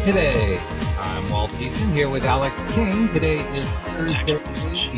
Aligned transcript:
Welcome 0.00 0.14
to 0.14 0.20
LOA 0.20 0.30
Today. 0.30 0.58
I'm 0.98 1.30
Walt 1.30 1.50
Thiessen 1.52 1.92
here 1.92 2.08
with 2.08 2.22
Alyx 2.22 2.74
King. 2.74 3.12
Today 3.12 3.38
is 3.50 3.68
Thursday, 3.68 4.38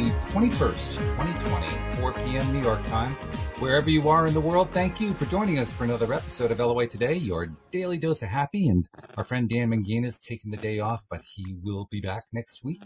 the 0.04 0.12
21st, 0.30 0.98
2020, 0.98 1.96
4 1.96 2.12
p.m. 2.12 2.52
New 2.52 2.62
York 2.62 2.84
time. 2.86 3.14
Wherever 3.58 3.90
you 3.90 4.08
are 4.08 4.26
in 4.26 4.34
the 4.34 4.40
world, 4.40 4.68
thank 4.72 5.00
you 5.00 5.12
for 5.14 5.24
joining 5.26 5.58
us 5.58 5.72
for 5.72 5.82
another 5.82 6.12
episode 6.12 6.52
of 6.52 6.60
LOA 6.60 6.86
Today, 6.86 7.14
your 7.14 7.48
daily 7.72 7.98
dose 7.98 8.22
of 8.22 8.28
happy. 8.28 8.68
And 8.68 8.86
our 9.16 9.24
friend 9.24 9.48
Dan 9.48 9.70
Mangina 9.70 10.06
is 10.06 10.20
taking 10.20 10.52
the 10.52 10.56
day 10.56 10.78
off, 10.78 11.02
but 11.10 11.22
he 11.34 11.56
will 11.62 11.88
be 11.90 12.00
back 12.00 12.24
next 12.32 12.62
week. 12.62 12.82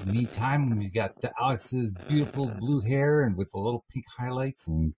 In 0.00 0.08
the 0.08 0.12
meantime, 0.12 0.68
we 0.76 0.90
got 0.90 1.14
Alyx's 1.22 1.92
beautiful 2.08 2.48
blue 2.58 2.80
hair 2.80 3.22
and 3.22 3.36
with 3.36 3.50
the 3.52 3.58
little 3.58 3.84
pink 3.90 4.04
highlights 4.18 4.68
and 4.68 4.94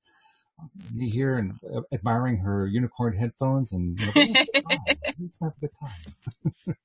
me 0.92 1.10
here 1.10 1.36
and 1.36 1.58
uh, 1.74 1.82
admiring 1.92 2.38
her 2.38 2.66
unicorn 2.66 3.16
headphones 3.16 3.72
and 3.72 3.98
you 3.98 4.06
know, 4.06 4.22
have 5.42 5.52
a 5.52 5.60
good 5.60 5.70
time. 5.80 6.76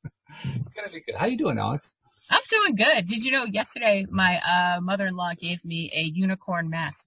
it's 0.44 0.76
gonna 0.76 0.90
be 0.94 1.02
good. 1.02 1.16
How 1.16 1.26
you 1.26 1.38
doing, 1.38 1.58
Alyx? 1.58 1.94
I'm 2.30 2.42
doing 2.50 2.76
good. 2.76 3.08
Did 3.08 3.26
you 3.26 3.32
know 3.32 3.46
yesterday 3.46 4.06
my 4.10 4.40
uh, 4.48 4.82
mother-in-law 4.82 5.32
gave 5.38 5.64
me 5.66 5.92
a 5.94 6.02
unicorn 6.02 6.70
mask? 6.70 7.06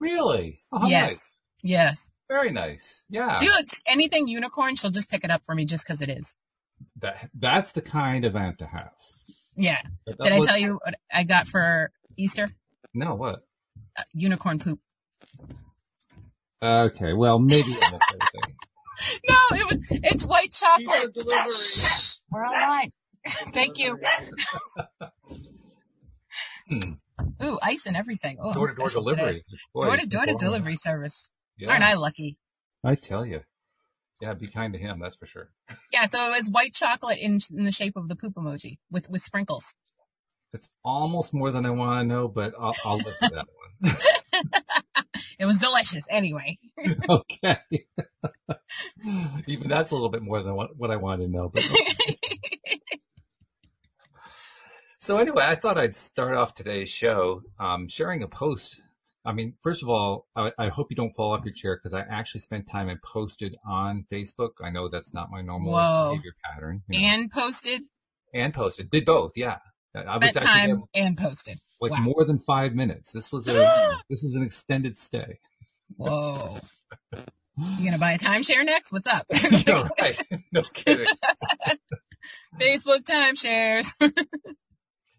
Really? 0.00 0.58
Oh, 0.70 0.86
yes. 0.86 1.08
Nice. 1.08 1.36
Yes. 1.62 2.10
Very 2.28 2.50
nice. 2.50 3.02
Yeah. 3.08 3.32
She 3.34 3.48
anything 3.86 4.28
unicorn, 4.28 4.76
she'll 4.76 4.90
just 4.90 5.10
pick 5.10 5.24
it 5.24 5.30
up 5.30 5.42
for 5.46 5.54
me 5.54 5.64
just 5.64 5.86
because 5.86 6.02
it 6.02 6.10
is. 6.10 6.34
That 7.00 7.30
that's 7.34 7.72
the 7.72 7.80
kind 7.80 8.24
of 8.24 8.36
aunt 8.36 8.58
to 8.58 8.66
have. 8.66 8.90
Yeah. 9.56 9.80
Did 10.06 10.32
I 10.32 10.40
tell 10.40 10.58
you 10.58 10.78
what 10.82 10.94
I 11.12 11.24
got 11.24 11.46
for 11.46 11.90
Easter? 12.16 12.48
No, 12.92 13.14
what? 13.14 13.46
Uh, 13.96 14.02
unicorn 14.12 14.58
poop. 14.58 14.80
Okay, 16.62 17.12
well, 17.12 17.38
maybe 17.38 17.68
no, 19.28 19.36
it 19.52 19.70
was, 19.70 19.88
it's 19.90 20.24
white 20.24 20.52
chocolate. 20.52 21.16
We're 22.30 22.46
online. 22.46 22.92
Thank 23.26 23.78
you. 23.78 23.98
hmm. 26.68 26.92
Ooh, 27.44 27.58
ice 27.62 27.86
and 27.86 27.96
everything. 27.96 28.38
Oh, 28.40 28.52
door 28.52 28.68
to 28.68 28.74
door 28.74 28.88
delivery. 28.88 29.42
door 29.78 29.96
to 29.96 30.06
door 30.06 30.26
to 30.26 30.34
delivery 30.34 30.76
service. 30.76 31.28
Yeah. 31.58 31.72
Aren't 31.72 31.84
I 31.84 31.94
lucky? 31.94 32.38
I 32.84 32.94
tell 32.94 33.26
you. 33.26 33.40
Yeah, 34.20 34.32
be 34.32 34.46
kind 34.46 34.72
to 34.72 34.78
him, 34.78 34.98
that's 35.00 35.16
for 35.16 35.26
sure. 35.26 35.50
Yeah, 35.92 36.04
so 36.04 36.18
it 36.28 36.38
was 36.38 36.50
white 36.50 36.74
chocolate 36.74 37.18
in, 37.18 37.38
in 37.56 37.64
the 37.64 37.70
shape 37.70 37.96
of 37.96 38.08
the 38.08 38.16
poop 38.16 38.34
emoji 38.34 38.78
with, 38.90 39.08
with 39.08 39.22
sprinkles. 39.22 39.74
It's 40.52 40.68
almost 40.84 41.32
more 41.32 41.50
than 41.50 41.64
I 41.64 41.70
want 41.70 42.00
to 42.00 42.06
know, 42.06 42.28
but 42.28 42.52
I'll, 42.58 42.74
I'll 42.84 42.96
listen 42.96 43.30
to 43.30 43.34
that 43.34 43.46
one. 43.80 43.96
It 45.38 45.44
was 45.44 45.60
delicious 45.60 46.06
anyway. 46.10 46.58
okay. 47.08 47.58
Even 49.46 49.68
that's 49.68 49.90
a 49.90 49.94
little 49.94 50.08
bit 50.08 50.22
more 50.22 50.42
than 50.42 50.54
what, 50.54 50.76
what 50.76 50.90
I 50.90 50.96
wanted 50.96 51.26
to 51.26 51.32
know. 51.32 51.50
But 51.52 51.62
so 54.98 55.18
anyway, 55.18 55.44
I 55.46 55.54
thought 55.56 55.76
I'd 55.76 55.94
start 55.94 56.36
off 56.36 56.54
today's 56.54 56.88
show 56.88 57.42
um, 57.60 57.88
sharing 57.88 58.22
a 58.22 58.28
post. 58.28 58.80
I 59.26 59.32
mean, 59.32 59.54
first 59.60 59.82
of 59.82 59.90
all, 59.90 60.26
I, 60.34 60.52
I 60.58 60.68
hope 60.68 60.86
you 60.90 60.96
don't 60.96 61.14
fall 61.14 61.32
off 61.32 61.44
your 61.44 61.52
chair 61.52 61.76
because 61.76 61.92
I 61.92 62.00
actually 62.00 62.40
spent 62.40 62.70
time 62.70 62.88
and 62.88 63.02
posted 63.02 63.56
on 63.66 64.06
Facebook. 64.10 64.52
I 64.62 64.70
know 64.70 64.88
that's 64.88 65.12
not 65.12 65.30
my 65.30 65.42
normal 65.42 65.72
Whoa. 65.74 66.10
behavior 66.12 66.32
pattern. 66.44 66.82
You 66.88 67.00
know. 67.00 67.06
And 67.08 67.30
posted? 67.30 67.82
And 68.32 68.54
posted. 68.54 68.90
Did 68.90 69.04
both, 69.04 69.32
yeah. 69.34 69.58
I 69.96 70.18
was 70.18 70.32
time 70.32 70.84
and 70.94 71.16
posted. 71.16 71.58
Like 71.80 71.92
wow. 71.92 72.00
more 72.00 72.24
than 72.24 72.38
five 72.38 72.74
minutes. 72.74 73.12
This 73.12 73.32
was 73.32 73.48
a 73.48 73.52
this 74.10 74.22
was 74.22 74.34
an 74.34 74.42
extended 74.42 74.98
stay. 74.98 75.38
Whoa. 75.96 76.58
You 77.58 77.84
gonna 77.84 77.98
buy 77.98 78.12
a 78.12 78.18
timeshare 78.18 78.64
next? 78.64 78.92
What's 78.92 79.06
up? 79.06 79.26
no, 79.66 79.88
right. 80.00 80.22
No 80.52 80.62
kidding. 80.74 81.06
Facebook 82.60 83.02
timeshares. 83.04 83.88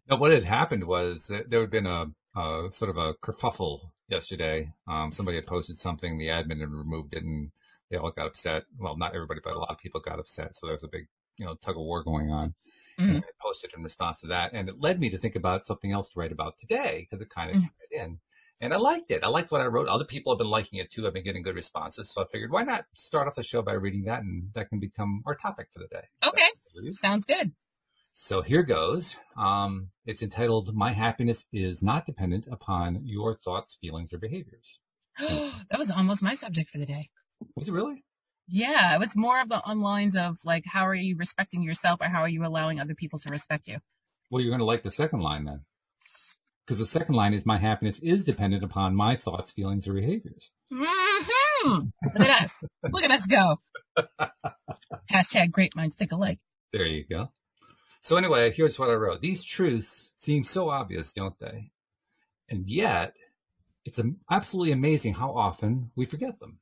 no, 0.10 0.18
what 0.18 0.32
had 0.32 0.44
happened 0.44 0.84
was 0.84 1.26
there 1.28 1.62
had 1.62 1.72
been 1.72 1.88
a, 1.88 2.06
a 2.40 2.72
sort 2.72 2.90
of 2.92 2.98
a 2.98 3.14
kerfuffle 3.16 3.90
yesterday. 4.08 4.72
Um, 4.88 5.12
somebody 5.12 5.38
had 5.38 5.48
posted 5.48 5.80
something, 5.80 6.18
the 6.18 6.28
admin 6.28 6.60
had 6.60 6.72
removed 6.72 7.14
it, 7.14 7.24
and 7.24 7.52
they 7.90 7.98
all 7.98 8.12
got 8.12 8.28
upset. 8.28 8.64
Well, 8.78 8.98
not 8.98 9.16
everybody, 9.16 9.40
but 9.44 9.54
a 9.54 9.60
lot 9.60 9.72
of 9.72 9.80
people 9.80 10.02
got 10.02 10.20
upset. 10.20 10.56
So 10.56 10.68
there 10.68 10.74
was 10.76 10.84
a 10.84 10.90
big, 10.90 11.08
you 11.38 11.46
know, 11.46 11.56
tug 11.56 11.76
of 11.76 11.82
war 11.82 12.04
going 12.04 12.30
on. 12.30 12.54
And 12.98 13.18
I 13.18 13.30
posted 13.42 13.72
in 13.76 13.84
response 13.84 14.22
to 14.22 14.28
that. 14.28 14.54
And 14.54 14.70
it 14.70 14.76
led 14.80 15.00
me 15.00 15.10
to 15.10 15.18
think 15.18 15.36
about 15.36 15.66
something 15.66 15.92
else 15.92 16.10
to 16.10 16.20
write 16.20 16.32
about 16.32 16.58
today 16.58 17.08
because 17.10 17.22
it 17.22 17.30
kind 17.30 17.52
of 17.52 17.58
mm-hmm. 17.58 17.66
in. 17.92 18.20
And 18.60 18.74
I 18.74 18.78
liked 18.78 19.12
it. 19.12 19.24
I 19.24 19.28
liked 19.28 19.52
what 19.52 19.62
I 19.62 19.66
wrote. 19.66 19.88
Other 19.88 20.06
people 20.06 20.34
have 20.34 20.40
been 20.40 20.50
liking 20.50 20.80
it 20.80 20.92
too. 20.92 21.06
I've 21.06 21.14
been 21.14 21.24
getting 21.24 21.44
good 21.44 21.56
responses. 21.56 22.12
So 22.12 22.24
I 22.24 22.26
figured 22.32 22.52
why 22.52 22.64
not 22.64 22.86
start 22.96 23.28
off 23.28 23.36
the 23.36 23.44
show 23.44 23.62
by 23.62 23.74
reading 23.74 24.06
that 24.06 24.24
and 24.24 24.50
that 24.56 24.70
can 24.70 24.80
become 24.80 25.22
our 25.28 25.36
topic 25.36 25.68
for 25.74 25.80
the 25.80 25.88
day. 25.88 26.06
Okay. 26.26 26.92
Sounds 26.94 27.26
good. 27.26 27.52
So 28.14 28.42
here 28.42 28.64
goes. 28.64 29.16
Um, 29.38 29.90
it's 30.08 30.24
entitled, 30.24 30.74
My 30.74 30.92
Happiness 30.94 31.46
is 31.54 31.84
Not 31.84 32.08
Dependent 32.08 32.46
Upon 32.52 33.02
Your 33.06 33.36
Thoughts, 33.36 33.78
Feelings, 33.80 34.12
or 34.12 34.18
Behaviors. 34.18 34.80
that 35.20 35.78
was 35.78 35.92
almost 35.92 36.24
my 36.24 36.34
subject 36.34 36.72
for 36.72 36.80
the 36.80 36.88
day. 36.88 37.10
Was 37.56 37.68
it 37.68 37.74
really? 37.74 38.04
Yeah, 38.48 38.96
it 38.96 39.00
was 39.00 39.16
more 39.16 39.42
of 39.42 39.50
the 39.50 39.62
on 39.64 39.82
lines 39.82 40.16
of 40.16 40.38
like, 40.46 40.64
how 40.66 40.86
are 40.86 40.96
you 40.96 41.18
respecting 41.18 41.64
yourself 41.64 42.00
or 42.02 42.08
how 42.08 42.22
are 42.22 42.30
you 42.30 42.46
allowing 42.46 42.80
other 42.80 42.96
people 42.96 43.20
to 43.20 43.30
respect 43.30 43.68
you? 43.68 43.78
Well, 44.32 44.42
you're 44.42 44.52
going 44.52 44.60
to 44.60 44.66
like 44.66 44.84
the 44.84 44.92
second 44.92 45.20
line 45.20 45.46
then. 45.46 45.62
Because 46.66 46.80
the 46.80 46.88
second 46.88 47.16
line 47.16 47.34
is 47.34 47.46
my 47.46 47.58
happiness 47.58 48.00
is 48.00 48.26
dependent 48.26 48.64
upon 48.64 48.94
my 48.94 49.16
thoughts, 49.16 49.52
feelings, 49.52 49.88
or 49.88 49.94
behaviors. 49.94 50.52
Mm-hmm. 50.72 51.80
Look 52.04 52.28
at 52.28 52.42
us. 52.42 52.64
Look 52.92 53.04
at 53.04 53.12
us 53.12 53.26
go. 53.26 53.58
Hashtag 55.12 55.52
great 55.52 55.76
minds 55.78 55.96
think 55.96 56.12
alike. 56.12 56.40
There 56.74 56.86
you 56.86 57.06
go. 57.10 57.32
So 58.02 58.18
anyway, 58.18 58.52
here's 58.52 58.78
what 58.78 58.90
I 58.90 58.94
wrote. 58.94 59.22
These 59.22 59.44
truths 59.44 60.12
seem 60.18 60.44
so 60.44 60.70
obvious, 60.70 61.14
don't 61.14 61.40
they? 61.40 61.72
And 62.50 62.70
yet, 62.70 63.14
it's 63.86 64.00
absolutely 64.30 64.74
amazing 64.74 65.16
how 65.16 65.32
often 65.32 65.92
we 65.96 66.06
forget 66.06 66.40
them 66.40 66.60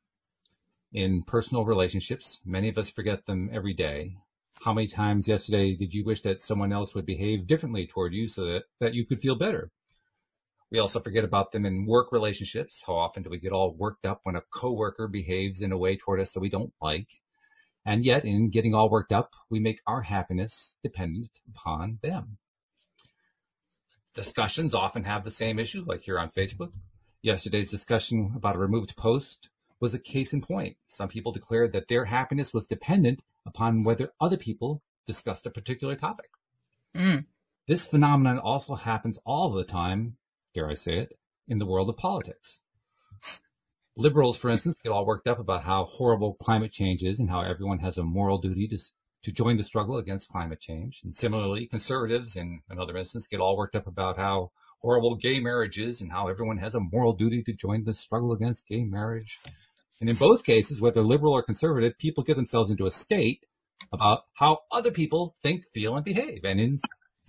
in 0.95 1.21
personal 1.23 1.65
relationships. 1.65 2.39
Many 2.45 2.69
of 2.69 2.77
us 2.77 2.89
forget 2.89 3.25
them 3.25 3.49
every 3.51 3.73
day. 3.73 4.15
How 4.63 4.73
many 4.73 4.87
times 4.87 5.27
yesterday 5.27 5.75
did 5.75 5.93
you 5.93 6.05
wish 6.05 6.21
that 6.21 6.41
someone 6.41 6.71
else 6.71 6.95
would 6.95 7.05
behave 7.05 7.45
differently 7.45 7.85
toward 7.85 8.13
you 8.13 8.29
so 8.29 8.45
that, 8.45 8.63
that 8.79 8.93
you 8.93 9.05
could 9.05 9.19
feel 9.19 9.35
better? 9.35 9.71
We 10.71 10.79
also 10.79 11.01
forget 11.01 11.25
about 11.25 11.51
them 11.51 11.65
in 11.65 11.85
work 11.85 12.13
relationships. 12.13 12.81
How 12.87 12.93
often 12.93 13.23
do 13.23 13.29
we 13.29 13.39
get 13.39 13.51
all 13.51 13.75
worked 13.75 14.05
up 14.05 14.21
when 14.23 14.37
a 14.37 14.41
coworker 14.53 15.09
behaves 15.09 15.61
in 15.61 15.73
a 15.73 15.77
way 15.77 15.97
toward 15.97 16.21
us 16.21 16.31
that 16.31 16.39
we 16.39 16.49
don't 16.49 16.73
like? 16.81 17.09
And 17.85 18.05
yet, 18.05 18.23
in 18.23 18.49
getting 18.49 18.73
all 18.73 18.89
worked 18.89 19.11
up, 19.11 19.33
we 19.49 19.59
make 19.59 19.81
our 19.85 20.01
happiness 20.01 20.75
dependent 20.81 21.39
upon 21.47 21.99
them. 22.01 22.37
Discussions 24.15 24.73
often 24.73 25.03
have 25.03 25.25
the 25.25 25.29
same 25.29 25.59
issue, 25.59 25.83
like 25.85 26.03
here 26.03 26.17
on 26.17 26.29
Facebook. 26.29 26.71
Yesterday's 27.21 27.69
discussion 27.69 28.31
about 28.35 28.55
a 28.55 28.59
removed 28.59 28.95
post 28.95 29.49
was 29.85 29.93
a 29.93 29.99
case 29.99 30.33
in 30.33 30.41
point. 30.41 30.77
Some 30.87 31.09
people 31.09 31.31
declared 31.31 31.71
that 31.73 31.89
their 31.89 32.05
happiness 32.05 32.55
was 32.55 32.65
dependent 32.65 33.21
upon 33.45 33.83
whether 33.83 34.13
other 34.19 34.35
people 34.35 34.81
discussed 35.05 35.45
a 35.45 35.51
particular 35.51 35.95
topic. 35.95 36.25
Mm. 36.97 37.25
This 37.67 37.85
phenomenon 37.85 38.39
also 38.39 38.73
happens 38.73 39.19
all 39.27 39.51
the 39.51 39.63
time, 39.63 40.17
dare 40.55 40.71
I 40.71 40.73
say 40.73 40.97
it, 40.97 41.19
in 41.47 41.59
the 41.59 41.67
world 41.67 41.87
of 41.87 41.97
politics. 41.97 42.61
Liberals, 43.95 44.37
for 44.37 44.49
instance, 44.49 44.79
get 44.83 44.89
all 44.89 45.05
worked 45.05 45.27
up 45.27 45.37
about 45.37 45.65
how 45.65 45.85
horrible 45.85 46.33
climate 46.33 46.71
change 46.71 47.03
is 47.03 47.19
and 47.19 47.29
how 47.29 47.41
everyone 47.41 47.77
has 47.77 47.99
a 47.99 48.03
moral 48.03 48.39
duty 48.39 48.67
to, 48.69 48.79
to 49.21 49.31
join 49.31 49.57
the 49.57 49.63
struggle 49.63 49.97
against 49.97 50.29
climate 50.29 50.59
change. 50.59 51.01
And 51.03 51.15
similarly, 51.15 51.67
conservatives, 51.67 52.35
in 52.35 52.61
another 52.71 52.97
instance, 52.97 53.27
get 53.27 53.39
all 53.39 53.55
worked 53.55 53.75
up 53.75 53.85
about 53.85 54.17
how 54.17 54.49
horrible 54.79 55.15
gay 55.15 55.39
marriage 55.39 55.77
is 55.77 56.01
and 56.01 56.11
how 56.11 56.27
everyone 56.27 56.57
has 56.57 56.73
a 56.73 56.79
moral 56.79 57.13
duty 57.13 57.43
to 57.43 57.53
join 57.53 57.83
the 57.83 57.93
struggle 57.93 58.31
against 58.31 58.67
gay 58.67 58.83
marriage. 58.83 59.37
And 60.01 60.09
in 60.09 60.15
both 60.15 60.43
cases, 60.43 60.81
whether 60.81 61.01
liberal 61.01 61.33
or 61.33 61.43
conservative, 61.43 61.97
people 61.97 62.23
get 62.23 62.35
themselves 62.35 62.69
into 62.69 62.85
a 62.85 62.91
state 62.91 63.45
about 63.93 64.23
how 64.33 64.59
other 64.71 64.91
people 64.91 65.35
think, 65.41 65.63
feel, 65.73 65.95
and 65.95 66.03
behave. 66.03 66.43
And 66.43 66.59
in 66.59 66.79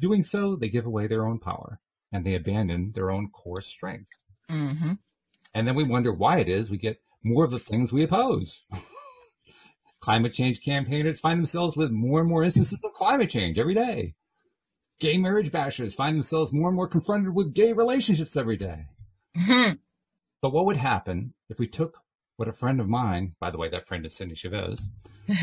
doing 0.00 0.24
so, 0.24 0.56
they 0.56 0.68
give 0.68 0.86
away 0.86 1.06
their 1.06 1.26
own 1.26 1.38
power 1.38 1.80
and 2.12 2.24
they 2.24 2.34
abandon 2.34 2.92
their 2.94 3.10
own 3.10 3.28
core 3.30 3.60
strength. 3.60 4.10
Mm-hmm. 4.50 4.92
And 5.54 5.66
then 5.66 5.74
we 5.74 5.84
wonder 5.84 6.12
why 6.12 6.40
it 6.40 6.48
is 6.48 6.70
we 6.70 6.78
get 6.78 7.00
more 7.24 7.44
of 7.44 7.50
the 7.50 7.58
things 7.58 7.92
we 7.92 8.04
oppose. 8.04 8.64
climate 10.00 10.32
change 10.32 10.60
campaigners 10.64 11.20
find 11.20 11.38
themselves 11.38 11.76
with 11.76 11.90
more 11.90 12.20
and 12.20 12.28
more 12.28 12.44
instances 12.44 12.78
of 12.84 12.92
climate 12.92 13.30
change 13.30 13.58
every 13.58 13.74
day. 13.74 14.14
Gay 15.00 15.18
marriage 15.18 15.50
bashers 15.50 15.94
find 15.94 16.16
themselves 16.16 16.52
more 16.52 16.68
and 16.68 16.76
more 16.76 16.88
confronted 16.88 17.34
with 17.34 17.54
gay 17.54 17.72
relationships 17.72 18.36
every 18.36 18.56
day. 18.56 18.86
Mm-hmm. 19.36 19.72
But 20.42 20.52
what 20.52 20.66
would 20.66 20.76
happen 20.76 21.32
if 21.48 21.58
we 21.58 21.66
took 21.66 21.96
what 22.36 22.48
a 22.48 22.52
friend 22.52 22.80
of 22.80 22.88
mine, 22.88 23.34
by 23.40 23.50
the 23.50 23.58
way, 23.58 23.68
that 23.70 23.86
friend 23.86 24.04
is 24.04 24.14
Cindy 24.14 24.34
Chavez, 24.34 24.90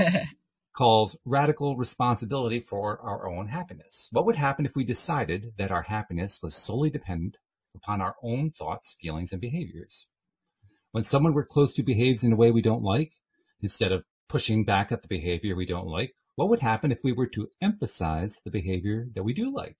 calls 0.74 1.16
radical 1.26 1.76
responsibility 1.76 2.60
for 2.60 3.00
our 3.02 3.28
own 3.28 3.48
happiness. 3.48 4.10
What 4.12 4.26
would 4.26 4.36
happen 4.36 4.66
if 4.66 4.76
we 4.76 4.84
decided 4.84 5.54
that 5.58 5.72
our 5.72 5.82
happiness 5.84 6.40
was 6.42 6.56
solely 6.56 6.92
dependent 6.92 7.38
upon 7.76 8.00
our 8.00 8.16
own 8.22 8.52
thoughts, 8.52 8.96
feelings, 9.02 9.32
and 9.32 9.42
behaviors? 9.42 10.06
When 10.92 11.04
someone 11.04 11.34
we're 11.34 11.46
close 11.46 11.74
to 11.76 11.84
behaves 11.84 12.24
in 12.24 12.34
a 12.34 12.36
way 12.36 12.52
we 12.52 12.62
don't 12.62 12.84
like, 12.84 13.14
instead 13.62 13.92
of 13.92 14.04
pushing 14.30 14.64
back 14.64 14.92
at 14.92 15.02
the 15.02 15.08
behavior 15.08 15.56
we 15.56 15.66
don't 15.66 15.88
like, 15.88 16.14
What 16.36 16.50
would 16.50 16.60
happen 16.60 16.92
if 16.92 17.04
we 17.04 17.12
were 17.12 17.28
to 17.28 17.50
emphasize 17.62 18.40
the 18.44 18.52
behavior 18.52 19.08
that 19.14 19.24
we 19.24 19.34
do 19.34 19.52
like? 19.54 19.78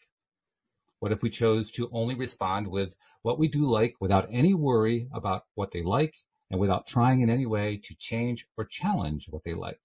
What 1.00 1.12
if 1.12 1.22
we 1.22 1.30
chose 1.30 1.70
to 1.72 1.90
only 1.92 2.16
respond 2.16 2.68
with 2.68 2.96
what 3.22 3.38
we 3.38 3.48
do 3.48 3.66
like 3.66 3.96
without 4.00 4.28
any 4.32 4.54
worry 4.54 5.08
about 5.14 5.44
what 5.56 5.72
they 5.72 5.84
like 5.84 6.16
and 6.54 6.60
without 6.60 6.86
trying 6.86 7.22
in 7.22 7.32
any 7.32 7.48
way 7.48 7.82
to 7.84 7.96
change 7.96 8.46
or 8.56 8.64
challenge 8.64 9.26
what 9.28 9.44
they 9.44 9.56
like? 9.56 9.80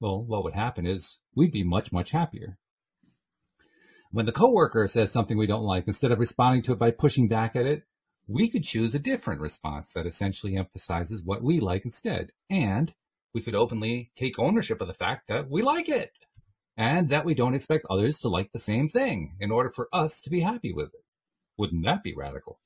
Well, 0.00 0.24
what 0.24 0.42
would 0.42 0.54
happen 0.54 0.86
is 0.86 1.18
we'd 1.36 1.52
be 1.52 1.64
much, 1.64 1.92
much 1.92 2.12
happier. 2.12 2.56
When 4.10 4.24
the 4.24 4.32
coworker 4.32 4.86
says 4.86 5.12
something 5.12 5.36
we 5.36 5.46
don't 5.46 5.66
like, 5.66 5.86
instead 5.86 6.10
of 6.10 6.18
responding 6.18 6.62
to 6.62 6.72
it 6.72 6.78
by 6.78 6.92
pushing 6.92 7.28
back 7.28 7.54
at 7.54 7.66
it, 7.66 7.82
we 8.26 8.48
could 8.48 8.64
choose 8.64 8.94
a 8.94 8.98
different 8.98 9.42
response 9.42 9.90
that 9.94 10.06
essentially 10.06 10.56
emphasizes 10.56 11.22
what 11.22 11.42
we 11.42 11.60
like 11.60 11.84
instead. 11.84 12.32
And 12.48 12.94
we 13.34 13.42
could 13.42 13.54
openly 13.54 14.12
take 14.16 14.38
ownership 14.38 14.80
of 14.80 14.88
the 14.88 14.94
fact 14.94 15.28
that 15.28 15.50
we 15.50 15.60
like 15.60 15.90
it 15.90 16.12
and 16.74 17.10
that 17.10 17.26
we 17.26 17.34
don't 17.34 17.54
expect 17.54 17.84
others 17.90 18.18
to 18.20 18.30
like 18.30 18.52
the 18.52 18.58
same 18.58 18.88
thing 18.88 19.36
in 19.40 19.50
order 19.50 19.68
for 19.68 19.88
us 19.92 20.22
to 20.22 20.30
be 20.30 20.40
happy 20.40 20.72
with 20.72 20.88
it. 20.94 21.04
Wouldn't 21.58 21.84
that 21.84 22.02
be 22.02 22.14
radical? 22.16 22.60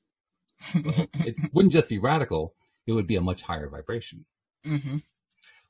well, 0.84 1.06
it 1.14 1.34
wouldn't 1.52 1.72
just 1.72 1.88
be 1.88 1.98
radical, 1.98 2.54
it 2.86 2.92
would 2.92 3.06
be 3.06 3.16
a 3.16 3.20
much 3.20 3.42
higher 3.42 3.68
vibration. 3.68 4.24
Mm-hmm. 4.66 4.98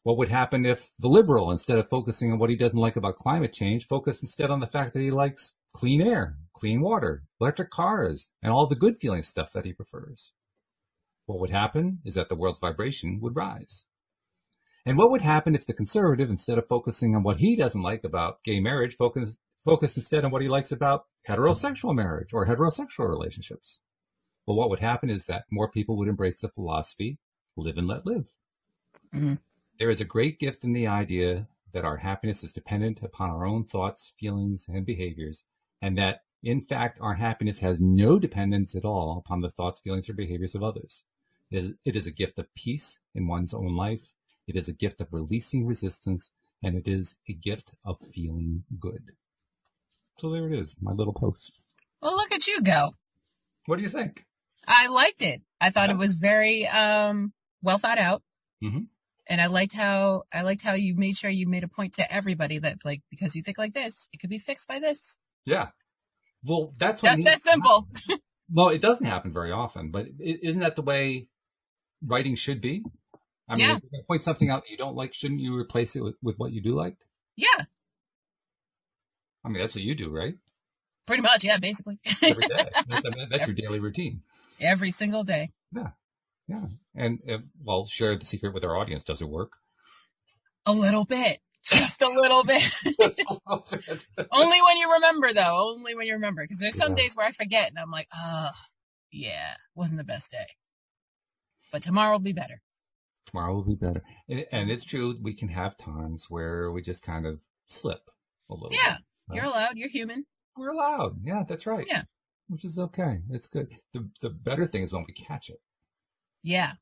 What 0.03 0.19
would 0.19 0.29
happen 0.29 0.65
if 0.65 0.91
the 0.99 1.09
liberal, 1.09 1.51
instead 1.51 1.79
of 1.79 1.89
focusing 1.89 2.31
on 2.31 2.39
what 2.39 2.51
he 2.51 2.57
doesn't 2.57 2.79
like 2.79 2.97
about 2.97 3.17
climate 3.17 3.53
change, 3.53 3.87
focused 3.87 4.23
instead 4.23 4.51
on 4.51 4.61
the 4.61 4.67
fact 4.67 4.93
that 4.93 5.03
he 5.03 5.11
likes 5.11 5.53
clean 5.75 6.01
air, 6.01 6.37
clean 6.55 6.81
water, 6.81 7.25
electric 7.41 7.71
cars, 7.71 8.29
and 8.43 8.53
all 8.53 8.69
the 8.69 8.77
good 8.77 8.97
feeling 8.97 9.23
stuff 9.23 9.53
that 9.53 9.65
he 9.65 9.73
prefers? 9.73 10.33
What 11.27 11.41
would 11.41 11.51
happen 11.51 11.99
is 12.05 12.15
that 12.15 12.29
the 12.29 12.37
world's 12.37 12.61
vibration 12.61 13.19
would 13.21 13.35
rise. 13.35 13.85
And 14.87 14.97
what 14.97 15.11
would 15.11 15.23
happen 15.23 15.57
if 15.57 15.67
the 15.67 15.75
conservative, 15.75 16.31
instead 16.31 16.59
of 16.59 16.69
focusing 16.69 17.17
on 17.17 17.25
what 17.25 17.39
he 17.39 17.57
doesn't 17.57 17.83
like 17.83 18.05
about 18.05 18.45
gay 18.45 18.61
marriage, 18.61 18.95
focused 18.95 19.39
focused 19.65 19.97
instead 19.97 20.25
on 20.25 20.31
what 20.31 20.43
he 20.43 20.49
likes 20.49 20.71
about 20.71 21.07
heterosexual 21.29 21.95
marriage 21.95 22.33
or 22.33 22.47
heterosexual 22.47 23.09
relationships? 23.09 23.81
Well, 24.47 24.57
what 24.57 24.71
would 24.71 24.81
happen 24.81 25.11
is 25.11 25.27
that 25.27 25.45
more 25.51 25.69
people 25.69 25.97
would 25.97 26.09
embrace 26.09 26.37
the 26.37 26.49
philosophy, 26.49 27.19
live 27.57 27.79
and 27.79 27.87
let 27.87 28.07
live. 28.07 28.27
Mm-hmm. 29.15 29.35
There 29.79 29.91
is 29.91 30.01
a 30.01 30.05
great 30.05 30.39
gift 30.39 30.65
in 30.65 30.73
the 30.73 30.87
idea 30.87 31.49
that 31.73 31.85
our 31.85 31.99
happiness 31.99 32.43
is 32.43 32.53
dependent 32.53 33.03
upon 33.03 33.31
our 33.31 33.45
own 33.45 33.65
thoughts, 33.65 34.13
feelings, 34.19 34.65
and 34.69 34.87
behaviors, 34.87 35.43
and 35.83 35.99
that 35.99 36.23
in 36.43 36.63
fact 36.63 36.99
our 37.01 37.15
happiness 37.15 37.59
has 37.59 37.81
no 37.81 38.19
dependence 38.19 38.75
at 38.75 38.85
all 38.85 39.19
upon 39.19 39.41
the 39.41 39.51
thoughts, 39.51 39.81
feelings, 39.81 40.09
or 40.09 40.15
behaviors 40.15 40.55
of 40.55 40.63
others. 40.63 41.03
It 41.51 41.65
is, 41.65 41.73
it 41.85 41.97
is 41.97 42.07
a 42.07 42.11
gift 42.11 42.39
of 42.39 42.55
peace 42.55 42.99
in 43.15 43.27
one's 43.27 43.53
own 43.53 43.77
life 43.77 44.13
it 44.47 44.55
is 44.57 44.69
a 44.69 44.73
gift 44.73 45.01
of 45.01 45.13
releasing 45.13 45.67
resistance 45.67 46.31
and 46.63 46.77
it 46.77 46.87
is 46.87 47.17
a 47.29 47.33
gift 47.33 47.73
of 47.85 48.01
feeling 48.01 48.65
good. 48.79 49.13
So 50.19 50.31
there 50.31 50.47
it 50.47 50.59
is, 50.59 50.75
my 50.81 50.93
little 50.93 51.13
post. 51.13 51.61
Well, 52.01 52.15
look 52.17 52.33
at 52.33 52.47
you 52.47 52.63
go. 52.63 52.91
What 53.67 53.77
do 53.77 53.83
you 53.83 53.89
think? 53.89 54.25
I 54.67 54.89
liked 54.89 55.23
it. 55.23 55.43
I 55.61 55.71
thought 55.71 55.91
it 55.91 55.97
was 55.97 56.15
very, 56.15 56.67
um, 56.67 57.33
well 57.63 57.79
thought 57.79 57.99
out. 57.99 58.23
Mm-hmm. 58.63 58.81
And 59.29 59.41
I 59.41 59.47
liked 59.47 59.73
how, 59.73 60.23
I 60.33 60.43
liked 60.43 60.63
how 60.63 60.75
you 60.75 60.95
made 60.95 61.17
sure 61.17 61.31
you 61.31 61.49
made 61.49 61.65
a 61.65 61.69
point 61.69 61.95
to 61.95 62.13
everybody 62.13 62.59
that 62.59 62.79
like, 62.85 63.03
because 63.11 63.35
you 63.35 63.43
think 63.43 63.59
like 63.59 63.73
this, 63.73 64.09
it 64.13 64.19
could 64.19 64.31
be 64.31 64.39
fixed 64.39 64.69
by 64.69 64.79
this. 64.79 65.19
Yeah. 65.45 65.69
Well, 66.45 66.75
that's 66.79 67.03
what. 67.03 67.17
That's 67.17 67.25
that 67.25 67.43
simple. 67.43 67.89
well, 68.53 68.69
it 68.69 68.81
doesn't 68.81 69.07
happen 69.07 69.33
very 69.33 69.51
often, 69.51 69.91
but 69.91 70.07
isn't 70.21 70.61
that 70.61 70.77
the 70.77 70.83
way 70.83 71.27
writing 72.05 72.37
should 72.37 72.61
be? 72.61 72.85
I 73.49 73.55
mean, 73.55 73.69
yeah. 73.69 73.77
if 73.77 73.83
you 73.93 74.03
point 74.07 74.25
something 74.25 74.51
out 74.51 74.65
that 74.65 74.71
you 74.71 74.77
don't 74.77 74.97
like, 74.97 75.15
shouldn't 75.15 75.41
you 75.41 75.57
replace 75.57 75.95
it 75.97 76.03
with, 76.03 76.17
with 76.23 76.37
what 76.37 76.53
you 76.53 76.61
do 76.63 76.75
like? 76.75 76.97
Yeah. 77.37 77.65
I 79.45 79.49
mean, 79.49 79.63
that's 79.63 79.75
what 79.75 79.85
you 79.85 79.95
do, 79.95 80.11
right? 80.11 80.35
Pretty 81.07 81.23
much, 81.23 81.45
yeah, 81.45 81.59
basically. 81.59 81.99
Every 82.23 82.43
day. 82.43 82.69
That's, 82.89 83.03
that's 83.31 83.47
your 83.47 83.55
daily 83.55 83.79
routine. 83.79 84.23
Every 84.61 84.91
single 84.91 85.25
day. 85.25 85.51
Yeah. 85.75 85.91
Yeah. 86.49 86.67
And, 86.95 87.19
uh, 87.29 87.39
well, 87.63 87.87
share 87.87 88.17
the 88.19 88.25
secret 88.25 88.55
with 88.55 88.65
our 88.65 88.77
audience. 88.77 89.05
Does 89.05 89.21
it 89.21 89.29
work? 89.29 89.53
A 90.65 90.73
little 90.73 91.05
bit. 91.05 91.39
Just 91.65 92.03
a 92.03 92.09
little 92.09 92.45
bit. 92.45 92.63
Only 94.31 94.63
when 94.63 94.77
you 94.79 94.93
remember 94.95 95.33
though. 95.33 95.75
Only 95.75 95.95
when 95.95 96.07
you 96.07 96.15
remember. 96.15 96.47
Cause 96.47 96.59
there's 96.59 96.77
some 96.77 96.93
yeah. 96.93 97.03
days 97.03 97.17
where 97.17 97.27
I 97.27 97.33
forget 97.33 97.69
and 97.69 97.79
I'm 97.79 97.91
like, 97.91 98.09
oh, 98.15 98.51
yeah, 99.11 99.55
wasn't 99.75 99.99
the 99.99 100.05
best 100.05 100.31
day. 100.31 100.47
But 101.73 101.83
tomorrow 101.83 102.13
will 102.13 102.21
be 102.21 102.33
better 102.33 102.63
tomorrow 103.27 103.55
will 103.55 103.65
be 103.65 103.75
better. 103.75 104.03
And, 104.29 104.47
and, 104.53 104.71
it's 104.71 104.85
true, 104.85 105.17
we 105.21 105.35
can 105.35 105.49
have 105.49 105.77
times 105.77 106.27
where 106.29 106.71
we 106.73 106.81
just 106.81 107.03
kind 107.03 107.27
of 107.27 107.41
slip 107.69 108.01
a 108.51 108.55
little. 108.55 108.71
Yeah, 108.71 108.97
bit, 108.97 109.05
right? 109.29 109.37
you're 109.37 109.45
allowed. 109.45 109.73
You're 109.77 109.89
human. 109.89 110.25
We're 110.57 110.71
allowed. 110.71 111.21
Yeah, 111.23 111.45
that's 111.47 111.67
right. 111.67 111.87
Yeah, 111.89 112.03
which 112.49 112.65
is 112.65 112.79
okay. 112.79 113.21
It's 113.31 113.47
good. 113.47 113.77
The 113.93 114.09
the 114.21 114.31
better 114.31 114.67
thing 114.67 114.83
is 114.83 114.93
when 114.93 115.05
we 115.07 115.15
catch 115.15 115.51
it. 115.51 115.61
Yeah. 116.43 116.73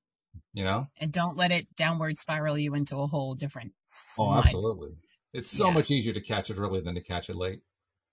You 0.52 0.64
know. 0.64 0.86
And 0.98 1.12
don't 1.12 1.36
let 1.36 1.52
it 1.52 1.66
downward 1.76 2.18
spiral 2.18 2.58
you 2.58 2.74
into 2.74 2.98
a 2.98 3.06
whole 3.06 3.34
different. 3.34 3.72
Oh, 4.18 4.34
absolutely. 4.34 4.96
It's 5.32 5.50
so 5.50 5.68
yeah. 5.68 5.74
much 5.74 5.90
easier 5.90 6.12
to 6.12 6.20
catch 6.20 6.50
it 6.50 6.58
early 6.58 6.80
than 6.80 6.94
to 6.94 7.00
catch 7.00 7.30
it 7.30 7.36
late. 7.36 7.60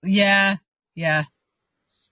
Yeah. 0.02 0.56
Yeah. 0.94 1.24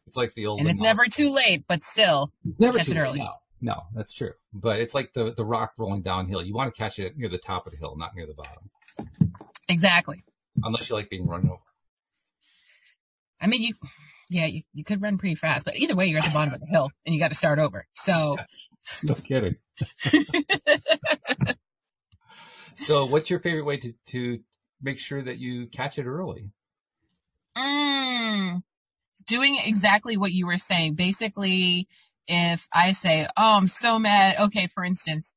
It's 0.06 0.16
like 0.16 0.34
the 0.34 0.46
old. 0.46 0.60
And 0.60 0.69
it's 0.69 0.81
never 0.81 1.06
too 1.06 1.31
late, 1.31 1.64
but 1.69 1.82
still. 1.82 2.32
It's 2.48 2.60
never 2.60 2.78
catch 2.78 2.88
too 2.88 2.94
it 2.94 2.98
early. 2.98 3.19
No. 3.20 3.32
No, 3.62 3.82
that's 3.94 4.14
true. 4.14 4.32
But 4.54 4.81
it's 4.81 4.94
like 4.94 5.12
the, 5.12 5.34
the 5.34 5.44
rock 5.44 5.72
rolling 5.78 6.00
downhill. 6.00 6.42
You 6.42 6.54
want 6.54 6.75
to 6.75 6.82
catch 6.82 6.98
it 6.98 7.19
near 7.19 7.28
the 7.28 7.37
top 7.37 7.66
of 7.66 7.72
the 7.72 7.78
hill, 7.78 7.94
not 7.94 8.16
near 8.16 8.26
the 8.26 8.32
bottom. 8.32 8.70
Exactly. 9.69 10.25
Unless 10.62 10.88
you 10.88 10.96
like 10.96 11.10
being 11.10 11.26
run 11.26 11.46
over. 11.46 11.60
I 13.38 13.46
mean, 13.46 13.60
you, 13.62 13.75
yeah, 14.30 14.46
you, 14.46 14.62
you 14.72 14.84
could 14.84 15.02
run 15.02 15.18
pretty 15.18 15.34
fast, 15.34 15.66
but 15.66 15.76
either 15.76 15.96
way, 15.96 16.06
you're 16.06 16.20
at 16.20 16.24
the 16.24 16.30
bottom 16.30 16.54
of 16.54 16.60
the 16.60 16.66
hill 16.66 16.90
and 17.04 17.14
you 17.14 17.20
got 17.20 17.28
to 17.28 17.34
start 17.34 17.58
over. 17.58 17.84
So. 17.92 18.36
no 19.02 19.14
kidding. 19.14 19.56
so 22.76 23.06
what's 23.06 23.28
your 23.28 23.40
favorite 23.40 23.64
way 23.64 23.76
to, 23.78 23.92
to 24.08 24.38
make 24.80 25.00
sure 25.00 25.20
that 25.20 25.38
you 25.38 25.66
catch 25.66 25.98
it 25.98 26.06
early? 26.06 26.50
Mm, 27.58 28.62
doing 29.26 29.58
exactly 29.64 30.16
what 30.16 30.30
you 30.32 30.46
were 30.46 30.58
saying. 30.58 30.94
Basically, 30.94 31.88
if 32.28 32.68
I 32.72 32.92
say, 32.92 33.26
oh, 33.37 33.56
I'm 33.56 33.66
so 33.66 33.99
mad. 33.99 34.37
Okay, 34.42 34.68
for 34.68 34.84
instance, 34.84 35.32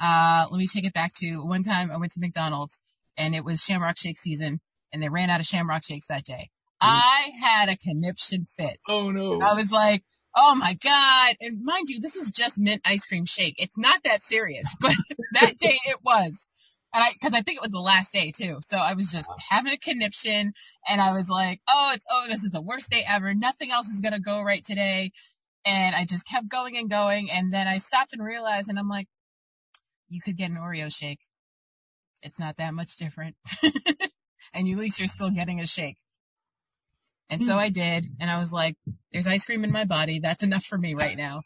uh, 0.00 0.46
let 0.50 0.58
me 0.58 0.66
take 0.66 0.86
it 0.86 0.94
back 0.94 1.12
to 1.16 1.44
one 1.44 1.62
time 1.62 1.90
I 1.90 1.98
went 1.98 2.12
to 2.12 2.20
McDonald's 2.20 2.78
and 3.18 3.34
it 3.34 3.44
was 3.44 3.62
Shamrock 3.62 3.98
Shake 3.98 4.18
season 4.18 4.58
and 4.90 5.02
they 5.02 5.10
ran 5.10 5.28
out 5.28 5.40
of 5.40 5.46
Shamrock 5.46 5.84
Shakes 5.84 6.06
that 6.06 6.24
day. 6.24 6.48
Mm. 6.82 6.86
I 6.86 7.30
had 7.40 7.68
a 7.68 7.76
conniption 7.76 8.44
fit. 8.44 8.78
Oh 8.88 9.10
no. 9.10 9.40
I 9.42 9.54
was 9.54 9.72
like, 9.72 10.02
oh 10.36 10.54
my 10.54 10.74
God. 10.74 11.34
And 11.40 11.64
mind 11.64 11.88
you, 11.88 12.00
this 12.00 12.16
is 12.16 12.30
just 12.30 12.58
mint 12.58 12.82
ice 12.84 13.06
cream 13.06 13.24
shake. 13.24 13.56
It's 13.58 13.78
not 13.78 14.02
that 14.04 14.22
serious, 14.22 14.76
but 14.80 14.94
that 15.34 15.58
day 15.58 15.76
it 15.86 15.98
was. 16.04 16.46
And 16.94 17.04
I, 17.04 17.10
cause 17.22 17.34
I 17.34 17.42
think 17.42 17.56
it 17.56 17.62
was 17.62 17.72
the 17.72 17.80
last 17.80 18.12
day 18.12 18.32
too. 18.34 18.58
So 18.60 18.78
I 18.78 18.94
was 18.94 19.12
just 19.12 19.30
having 19.50 19.72
a 19.72 19.76
conniption 19.76 20.54
and 20.88 21.00
I 21.00 21.12
was 21.12 21.28
like, 21.28 21.60
oh, 21.68 21.92
it's, 21.94 22.04
oh, 22.10 22.26
this 22.28 22.44
is 22.44 22.50
the 22.50 22.62
worst 22.62 22.90
day 22.90 23.02
ever. 23.08 23.34
Nothing 23.34 23.70
else 23.70 23.88
is 23.88 24.00
going 24.00 24.14
to 24.14 24.20
go 24.20 24.40
right 24.40 24.64
today. 24.64 25.12
And 25.66 25.94
I 25.94 26.04
just 26.04 26.26
kept 26.26 26.48
going 26.48 26.78
and 26.78 26.88
going. 26.88 27.28
And 27.30 27.52
then 27.52 27.66
I 27.66 27.78
stopped 27.78 28.14
and 28.14 28.24
realized, 28.24 28.70
and 28.70 28.78
I'm 28.78 28.88
like, 28.88 29.06
you 30.08 30.20
could 30.22 30.36
get 30.36 30.50
an 30.50 30.56
Oreo 30.56 30.94
shake. 30.94 31.20
It's 32.22 32.40
not 32.40 32.56
that 32.56 32.72
much 32.72 32.96
different. 32.96 33.36
and 34.54 34.68
at 34.68 34.78
least 34.78 34.98
you're 34.98 35.06
still 35.06 35.30
getting 35.30 35.60
a 35.60 35.66
shake. 35.66 35.98
And 37.30 37.42
so 37.42 37.52
hmm. 37.52 37.58
I 37.58 37.68
did. 37.68 38.06
And 38.20 38.30
I 38.30 38.38
was 38.38 38.52
like, 38.52 38.76
there's 39.12 39.26
ice 39.26 39.44
cream 39.44 39.64
in 39.64 39.72
my 39.72 39.84
body. 39.84 40.20
That's 40.20 40.42
enough 40.42 40.64
for 40.64 40.78
me 40.78 40.94
right 40.94 41.16
now. 41.16 41.42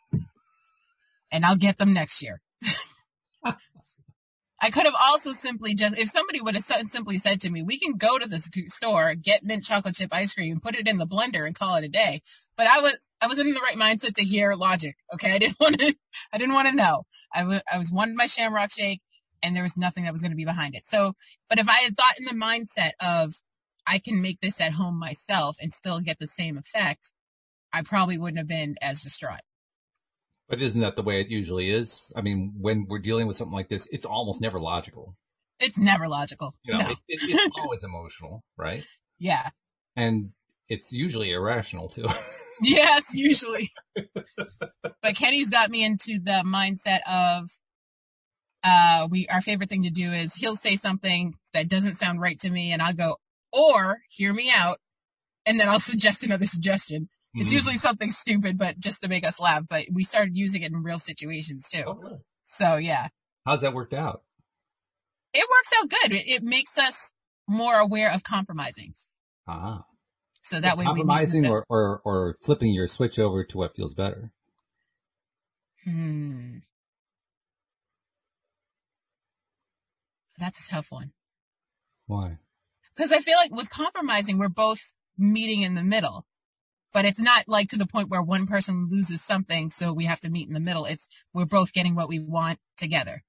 And 1.31 1.45
I'll 1.45 1.57
get 1.57 1.79
them 1.79 1.93
next 1.93 2.23
year. 2.23 2.41
I 4.65 4.71
could 4.71 4.85
have 4.85 4.95
also 5.01 5.33
simply 5.33 5.75
just, 5.75 5.99
if 5.99 6.09
somebody 6.09 6.41
would 6.41 6.55
have 6.55 6.62
simply 6.62 7.19
said 7.19 7.41
to 7.41 7.51
me, 7.51 7.65
we 7.65 7.81
can 7.81 7.95
go 7.95 8.17
to 8.17 8.29
the 8.29 8.39
store, 8.69 9.17
get 9.17 9.43
mint 9.43 9.65
chocolate 9.65 9.97
chip 9.97 10.15
ice 10.15 10.35
cream, 10.35 10.61
put 10.61 10.77
it 10.77 10.87
in 10.87 10.99
the 10.99 11.07
blender 11.07 11.45
and 11.45 11.59
call 11.59 11.75
it 11.77 11.85
a 11.85 11.89
day. 11.89 12.21
But 12.57 12.69
I 12.69 12.81
was, 12.81 12.97
I 13.21 13.27
wasn't 13.27 13.49
in 13.49 13.55
the 13.55 13.61
right 13.61 13.77
mindset 13.77 14.15
to 14.15 14.25
hear 14.25 14.55
logic. 14.55 14.95
Okay. 15.15 15.33
I 15.33 15.39
didn't 15.39 15.57
want 15.61 15.81
to, 15.81 15.93
I 16.33 16.39
didn't 16.39 16.55
want 16.55 16.69
to 16.69 16.77
know. 16.77 17.03
I, 17.35 17.41
w- 17.41 17.61
I 17.71 17.79
was 17.79 17.91
wanting 17.91 18.15
my 18.15 18.27
shamrock 18.27 18.71
shake 18.71 19.01
and 19.43 19.57
there 19.57 19.65
was 19.65 19.77
nothing 19.77 20.05
that 20.05 20.12
was 20.12 20.23
going 20.23 20.31
to 20.31 20.37
be 20.37 20.45
behind 20.45 20.77
it. 20.77 20.87
So, 20.87 21.15
but 21.49 21.59
if 21.59 21.69
I 21.69 21.81
had 21.81 21.97
thought 21.97 22.21
in 22.21 22.27
the 22.27 22.45
mindset 22.45 22.93
of, 23.01 23.35
I 23.87 23.99
can 23.99 24.23
make 24.23 24.41
this 24.41 24.61
at 24.61 24.73
home 24.73 24.99
myself 24.99 25.57
and 25.61 25.73
still 25.73 26.01
get 26.01 26.19
the 26.19 26.27
same 26.27 26.59
effect, 26.59 27.12
I 27.73 27.83
probably 27.83 28.19
wouldn't 28.19 28.39
have 28.39 28.49
been 28.49 28.77
as 28.81 29.03
distraught. 29.03 29.41
But 30.49 30.61
isn't 30.61 30.81
that 30.81 30.97
the 30.97 31.03
way 31.03 31.21
it 31.21 31.29
usually 31.29 31.71
is? 31.71 32.12
I 32.15 32.21
mean, 32.21 32.55
when 32.61 32.87
we're 32.89 32.99
dealing 32.99 33.27
with 33.27 33.37
something 33.37 33.55
like 33.55 33.69
this, 33.69 33.89
it's 33.91 34.05
almost 34.05 34.41
never 34.41 34.61
logical. 34.61 35.17
It's 35.61 35.79
never 35.79 36.09
logical. 36.09 36.55
You 36.65 36.75
know, 36.75 36.81
no. 36.81 36.91
it, 36.91 36.99
it, 37.09 37.21
it's 37.31 37.55
always 37.59 37.85
emotional, 37.85 38.43
right? 38.57 38.85
Yeah. 39.19 39.49
And 39.97 40.27
it's 40.69 40.93
usually 40.93 41.31
irrational 41.31 41.89
too. 41.89 42.07
yes, 42.62 43.15
usually. 43.15 43.73
but 43.95 45.17
Kenny's 45.17 45.51
got 45.51 45.71
me 45.71 45.85
into 45.85 46.19
the 46.19 46.43
mindset 46.45 47.01
of 47.09 47.49
uh, 48.65 49.09
we, 49.11 49.27
our 49.29 49.41
favorite 49.41 49.71
thing 49.71 49.85
to 49.85 49.91
do 49.91 50.11
is 50.11 50.35
he'll 50.35 50.57
say 50.57 50.77
something 50.77 51.35
that 51.53 51.69
doesn't 51.69 51.95
sound 51.95 52.21
right 52.21 52.39
to 52.41 52.51
me 52.51 52.73
and 52.73 52.83
I'll 52.83 52.95
go, 52.95 53.17
or 53.52 54.00
hear 54.09 54.32
me 54.32 54.50
out. 54.54 54.78
And 55.47 55.59
then 55.59 55.68
I'll 55.68 55.80
suggest 55.80 56.25
another 56.25 56.47
suggestion. 56.47 57.09
It's 57.35 57.49
Mhm. 57.50 57.52
usually 57.54 57.76
something 57.76 58.11
stupid, 58.11 58.59
but 58.59 58.78
just 58.78 59.02
to 59.02 59.09
make 59.09 59.26
us 59.26 59.40
laugh, 59.40 59.62
but 59.68 59.87
we 59.90 60.04
started 60.04 60.37
using 60.37 60.62
it 60.62 60.71
in 60.73 60.82
real 60.82 60.99
situations 60.99 61.68
too. 61.68 61.85
Oh, 61.87 61.94
really? 61.94 62.21
So 62.44 62.76
yeah, 62.76 63.09
How's 63.47 63.62
that 63.62 63.75
worked 63.75 63.94
out? 63.94 64.23
it 65.35 65.49
works 65.50 65.73
out 65.80 65.88
good. 65.88 66.12
It, 66.12 66.28
it 66.28 66.42
makes 66.42 66.76
us 66.78 67.11
more 67.49 67.75
aware 67.75 68.12
of 68.12 68.23
compromising. 68.23 68.94
Ah. 69.49 69.85
So 70.42 70.61
that 70.61 70.76
way 70.76 70.82
we 70.82 70.87
compromising 70.87 71.47
or, 71.47 71.64
or, 71.68 72.00
or 72.04 72.35
flipping 72.42 72.75
your 72.75 72.87
switch 72.88 73.18
over 73.18 73.42
to 73.44 73.56
what 73.59 73.75
feels 73.75 73.94
better. 73.94 74.30
Hmm. 75.85 76.59
That's 80.38 80.66
a 80.66 80.71
tough 80.71 80.90
one. 80.92 81.12
Why? 82.06 82.38
Because 82.96 83.12
I 83.12 83.18
feel 83.18 83.37
like 83.37 83.52
with 83.54 83.70
compromising, 83.70 84.38
we're 84.38 84.49
both 84.49 84.80
meeting 85.18 85.62
in 85.62 85.75
the 85.75 85.82
middle. 85.84 86.26
But 86.92 87.06
it's 87.06 87.20
not 87.20 87.49
like 87.49 87.68
to 87.68 87.78
the 87.78 87.87
point 87.87 88.11
where 88.11 88.20
one 88.20 88.46
person 88.46 88.87
loses 88.90 89.22
something, 89.22 89.70
so 89.70 89.94
we 89.94 90.04
have 90.04 90.20
to 90.20 90.30
meet 90.30 90.49
in 90.49 90.52
the 90.52 90.61
middle. 90.61 90.84
It's 90.84 91.08
we're 91.32 91.46
both 91.46 91.72
getting 91.72 91.94
what 91.94 92.08
we 92.08 92.18
want 92.18 92.58
together. 92.76 93.22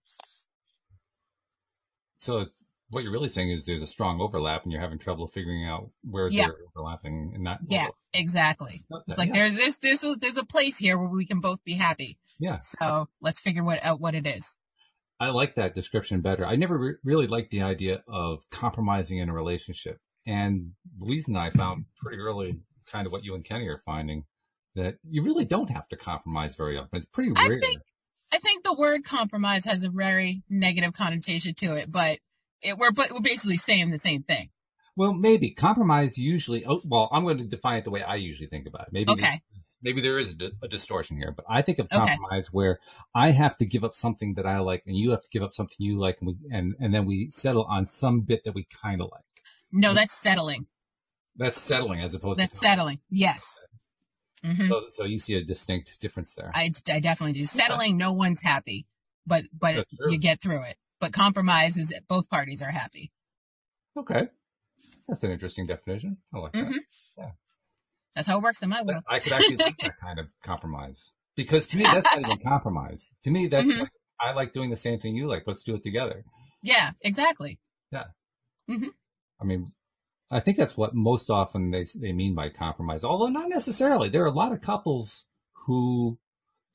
So 2.19 2.39
it's, 2.39 2.51
what 2.89 3.03
you're 3.03 3.11
really 3.13 3.29
saying 3.29 3.51
is 3.51 3.65
there's 3.65 3.81
a 3.81 3.87
strong 3.87 4.21
overlap 4.21 4.63
and 4.63 4.71
you're 4.71 4.81
having 4.81 4.99
trouble 4.99 5.27
figuring 5.27 5.65
out 5.65 5.89
where 6.03 6.27
Yeah. 6.27 6.47
they're 6.47 6.57
overlapping 6.75 7.31
and 7.33 7.43
not. 7.43 7.59
Yeah, 7.67 7.87
exactly. 8.13 8.81
Okay, 8.91 9.03
It's 9.07 9.17
like 9.17 9.29
yeah. 9.29 9.33
there's 9.35 9.55
this, 9.55 9.77
there's 9.79 10.03
a, 10.03 10.15
there's 10.15 10.37
a 10.37 10.45
place 10.45 10.77
here 10.77 10.97
where 10.97 11.09
we 11.09 11.25
can 11.25 11.39
both 11.39 11.63
be 11.63 11.73
happy. 11.73 12.17
Yeah. 12.39 12.59
So 12.61 13.07
let's 13.21 13.39
figure 13.39 13.63
what 13.63 13.83
out 13.83 13.99
what 13.99 14.13
it 14.13 14.27
is. 14.27 14.57
I 15.23 15.29
like 15.29 15.55
that 15.55 15.75
description 15.75 16.21
better. 16.21 16.45
I 16.45 16.55
never 16.55 16.77
re- 16.77 16.95
really 17.03 17.27
liked 17.27 17.51
the 17.51 17.61
idea 17.61 18.03
of 18.07 18.39
compromising 18.51 19.17
in 19.19 19.29
a 19.29 19.33
relationship. 19.33 19.97
And 20.25 20.71
Louise 20.99 21.27
and 21.27 21.37
I 21.37 21.49
found 21.51 21.85
pretty 21.97 22.17
early 22.19 22.59
kind 22.91 23.05
of 23.07 23.11
what 23.13 23.23
you 23.25 23.33
and 23.35 23.43
Kenny 23.45 23.67
are 23.67 23.81
finding 23.85 24.25
that 24.75 24.95
you 25.09 25.23
really 25.23 25.45
don't 25.45 25.69
have 25.69 25.87
to 25.89 25.97
compromise 25.97 26.55
very 26.55 26.77
often. 26.77 26.89
It's 26.97 27.05
pretty 27.07 27.31
I 27.35 27.47
rare. 27.47 27.59
think- 27.59 27.81
I 28.31 28.39
think 28.39 28.63
the 28.63 28.73
word 28.73 29.03
compromise 29.03 29.65
has 29.65 29.83
a 29.83 29.91
very 29.91 30.41
negative 30.49 30.93
connotation 30.93 31.53
to 31.55 31.75
it, 31.75 31.91
but 31.91 32.17
it, 32.63 32.75
we're 32.79 32.91
but 32.91 33.11
we're 33.11 33.19
basically 33.21 33.57
saying 33.57 33.91
the 33.91 33.99
same 33.99 34.23
thing. 34.23 34.49
well, 34.95 35.13
maybe 35.13 35.51
compromise 35.51 36.17
usually, 36.17 36.65
oh, 36.65 36.81
well, 36.83 37.09
I'm 37.13 37.23
going 37.25 37.37
to 37.37 37.43
define 37.45 37.77
it 37.77 37.83
the 37.83 37.91
way 37.91 38.01
I 38.01 38.15
usually 38.15 38.47
think 38.47 38.65
about 38.65 38.87
it. 38.87 38.89
Maybe, 38.91 39.11
Okay. 39.11 39.33
Maybe 39.83 40.01
there 40.01 40.17
is 40.17 40.29
a, 40.29 40.33
di- 40.33 40.51
a 40.63 40.67
distortion 40.67 41.17
here, 41.17 41.33
but 41.35 41.45
I 41.49 41.61
think 41.61 41.77
of 41.79 41.87
Okay. 41.91 41.99
compromise 41.99 42.47
where 42.51 42.79
I 43.13 43.31
have 43.31 43.57
to 43.57 43.65
give 43.65 43.83
up 43.83 43.95
something 43.95 44.33
that 44.35 44.45
I 44.45 44.59
like 44.59 44.83
and 44.87 44.95
you 44.97 45.11
have 45.11 45.21
to 45.21 45.29
give 45.29 45.43
up 45.43 45.53
something 45.53 45.75
you 45.77 45.99
like 45.99 46.17
and 46.21 46.27
we, 46.27 46.35
and, 46.51 46.75
and 46.79 46.93
then 46.93 47.05
we 47.05 47.29
settle 47.31 47.65
on 47.65 47.85
some 47.85 48.21
bit 48.21 48.45
that 48.45 48.53
we 48.55 48.65
kind 48.81 49.01
of 49.01 49.09
like. 49.11 49.23
No, 49.71 49.93
that's 49.93 50.13
settling. 50.13 50.67
That's 51.35 51.59
settling 51.61 52.01
as 52.01 52.13
opposed 52.13 52.39
That's 52.39 52.51
to 52.51 52.57
settling. 52.57 52.99
Yes. 53.09 53.63
hmm 54.43 54.67
So, 54.67 54.83
so 54.91 55.03
you 55.03 55.19
see 55.19 55.33
a 55.35 55.43
distinct 55.43 55.99
difference 55.99 56.33
there. 56.35 56.51
I, 56.53 56.71
I 56.91 56.99
definitely 56.99 57.33
do. 57.33 57.45
Settling, 57.45 57.97
no 57.97 58.13
one's 58.13 58.41
happy, 58.41 58.85
but 59.25 59.43
but 59.57 59.85
you 60.09 60.17
get 60.19 60.41
through 60.41 60.63
it. 60.65 60.77
But 60.99 61.11
compromise 61.11 61.77
is 61.77 61.93
both 62.07 62.29
parties 62.29 62.61
are 62.61 62.69
happy. 62.71 63.11
okay. 63.97 64.27
That's 65.07 65.23
an 65.23 65.31
interesting 65.31 65.65
definition. 65.67 66.17
I 66.33 66.37
like 66.39 66.53
that. 66.53 66.65
hmm 66.65 67.23
That's 68.15 68.27
how 68.27 68.37
it 68.37 68.43
works 68.43 68.61
in 68.61 68.69
my 68.69 68.81
world. 68.83 69.03
I 69.09 69.19
could 69.19 69.33
actually 69.33 69.57
like 69.65 69.77
that 69.81 69.99
kind 69.99 70.19
of 70.19 70.27
compromise 70.45 71.11
because 71.35 71.67
to 71.67 71.77
me, 71.77 71.85
that's 71.85 72.07
not 72.13 72.21
even 72.21 72.39
compromise. 72.43 73.09
To 73.23 73.31
me, 73.31 73.47
that's 73.47 73.71
Mhm. 73.71 73.81
like, 73.81 73.89
I 74.21 74.33
like 74.33 74.53
doing 74.53 74.69
the 74.69 74.77
same 74.77 74.99
thing 74.99 75.15
you 75.15 75.27
like. 75.27 75.43
Let's 75.47 75.63
do 75.63 75.75
it 75.75 75.83
together. 75.83 76.23
Yeah, 76.61 76.91
exactly. 77.01 77.59
Yeah. 77.91 78.05
I 79.41 79.45
mean, 79.45 79.73
I 80.31 80.39
think 80.39 80.57
that's 80.57 80.77
what 80.77 80.95
most 80.95 81.29
often 81.29 81.71
they 81.71 81.85
they 81.95 82.11
mean 82.13 82.33
by 82.35 82.49
compromise. 82.49 83.03
Although 83.03 83.27
not 83.27 83.49
necessarily. 83.49 84.09
There 84.09 84.23
are 84.23 84.27
a 84.27 84.31
lot 84.31 84.51
of 84.53 84.61
couples 84.61 85.25
who 85.65 86.17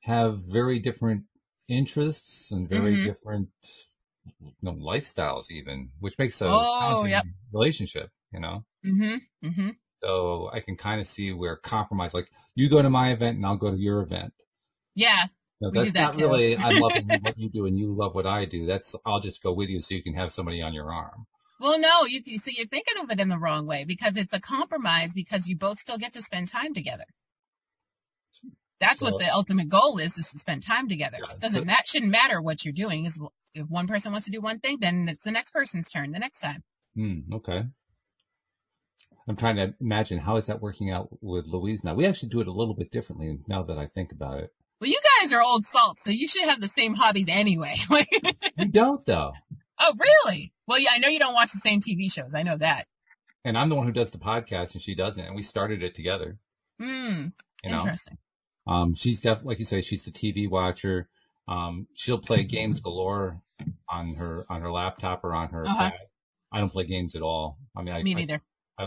have 0.01 0.41
very 0.41 0.79
different 0.79 1.25
interests 1.69 2.51
and 2.51 2.69
very 2.69 2.93
Mhm. 2.97 3.05
different 3.05 3.49
you 4.41 4.53
know, 4.63 4.73
lifestyles, 4.73 5.51
even, 5.51 5.91
which 6.01 6.15
makes 6.19 6.41
a 6.41 6.47
Oh, 6.47 7.05
yep. 7.07 7.25
relationship. 7.53 8.11
You 8.33 8.41
know, 8.41 8.65
hmm 8.85 9.17
hmm 9.43 9.71
so 10.03 10.51
I 10.53 10.61
can 10.61 10.77
kind 10.77 11.01
of 11.01 11.07
see 11.07 11.33
where 11.33 11.57
compromise, 11.57 12.15
like 12.15 12.29
you 12.55 12.69
go 12.69 12.81
to 12.83 12.91
my 12.91 13.13
event 13.13 13.37
and 13.37 13.47
I'll 13.47 13.57
go 13.57 13.71
to 13.71 13.77
your 13.77 14.03
event. 14.03 14.33
Yeah. 14.95 15.25
No, 15.61 15.71
that's 15.73 15.93
that 15.93 16.01
not 16.01 16.13
too. 16.15 16.25
really. 16.25 16.57
I 16.57 16.69
love 16.73 16.93
what 17.23 17.37
you 17.37 17.51
do 17.51 17.67
and 17.67 17.77
you 17.77 17.93
love 17.97 18.15
what 18.15 18.27
I 18.27 18.45
do. 18.45 18.67
That's 18.67 18.95
I'll 19.05 19.21
just 19.21 19.43
go 19.43 19.53
with 19.53 19.69
you 19.69 19.81
so 19.81 19.95
you 19.95 20.03
can 20.03 20.15
have 20.15 20.33
somebody 20.33 20.63
on 20.63 20.73
your 20.75 20.93
arm. 20.93 21.27
Well, 21.61 21.81
no, 21.81 22.05
you 22.07 22.21
see, 22.39 22.55
you're 22.57 22.67
thinking 22.69 23.03
of 23.03 23.11
it 23.11 23.21
in 23.21 23.29
the 23.29 23.39
wrong 23.39 23.67
way 23.67 23.85
because 23.85 24.17
it's 24.17 24.33
a 24.33 24.41
compromise 24.41 25.13
because 25.13 25.49
you 25.49 25.57
both 25.57 25.79
still 25.79 25.99
get 25.99 26.13
to 26.13 26.23
spend 26.23 26.47
time 26.47 26.73
together. 26.75 27.05
That's 28.81 29.01
So- 29.01 29.07
what 29.07 29.19
the 29.19 29.29
ultimate 29.35 29.69
goal 29.69 29.99
is: 29.99 30.19
is 30.19 30.31
to 30.31 30.39
spend 30.39 30.63
time 30.65 30.89
together. 30.89 31.19
Yeah, 31.21 31.35
doesn't 31.41 31.63
so- 31.63 31.65
mat 31.65 31.89
shouldn't 31.89 32.13
matter 32.13 32.41
what 32.41 32.65
you're 32.65 32.73
doing. 32.75 33.07
Is 33.07 33.21
if 33.55 33.67
one 33.69 33.89
person 33.89 34.13
wants 34.13 34.27
to 34.27 34.33
do 34.33 34.41
one 34.41 34.61
thing, 34.61 34.79
then 34.79 35.09
it's 35.09 35.25
the 35.25 35.33
next 35.33 35.51
person's 35.51 35.89
turn 35.91 36.13
the 36.13 36.21
next 36.21 36.39
time. 36.39 36.63
Hmm, 36.95 37.21
okay. 37.35 37.65
I'm 39.29 39.37
trying 39.37 39.57
to 39.57 39.75
imagine 39.81 40.19
how 40.19 40.37
is 40.37 40.47
that 40.47 40.63
working 40.63 40.91
out 40.91 41.09
with 41.21 41.47
Louise 41.47 41.85
now. 41.85 41.95
We 41.95 42.07
actually 42.07 42.31
do 42.31 42.41
it 42.41 42.49
a 42.49 42.53
little 42.53 42.75
bit 42.75 42.91
differently 42.91 43.39
now 43.47 43.63
that 43.65 43.77
I 43.79 43.87
think 43.87 44.13
about 44.13 44.39
it. 44.41 44.51
Well, 44.81 44.89
you 44.91 44.99
guys 45.21 45.33
are 45.33 45.43
old 45.43 45.65
salts, 45.67 46.03
so 46.03 46.11
you 46.11 46.27
should 46.29 46.49
have 46.49 46.61
the 46.61 46.69
same 46.69 46.95
hobbies 46.95 47.29
anyway. 47.29 47.75
We 48.59 48.67
don't 48.67 49.05
though, 49.07 49.33
oh, 49.81 49.95
really? 49.99 50.53
Well, 50.67 50.79
yeah, 50.81 50.91
I 50.93 50.99
know 50.99 51.09
you 51.09 51.19
don't 51.19 51.35
watch 51.35 51.53
the 51.53 51.59
same 51.59 51.81
TV 51.81 52.11
shows. 52.13 52.35
I 52.35 52.43
know 52.43 52.57
that. 52.57 52.85
and 53.45 53.57
I'm 53.59 53.69
the 53.69 53.75
one 53.75 53.87
who 53.87 53.93
does 53.93 54.11
the 54.11 54.19
podcast 54.19 54.73
and 54.75 54.83
she 54.83 54.95
doesn't, 54.95 55.23
and 55.25 55.35
we 55.37 55.43
started 55.43 55.83
it 55.83 55.95
together. 55.95 56.39
Hmm. 56.81 57.27
You 57.65 57.71
know, 57.73 57.79
Interesting. 57.81 58.19
um, 58.67 58.95
she's 58.95 59.21
def 59.21 59.41
like 59.45 59.59
you 59.59 59.65
say, 59.65 59.81
she's 59.81 60.05
the 60.05 60.11
TV 60.13 60.49
watcher. 60.49 61.09
Um, 61.49 61.87
she'll 61.95 62.19
play 62.21 62.45
games 62.45 62.81
galore 62.81 63.37
on 63.89 64.15
her 64.15 64.45
on 64.49 64.61
her 64.63 64.71
laptop 64.71 65.25
or 65.25 65.35
on 65.35 65.49
her 65.51 65.67
Uh-huh. 65.67 65.91
I 66.53 66.61
don't 66.61 66.71
play 66.71 66.85
games 66.85 67.15
at 67.17 67.23
all. 67.23 67.59
I 67.77 67.83
mean, 67.83 67.95
I, 67.95 68.03
Me 68.03 68.15
neither. 68.15 68.35
I, 68.37 68.41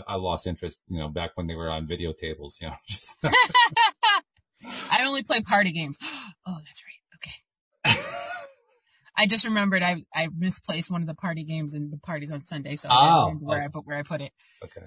I 0.06 0.14
lost 0.16 0.46
interest, 0.46 0.78
you 0.88 0.98
know, 0.98 1.08
back 1.08 1.32
when 1.34 1.46
they 1.46 1.54
were 1.54 1.70
on 1.70 1.86
video 1.86 2.12
tables, 2.12 2.56
you 2.60 2.68
know. 2.68 2.74
Just- 2.88 3.16
I 4.90 5.04
only 5.04 5.22
play 5.22 5.40
party 5.40 5.72
games. 5.72 5.98
Oh, 6.44 6.58
that's 6.58 6.82
right. 6.84 7.94
Okay. 7.94 8.00
I 9.16 9.26
just 9.26 9.44
remembered 9.44 9.82
I, 9.84 10.04
I 10.12 10.28
misplaced 10.36 10.90
one 10.90 11.02
of 11.02 11.06
the 11.06 11.14
party 11.14 11.44
games 11.44 11.74
in 11.74 11.90
the 11.90 11.98
parties 11.98 12.32
on 12.32 12.42
Sunday, 12.42 12.74
so 12.74 12.88
I 12.88 12.92
Oh, 12.92 12.96
didn't 12.96 13.20
remember 13.26 13.44
where 13.46 13.58
okay. 13.58 13.64
I 13.64 13.68
put 13.68 13.86
where 13.86 13.96
I 13.96 14.02
put 14.02 14.22
it. 14.22 14.32
okay. 14.64 14.86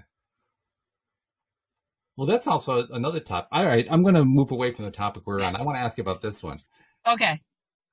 Well, 2.17 2.27
that's 2.27 2.47
also 2.47 2.85
another 2.91 3.19
topic. 3.21 3.49
All 3.53 3.65
right, 3.65 3.87
I'm 3.89 4.01
going 4.03 4.15
to 4.15 4.25
move 4.25 4.51
away 4.51 4.73
from 4.73 4.85
the 4.85 4.91
topic 4.91 5.23
we're 5.25 5.43
on. 5.43 5.55
I 5.55 5.63
want 5.63 5.77
to 5.77 5.81
ask 5.81 5.97
you 5.97 6.01
about 6.01 6.21
this 6.21 6.41
one. 6.43 6.57
Okay. 7.07 7.39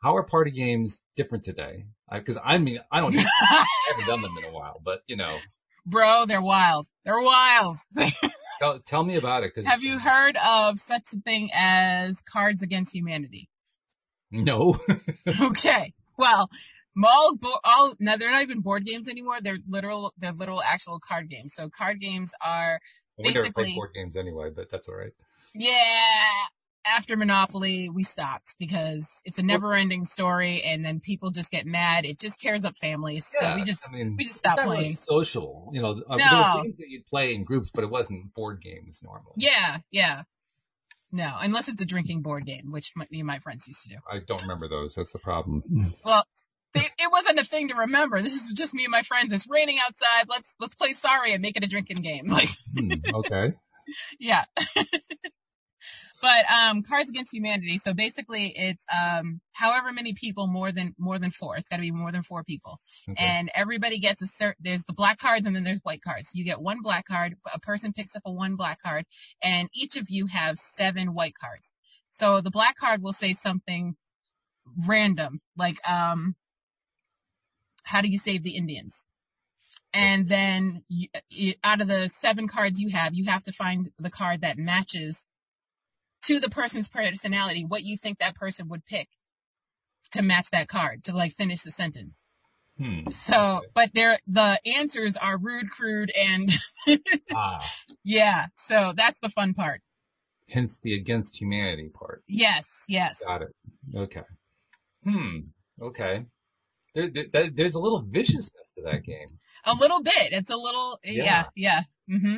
How 0.03 0.17
are 0.17 0.23
party 0.25 0.51
games 0.51 1.03
different 1.17 1.45
today? 1.45 1.87
Because 2.13 2.37
I 2.45 2.59
mean, 2.59 2.81
I 2.91 3.01
don't, 3.01 3.15
I 3.17 3.67
haven't 3.91 4.07
done 4.07 4.23
them 4.23 4.37
in 4.39 4.45
a 4.45 4.51
while, 4.53 4.81
but 4.85 5.03
you 5.07 5.17
know, 5.17 5.39
Bro, 5.87 6.27
they're 6.27 6.43
wild. 6.43 6.87
They're 7.05 7.21
wild. 7.21 7.77
tell, 8.61 8.79
tell 8.87 9.03
me 9.05 9.17
about 9.17 9.43
it. 9.45 9.53
Have 9.65 9.83
you 9.83 9.99
heard 9.99 10.37
of 10.37 10.79
such 10.79 11.13
a 11.13 11.21
thing 11.21 11.51
as 11.53 12.21
Cards 12.21 12.63
Against 12.63 12.95
Humanity? 12.95 13.49
No. 14.31 14.79
Okay. 15.41 15.93
Well, 16.19 16.49
all, 17.05 17.39
all, 17.65 17.95
now 17.99 18.17
they're 18.17 18.31
not 18.31 18.43
even 18.43 18.61
board 18.61 18.85
games 18.85 19.09
anymore. 19.09 19.41
They're 19.41 19.59
literal, 19.69 20.13
they're 20.19 20.33
literal 20.33 20.63
actual 20.63 20.99
card 21.01 21.29
games. 21.29 21.55
So 21.55 21.69
card 21.69 22.01
games 22.01 22.33
are 22.47 22.79
we 23.19 23.25
never 23.31 23.41
Basically- 23.41 23.65
played 23.65 23.75
board 23.77 23.91
games 23.95 24.17
anyway, 24.17 24.51
but 24.55 24.71
that's 24.71 24.89
all 24.89 24.95
right. 24.95 25.13
Yeah. 25.55 25.71
After 26.85 27.17
Monopoly, 27.17 27.89
we 27.89 28.03
stopped 28.03 28.57
because 28.59 29.23
it's 29.25 29.39
a 29.39 29.43
never 29.43 29.73
ending 29.75 30.05
story 30.05 30.63
and 30.67 30.85
then 30.85 30.99
people 31.01 31.31
just 31.31 31.51
get 31.53 31.65
mad. 31.65 32.05
It 32.05 32.19
just 32.19 32.41
tears 32.41 32.65
up 32.65 32.77
families. 32.77 33.27
so 33.27 33.55
we 33.55 33.63
just, 33.63 33.89
I 33.89 33.93
mean, 33.93 34.17
we 34.19 34.25
just 34.25 34.39
stopped 34.39 34.63
playing. 34.63 34.95
social. 34.95 35.71
You 35.73 35.81
know, 35.83 36.03
uh, 36.09 36.17
No. 36.17 36.25
there 36.31 36.39
were 36.39 36.63
games 36.65 36.77
that 36.79 36.89
you'd 36.89 37.07
play 37.07 37.35
in 37.35 37.45
groups, 37.45 37.71
but 37.73 37.85
it 37.85 37.91
wasn't 37.91 38.35
board 38.35 38.61
games 38.63 39.01
normally. 39.03 39.33
yeah, 39.37 39.79
yeah. 39.91 40.23
No, 41.13 41.31
unless 41.41 41.69
it's 41.69 41.83
a 41.83 41.87
drinking 41.87 42.23
board 42.23 42.47
game, 42.47 42.73
which 42.73 42.93
my, 42.97 43.07
me 43.11 43.21
and 43.21 43.27
my 43.27 43.39
friends 43.39 43.69
used 43.69 43.83
to 43.83 43.91
do. 43.91 43.97
I 44.11 44.21
don't 44.27 44.41
remember 44.43 44.67
those. 44.69 44.95
That's 44.97 45.11
the 45.13 45.19
problem. 45.19 45.63
Well, 46.05 46.27
they, 46.75 46.81
it 46.81 47.13
wasn't 47.13 47.39
a 47.39 47.45
thing 47.45 47.69
to 47.69 47.75
remember. 47.75 48.21
This 48.23 48.33
is 48.47 48.53
just 48.53 48.73
me 48.73 48.85
and 48.87 48.91
my 48.91 49.03
friends. 49.03 49.31
It's 49.31 49.47
raining 49.49 49.77
outside. 49.87 50.25
Let's, 50.29 50.57
let's 50.59 50.75
play 50.75 50.93
sorry 50.93 51.35
and 51.35 51.43
make 51.43 51.59
it 51.59 51.65
a 51.65 51.69
drinking 51.69 51.99
game. 51.99 52.25
Like, 52.29 52.49
Hmm, 52.77 52.93
okay. 53.15 53.53
yeah. 54.19 54.45
But 56.23 56.47
um 56.51 56.83
Cards 56.83 57.11
Against 57.11 57.35
Humanity, 57.35 57.79
so 57.79 57.93
basically 57.93 58.47
it's 58.57 58.87
um 59.03 59.41
however 59.53 59.93
many 59.93 60.15
people 60.15 60.47
more 60.47 60.73
than 60.73 60.95
more 60.99 61.19
than 61.19 61.31
four. 61.31 61.57
It's 61.59 61.69
got 61.69 61.77
to 61.77 61.83
be 61.83 61.91
more 61.91 62.13
than 62.13 62.23
four 62.23 62.45
people. 62.45 62.79
okay. 63.11 63.23
And 63.23 63.51
everybody 63.55 63.99
gets 63.99 64.23
a 64.23 64.29
certain 64.29 64.57
there's 64.61 64.85
the 64.85 64.95
black 64.95 65.19
cards 65.19 65.47
and 65.47 65.55
then 65.55 65.65
there's 65.65 65.81
white 65.83 66.03
cards. 66.03 66.31
You 66.33 66.45
get 66.45 66.63
one 66.63 66.81
black 66.83 67.05
card, 67.07 67.35
a 67.53 67.61
person 67.61 67.93
picks 67.93 68.17
up 68.17 68.23
a 68.25 68.33
one 68.33 68.57
black 68.57 68.81
card, 68.81 69.05
and 69.43 69.69
each 69.75 69.97
of 69.97 70.09
you 70.09 70.27
have 70.29 70.59
seven 70.59 71.09
white 71.09 71.35
cards. 71.39 71.73
So 72.13 72.41
the 72.41 72.51
black 72.51 72.77
card 72.77 73.03
will 73.03 73.13
say 73.13 73.33
something 73.35 73.97
random, 74.87 75.41
like 75.59 75.77
um 75.89 76.37
how 77.85 78.01
do 78.01 78.09
you 78.09 78.19
save 78.19 78.45
the 78.45 78.57
Indians? 78.57 79.07
And 79.95 80.27
then 80.27 80.85
you, 80.89 81.09
out 81.63 81.83
of 81.83 81.89
the 81.89 82.09
seven 82.09 82.49
cards 82.49 82.81
you 82.81 82.89
have, 82.91 83.13
you 83.13 83.27
have 83.27 83.45
to 83.45 83.53
find 83.53 83.91
the 83.99 84.11
card 84.11 84.43
that 84.43 84.57
matches 84.57 85.27
to 86.23 86.41
the 86.41 86.51
person's 86.51 86.89
personality, 86.89 87.65
what 87.67 87.83
you 87.83 87.97
think 87.97 88.19
that 88.19 88.35
person 88.35 88.69
would 88.69 88.85
pick 88.85 89.09
to 90.13 90.23
match 90.23 90.51
that 90.51 90.69
card 90.69 91.05
to 91.05 91.15
like 91.17 91.33
finish 91.33 91.63
the 91.63 91.71
sentence. 91.71 92.23
Hmm. 92.79 93.07
So, 93.11 93.63
but 93.75 93.93
there, 93.95 94.19
the 94.27 94.59
answers 94.79 95.17
are 95.17 95.37
rude, 95.39 95.71
crude, 95.71 96.11
and 96.17 96.51
Ah, 97.35 97.59
yeah. 98.05 98.47
So 98.57 98.93
that's 98.97 99.21
the 99.21 99.29
fun 99.29 99.55
part. 99.55 99.81
hence 100.49 100.79
the 100.83 100.95
against 100.97 101.37
humanity 101.41 101.91
part. 101.93 102.23
Yes, 102.27 102.85
yes. 102.89 103.25
Got 103.25 103.43
it. 103.43 103.55
Okay. 103.95 104.23
Hmm. 105.05 105.39
Okay. 105.81 106.25
There, 106.95 107.11
there, 107.33 107.51
there's 107.51 107.75
a 107.75 107.81
little 107.81 108.03
viciousness 108.03 108.73
to 108.77 108.83
that 108.85 109.03
game. 109.05 109.27
A 109.65 109.75
little 109.75 110.03
bit. 110.03 110.33
It's 110.33 110.51
a 110.51 110.57
little, 110.57 110.99
yeah, 111.05 111.45
yeah. 111.57 111.81
Mm-hmm. 112.11 112.37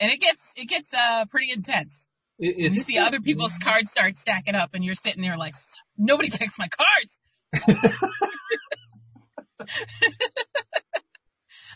And 0.00 0.12
it 0.12 0.20
gets, 0.20 0.54
it 0.56 0.68
gets, 0.68 0.92
uh, 0.94 1.24
pretty 1.28 1.50
intense. 1.50 2.06
You 2.38 2.68
see 2.70 2.98
other 2.98 3.20
people's 3.20 3.58
cards 3.58 3.90
start 3.90 4.16
stacking 4.16 4.54
up 4.54 4.70
and 4.74 4.84
you're 4.84 4.94
sitting 4.94 5.22
there 5.22 5.36
like, 5.36 5.54
nobody 5.96 6.30
picks 6.30 6.58
my 6.58 6.68
cards. 6.68 7.20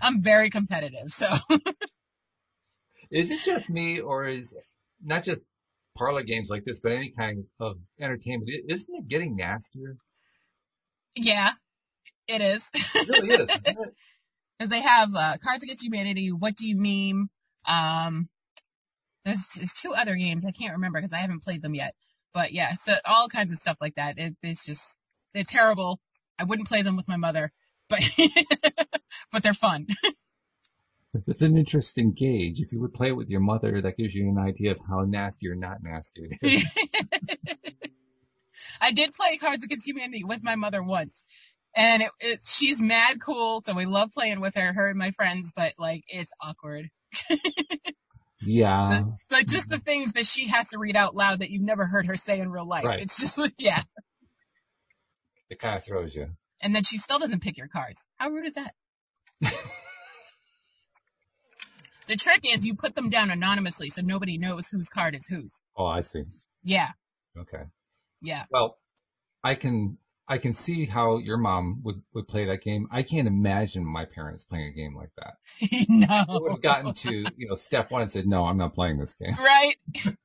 I'm 0.00 0.22
very 0.22 0.50
competitive, 0.50 1.08
so 1.08 1.26
Is 3.10 3.30
it 3.30 3.40
just 3.44 3.70
me, 3.70 4.00
or 4.00 4.26
is 4.26 4.54
not 5.02 5.24
just 5.24 5.42
parlor 5.96 6.22
games 6.22 6.50
like 6.50 6.64
this, 6.64 6.80
but 6.80 6.92
any 6.92 7.12
kind 7.16 7.44
of 7.58 7.78
entertainment? 8.00 8.50
Isn't 8.68 8.94
it 8.94 9.08
getting 9.08 9.36
nastier? 9.36 9.96
yeah, 11.16 11.50
it 12.28 12.40
is. 12.40 12.70
It 12.74 13.08
really 13.08 13.34
is. 13.34 13.50
Because 14.58 14.70
they 14.70 14.82
have 14.82 15.08
uh, 15.16 15.36
Cards 15.42 15.62
Against 15.62 15.84
Humanity, 15.84 16.30
What 16.32 16.56
Do 16.56 16.68
You 16.68 16.76
Meme? 16.76 17.30
Um, 17.66 18.28
there's, 19.28 19.46
there's 19.56 19.74
two 19.74 19.92
other 19.94 20.16
games 20.16 20.46
I 20.46 20.52
can't 20.52 20.74
remember 20.74 20.98
because 20.98 21.12
I 21.12 21.18
haven't 21.18 21.42
played 21.42 21.62
them 21.62 21.74
yet. 21.74 21.94
But 22.32 22.52
yeah, 22.52 22.72
so 22.72 22.94
all 23.04 23.28
kinds 23.28 23.52
of 23.52 23.58
stuff 23.58 23.76
like 23.80 23.94
that. 23.96 24.18
It, 24.18 24.36
it's 24.42 24.64
just 24.64 24.98
they're 25.34 25.44
terrible. 25.44 26.00
I 26.38 26.44
wouldn't 26.44 26.68
play 26.68 26.82
them 26.82 26.96
with 26.96 27.08
my 27.08 27.16
mother, 27.16 27.52
but 27.88 28.00
but 29.32 29.42
they're 29.42 29.54
fun. 29.54 29.86
It's 31.26 31.40
an 31.40 31.56
interesting 31.56 32.12
gauge. 32.12 32.60
If 32.60 32.70
you 32.70 32.80
would 32.80 32.92
play 32.92 33.08
it 33.08 33.16
with 33.16 33.30
your 33.30 33.40
mother, 33.40 33.80
that 33.80 33.96
gives 33.96 34.14
you 34.14 34.28
an 34.28 34.38
idea 34.38 34.72
of 34.72 34.78
how 34.86 35.00
nasty 35.00 35.48
or 35.48 35.54
not 35.54 35.78
nasty 35.82 36.28
it 36.30 36.38
is. 36.42 36.70
I 38.80 38.92
did 38.92 39.14
play 39.14 39.38
Cards 39.38 39.64
Against 39.64 39.86
Humanity 39.86 40.22
with 40.22 40.44
my 40.44 40.54
mother 40.56 40.82
once. 40.82 41.26
And 41.74 42.02
it, 42.02 42.10
it, 42.20 42.40
she's 42.44 42.80
mad 42.80 43.20
cool, 43.22 43.62
so 43.64 43.72
we 43.74 43.86
love 43.86 44.10
playing 44.12 44.40
with 44.40 44.54
her, 44.56 44.72
her 44.72 44.90
and 44.90 44.98
my 44.98 45.10
friends, 45.12 45.52
but 45.56 45.72
like, 45.78 46.04
it's 46.08 46.32
awkward. 46.42 46.90
Yeah. 48.42 49.04
Like 49.30 49.46
just 49.46 49.68
the 49.70 49.78
things 49.78 50.12
that 50.14 50.26
she 50.26 50.48
has 50.48 50.70
to 50.70 50.78
read 50.78 50.96
out 50.96 51.14
loud 51.14 51.40
that 51.40 51.50
you've 51.50 51.62
never 51.62 51.84
heard 51.86 52.06
her 52.06 52.16
say 52.16 52.40
in 52.40 52.50
real 52.50 52.66
life. 52.66 52.84
Right. 52.84 53.00
It's 53.00 53.20
just, 53.20 53.38
yeah. 53.58 53.82
It 55.50 55.58
kind 55.58 55.76
of 55.76 55.84
throws 55.84 56.14
you. 56.14 56.28
And 56.60 56.74
then 56.74 56.82
she 56.82 56.98
still 56.98 57.18
doesn't 57.18 57.42
pick 57.42 57.56
your 57.56 57.68
cards. 57.68 58.06
How 58.16 58.28
rude 58.28 58.46
is 58.46 58.54
that? 58.54 58.74
the 62.06 62.16
trick 62.16 62.40
is 62.44 62.66
you 62.66 62.74
put 62.74 62.94
them 62.94 63.10
down 63.10 63.30
anonymously 63.30 63.90
so 63.90 64.02
nobody 64.02 64.38
knows 64.38 64.68
whose 64.68 64.88
card 64.88 65.14
is 65.14 65.26
whose. 65.26 65.60
Oh, 65.76 65.86
I 65.86 66.02
see. 66.02 66.24
Yeah, 66.62 66.88
Okay. 67.38 67.62
yeah. 68.20 68.44
Well, 68.50 68.76
I 69.44 69.54
can 69.54 69.98
I 70.28 70.36
can 70.38 70.52
see 70.52 70.84
how 70.84 71.18
your 71.18 71.38
mom 71.38 71.80
would 71.84 72.02
would 72.12 72.28
play 72.28 72.44
that 72.46 72.62
game. 72.62 72.86
I 72.92 73.02
can't 73.02 73.26
imagine 73.26 73.84
my 73.84 74.04
parents 74.04 74.44
playing 74.44 74.66
a 74.68 74.72
game 74.72 74.94
like 74.94 75.10
that. 75.16 75.34
They 76.28 76.40
would 76.40 76.52
have 76.52 76.62
gotten 76.62 76.94
to 76.94 77.24
you 77.36 77.48
know 77.48 77.56
step 77.56 77.90
one 77.90 78.02
and 78.02 78.12
said, 78.12 78.26
"No, 78.26 78.44
I'm 78.44 78.58
not 78.58 78.74
playing 78.74 78.98
this 78.98 79.14
game." 79.14 79.36
Right? 79.38 79.74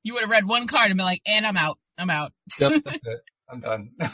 You 0.04 0.14
would 0.14 0.22
have 0.22 0.30
read 0.30 0.46
one 0.46 0.68
card 0.68 0.92
and 0.92 0.98
been 0.98 1.06
like, 1.06 1.22
and 1.26 1.46
I'm 1.46 1.58
out. 1.58 1.80
I'm 1.98 2.10
out. 2.10 2.34
Yep, 2.60 2.84
that's 2.86 3.06
it. 3.06 3.22
I'm 3.50 3.62
done. 3.62 3.92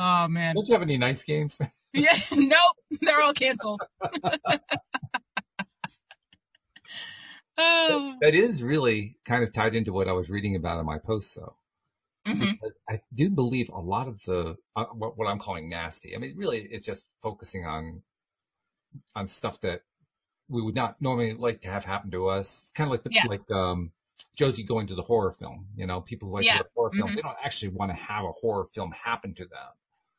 Oh 0.00 0.28
man. 0.28 0.54
Don't 0.54 0.66
you 0.66 0.74
have 0.74 0.82
any 0.82 0.96
nice 0.96 1.22
games? 1.24 1.58
Yeah, 1.92 2.14
nope. 2.32 2.76
They're 3.02 3.20
all 3.20 3.32
canceled. 3.32 3.82
oh. 7.58 8.14
that 8.20 8.34
is 8.34 8.62
really 8.62 9.16
kind 9.26 9.42
of 9.42 9.52
tied 9.52 9.74
into 9.74 9.92
what 9.92 10.08
I 10.08 10.12
was 10.12 10.30
reading 10.30 10.56
about 10.56 10.78
in 10.80 10.86
my 10.86 10.98
post, 10.98 11.34
though. 11.34 11.56
Mhm. 12.28 12.58
I 12.88 13.00
do 13.14 13.30
believe 13.30 13.68
a 13.70 13.80
lot 13.80 14.08
of 14.08 14.20
the 14.24 14.56
uh, 14.76 14.84
what, 14.86 15.16
what 15.18 15.26
I'm 15.26 15.38
calling 15.38 15.68
nasty. 15.68 16.14
I 16.14 16.18
mean, 16.18 16.34
really, 16.36 16.60
it's 16.70 16.84
just 16.86 17.06
focusing 17.22 17.64
on 17.66 18.02
on 19.14 19.26
stuff 19.28 19.60
that 19.62 19.82
we 20.48 20.62
would 20.62 20.74
not 20.74 21.00
normally 21.00 21.34
like 21.34 21.60
to 21.62 21.68
have 21.68 21.84
happen 21.84 22.10
to 22.12 22.28
us. 22.28 22.70
Kind 22.74 22.88
of 22.88 22.92
like 22.92 23.02
the, 23.04 23.10
Yeah. 23.12 23.26
like 23.28 23.50
um, 23.50 23.92
Josie 24.34 24.62
going 24.64 24.86
to 24.86 24.94
the 24.94 25.02
horror 25.02 25.32
film. 25.32 25.66
You 25.76 25.86
know, 25.86 26.00
people 26.00 26.28
who 26.28 26.34
like 26.36 26.44
Yeah. 26.46 26.58
to 26.58 26.58
go 26.58 26.64
to 26.64 26.70
horror 26.74 26.90
films. 26.96 27.12
Mhm. 27.12 27.16
They 27.16 27.22
don't 27.22 27.36
actually 27.44 27.68
want 27.70 27.90
to 27.90 27.96
have 27.96 28.24
a 28.24 28.32
horror 28.32 28.64
film 28.66 28.92
happen 28.92 29.34
to 29.34 29.44
them. 29.44 29.72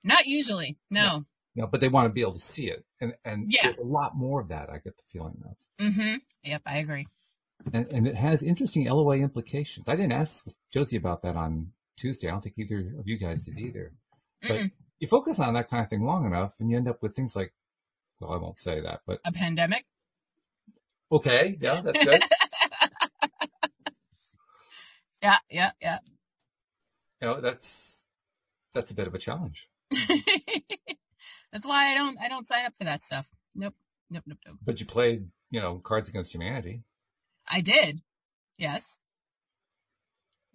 Not 0.04 0.28
usually. 0.28 0.78
No. 0.92 1.24
You 1.56 1.64
know, 1.64 1.68
but 1.68 1.82
they 1.82 1.90
want 1.90 2.06
to 2.06 2.14
be 2.14 2.22
able 2.22 2.34
to 2.34 2.40
see 2.40 2.70
it, 2.70 2.86
and 3.02 3.14
and 3.26 3.52
Yeah. 3.52 3.64
there's 3.64 3.78
a 3.78 3.84
lot 3.84 4.16
more 4.16 4.40
of 4.40 4.50
that. 4.50 4.70
I 4.70 4.74
get 4.78 4.96
the 4.96 5.04
feeling 5.12 5.42
of. 5.46 5.58
Mm-hmm. 5.84 6.16
Yep, 6.44 6.62
I 6.66 6.78
agree. 6.78 7.08
And, 7.74 7.92
and 7.92 8.08
it 8.08 8.16
has 8.16 8.42
interesting 8.44 8.86
LOA 8.86 9.18
implications. 9.18 9.86
I 9.90 9.96
didn't 9.96 10.14
ask 10.14 10.46
Josie 10.72 10.96
about 10.96 11.24
that 11.24 11.36
on 11.36 11.74
Tuesday. 12.00 12.28
I 12.28 12.32
don't 12.32 12.42
think 12.42 12.56
either 12.58 12.80
of 13.00 13.08
you 13.08 13.18
guys 13.20 13.44
did 13.46 13.58
either. 13.60 13.92
But 14.42 14.52
Mm-mm. 14.52 14.72
you 15.00 15.08
focus 15.08 15.40
on 15.40 15.54
that 15.54 15.70
kind 15.70 15.84
of 15.84 15.90
thing 15.90 16.04
long 16.04 16.26
enough 16.26 16.54
and 16.60 16.72
you 16.72 16.78
end 16.78 16.88
up 16.88 17.02
with 17.04 17.16
things 17.16 17.36
like, 17.36 17.54
well, 18.20 18.32
I 18.34 18.38
won't 18.38 18.60
say 18.60 18.82
that, 18.82 19.02
but 19.06 19.20
A 19.26 19.32
pandemic. 19.32 19.86
okay. 21.12 21.58
Yeah, 21.62 21.82
that's 21.84 22.06
good. 22.06 22.24
Yeah, 25.22 25.36
yeah, 25.50 25.72
yeah. 25.82 25.98
you 27.22 27.28
know, 27.28 27.42
that's, 27.42 28.04
that's 28.74 28.90
a 28.92 28.94
bit 28.94 29.08
of 29.08 29.14
a 29.14 29.18
challenge. 29.20 29.68
That's 31.52 31.66
why 31.66 31.92
I 31.92 31.96
don't 31.96 32.18
I 32.22 32.28
don't 32.30 32.48
sign 32.48 32.66
up 32.66 32.78
for 32.78 32.84
that 32.84 33.02
stuff. 33.04 33.28
Nope. 33.56 33.74
Nope, 34.12 34.24
nope, 34.28 34.38
nope. 34.46 34.58
But 34.64 34.80
you 34.80 34.86
played, 34.86 35.28
you 35.50 35.60
know, 35.60 35.80
Cards 35.80 36.08
Against 36.08 36.32
Humanity. 36.32 36.84
I 37.48 37.62
did. 37.62 38.02
Yes. 38.58 38.99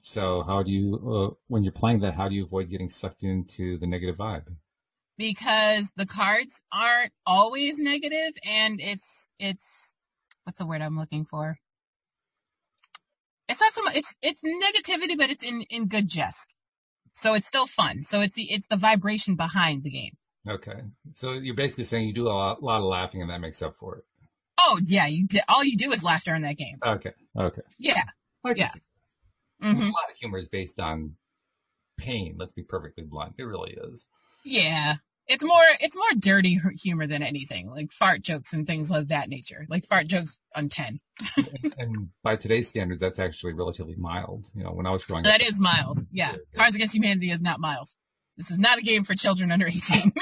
So 0.05 0.45
how 0.47 0.63
do 0.63 0.71
you, 0.71 0.95
uh, 0.97 1.35
when 1.49 1.65
you're 1.65 1.73
playing 1.73 2.01
that, 2.01 2.15
how 2.15 2.29
do 2.29 2.35
you 2.35 2.45
avoid 2.45 2.69
getting 2.69 2.91
sucked 2.91 3.23
into 3.23 3.79
the 3.79 3.87
negative 3.87 4.19
vibe? 4.19 4.45
Because 5.17 5.93
the 5.97 6.05
cards 6.05 6.61
aren't 6.71 7.13
always 7.25 7.79
negative 7.79 8.35
and 8.47 8.81
it's 8.83 9.29
it's 9.39 9.95
what's 10.45 10.59
the 10.59 10.67
word 10.67 10.83
I'm 10.83 10.99
looking 10.99 11.25
for? 11.25 11.57
It's 13.49 13.61
not 13.61 13.73
so 13.73 13.83
much 13.85 13.97
it's 13.97 14.15
it's 14.21 14.43
negativity, 14.43 15.17
but 15.17 15.31
it's 15.31 15.51
in 15.51 15.63
in 15.71 15.89
good 15.89 16.07
jest. 16.07 16.55
So 17.15 17.35
it's 17.35 17.47
still 17.47 17.67
fun. 17.67 18.03
So 18.03 18.21
it's 18.21 18.35
the 18.35 18.43
it's 18.43 18.67
the 18.67 18.77
vibration 18.77 19.37
behind 19.37 19.85
the 19.85 19.91
game. 19.91 20.17
Okay. 20.47 20.83
So 21.15 21.33
you're 21.33 21.55
basically 21.55 21.85
saying 21.85 22.09
you 22.09 22.15
do 22.15 22.27
a 22.27 22.29
lot, 22.29 22.63
lot 22.63 22.79
of 22.79 22.85
laughing 22.85 23.23
and 23.23 23.31
that 23.31 23.41
makes 23.41 23.63
up 23.63 23.77
for 23.77 23.99
it. 23.99 24.05
Oh 24.59 24.79
yeah, 24.85 25.07
you 25.07 25.27
did, 25.27 25.43
all 25.49 25.65
you 25.65 25.79
do 25.79 25.93
is 25.93 26.05
laugh 26.05 26.25
during 26.25 26.43
that 26.43 26.59
game. 26.59 26.75
Okay. 26.85 27.13
Okay. 27.39 27.63
Yeah. 27.79 28.03
Yeah. 28.55 28.69
see 28.69 28.81
hmm 29.61 29.81
a 29.81 29.85
lot 29.87 30.11
of 30.11 30.17
humor 30.19 30.39
is 30.39 30.49
based 30.49 30.79
on 30.81 31.15
pain. 31.97 32.37
Let's 32.39 32.53
be 32.53 32.63
perfectly 32.63 33.05
blunt. 33.05 33.35
It 33.39 33.45
really 33.45 33.77
is. 33.93 34.07
Yeah. 34.45 34.95
It's 35.27 35.43
more 35.43 35.63
it's 35.81 35.97
more 35.97 36.13
dirty 36.19 36.59
humor 36.83 37.07
than 37.07 37.23
anything, 37.23 37.71
like 37.71 37.93
fart 37.93 38.21
jokes 38.21 38.53
and 38.53 38.67
things 38.67 38.91
of 38.91 39.09
that 39.09 39.31
nature. 39.31 39.65
Like 39.71 39.87
fart 39.87 40.07
jokes 40.07 40.39
on 40.55 40.69
10. 40.69 41.01
and, 41.37 41.75
and 41.79 42.09
by 42.23 42.37
today's 42.37 42.69
standards, 42.69 43.01
that's 43.01 43.19
actually 43.19 43.55
relatively 43.55 43.95
mild. 43.97 44.45
You 44.55 44.65
know, 44.65 44.73
when 44.73 44.87
I 44.87 44.91
was 44.91 45.07
growing 45.07 45.25
That 45.25 45.41
up, 45.41 45.47
is 45.47 45.59
mild. 45.59 45.99
Yeah. 46.13 46.35
Cards 46.55 46.75
Against 46.75 46.95
Humanity 46.95 47.31
is 47.31 47.41
not 47.41 47.59
mild. 47.59 47.89
This 48.37 48.51
is 48.51 48.59
not 48.59 48.79
a 48.79 48.83
game 48.83 49.05
for 49.05 49.15
children 49.15 49.51
under 49.51 49.67
18. 49.67 50.13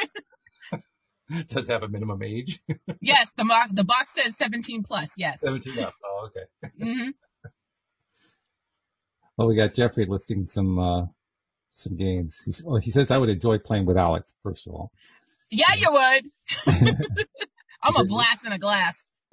it 1.31 1.49
does 1.49 1.67
have 1.67 1.83
a 1.83 1.89
minimum 1.89 2.23
age. 2.23 2.61
yes, 3.01 3.33
the 3.33 3.45
box 3.45 3.73
the 3.73 3.85
box 3.85 4.11
says 4.11 4.37
17 4.37 4.85
plus. 4.85 5.15
Yes. 5.17 5.41
17 5.41 5.83
up. 5.83 5.95
Oh, 6.05 6.29
okay. 6.29 6.71
hmm 6.81 7.11
Well, 9.37 9.49
we 9.49 9.57
got 9.57 9.75
Jeffrey 9.75 10.07
listing 10.07 10.47
some, 10.47 10.79
uh, 10.79 11.07
some 11.75 11.97
games. 11.97 12.41
He's, 12.45 12.63
well, 12.63 12.77
he 12.77 12.91
says 12.91 13.11
I 13.11 13.19
would 13.19 13.31
enjoy 13.31 13.59
playing 13.59 13.87
with 13.87 13.97
Alyx, 13.97 14.33
first 14.43 14.67
of 14.67 14.75
all. 14.75 14.93
Yeah, 15.51 15.75
you 15.79 15.89
would. 15.91 16.25
I'm 17.83 17.97
a 17.97 18.05
blast 18.05 18.47
in 18.47 18.53
a 18.53 18.59
glass. 18.59 19.07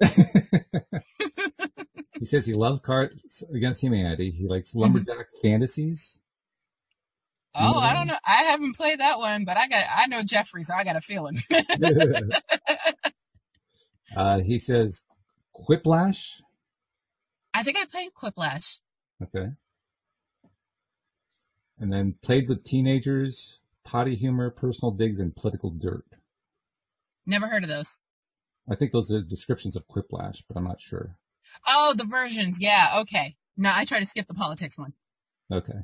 he 2.18 2.26
says 2.26 2.44
he 2.46 2.54
loves 2.54 2.80
Cards 2.80 3.42
Against 3.54 3.80
Humanity. 3.80 4.30
He 4.30 4.46
likes 4.48 4.74
Lumberjack 4.74 5.28
Fantasies. 5.42 6.18
Oh, 7.54 7.78
I 7.78 7.94
don't 7.94 8.06
know. 8.06 8.18
I 8.24 8.42
haven't 8.44 8.76
played 8.76 9.00
that 9.00 9.18
one, 9.18 9.44
but 9.44 9.56
I 9.56 9.66
got 9.66 9.84
I 9.96 10.06
know 10.06 10.22
Jeffrey, 10.22 10.62
so 10.62 10.72
I 10.74 10.84
got 10.84 10.94
a 10.96 11.00
feeling. 11.00 11.36
uh, 14.16 14.38
he 14.40 14.60
says 14.60 15.00
Quiplash. 15.54 16.42
I 17.52 17.64
think 17.64 17.76
I 17.76 17.86
played 17.90 18.10
Quiplash. 18.14 18.78
Okay. 19.22 19.48
And 21.80 21.92
then 21.92 22.14
played 22.22 22.48
with 22.48 22.62
teenagers, 22.62 23.58
potty 23.84 24.14
humor, 24.14 24.50
personal 24.50 24.92
digs, 24.92 25.18
and 25.18 25.34
political 25.34 25.70
dirt. 25.70 26.04
Never 27.26 27.46
heard 27.46 27.64
of 27.64 27.70
those. 27.70 27.98
I 28.70 28.76
think 28.76 28.92
those 28.92 29.10
are 29.10 29.22
descriptions 29.22 29.76
of 29.76 29.88
Quiplash, 29.88 30.42
but 30.46 30.56
I'm 30.56 30.64
not 30.64 30.80
sure. 30.80 31.16
Oh, 31.66 31.94
the 31.96 32.04
versions. 32.04 32.58
Yeah. 32.60 32.98
Okay. 33.00 33.34
No, 33.56 33.72
I 33.74 33.84
try 33.84 33.98
to 33.98 34.06
skip 34.06 34.26
the 34.28 34.34
politics 34.34 34.78
one. 34.78 34.92
Okay. 35.52 35.78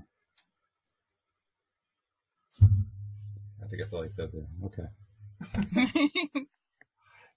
I 2.62 3.68
think 3.68 3.80
that's 3.82 3.92
all 3.92 4.02
he 4.02 4.10
said 4.10 4.30
there. 4.32 4.46
Okay. 4.66 4.84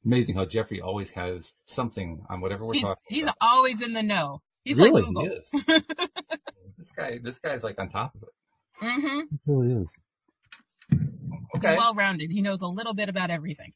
Amazing 0.05 0.35
how 0.35 0.45
Jeffrey 0.45 0.79
always 0.79 1.09
has 1.11 1.53
something 1.65 2.23
on 2.29 2.41
whatever 2.41 2.65
we're 2.65 2.73
he's, 2.73 2.83
talking 2.83 3.03
he's 3.07 3.23
about. 3.23 3.35
always 3.41 3.81
in 3.81 3.93
the 3.93 4.03
know. 4.03 4.41
He's 4.63 4.77
really, 4.77 4.91
like 4.91 5.05
Google. 5.05 5.39
this 6.77 6.91
guy, 6.95 7.19
this 7.21 7.39
guy's 7.39 7.63
like 7.63 7.79
on 7.79 7.89
top 7.89 8.13
of 8.15 8.23
it. 8.23 8.29
Hmm 8.79 9.19
He 9.29 9.37
really 9.45 9.81
is. 9.81 9.95
Okay. 11.55 11.69
He's 11.69 11.77
well 11.77 11.93
rounded. 11.93 12.31
He 12.31 12.41
knows 12.41 12.61
a 12.61 12.67
little 12.67 12.93
bit 12.93 13.09
about 13.09 13.29
everything. 13.29 13.71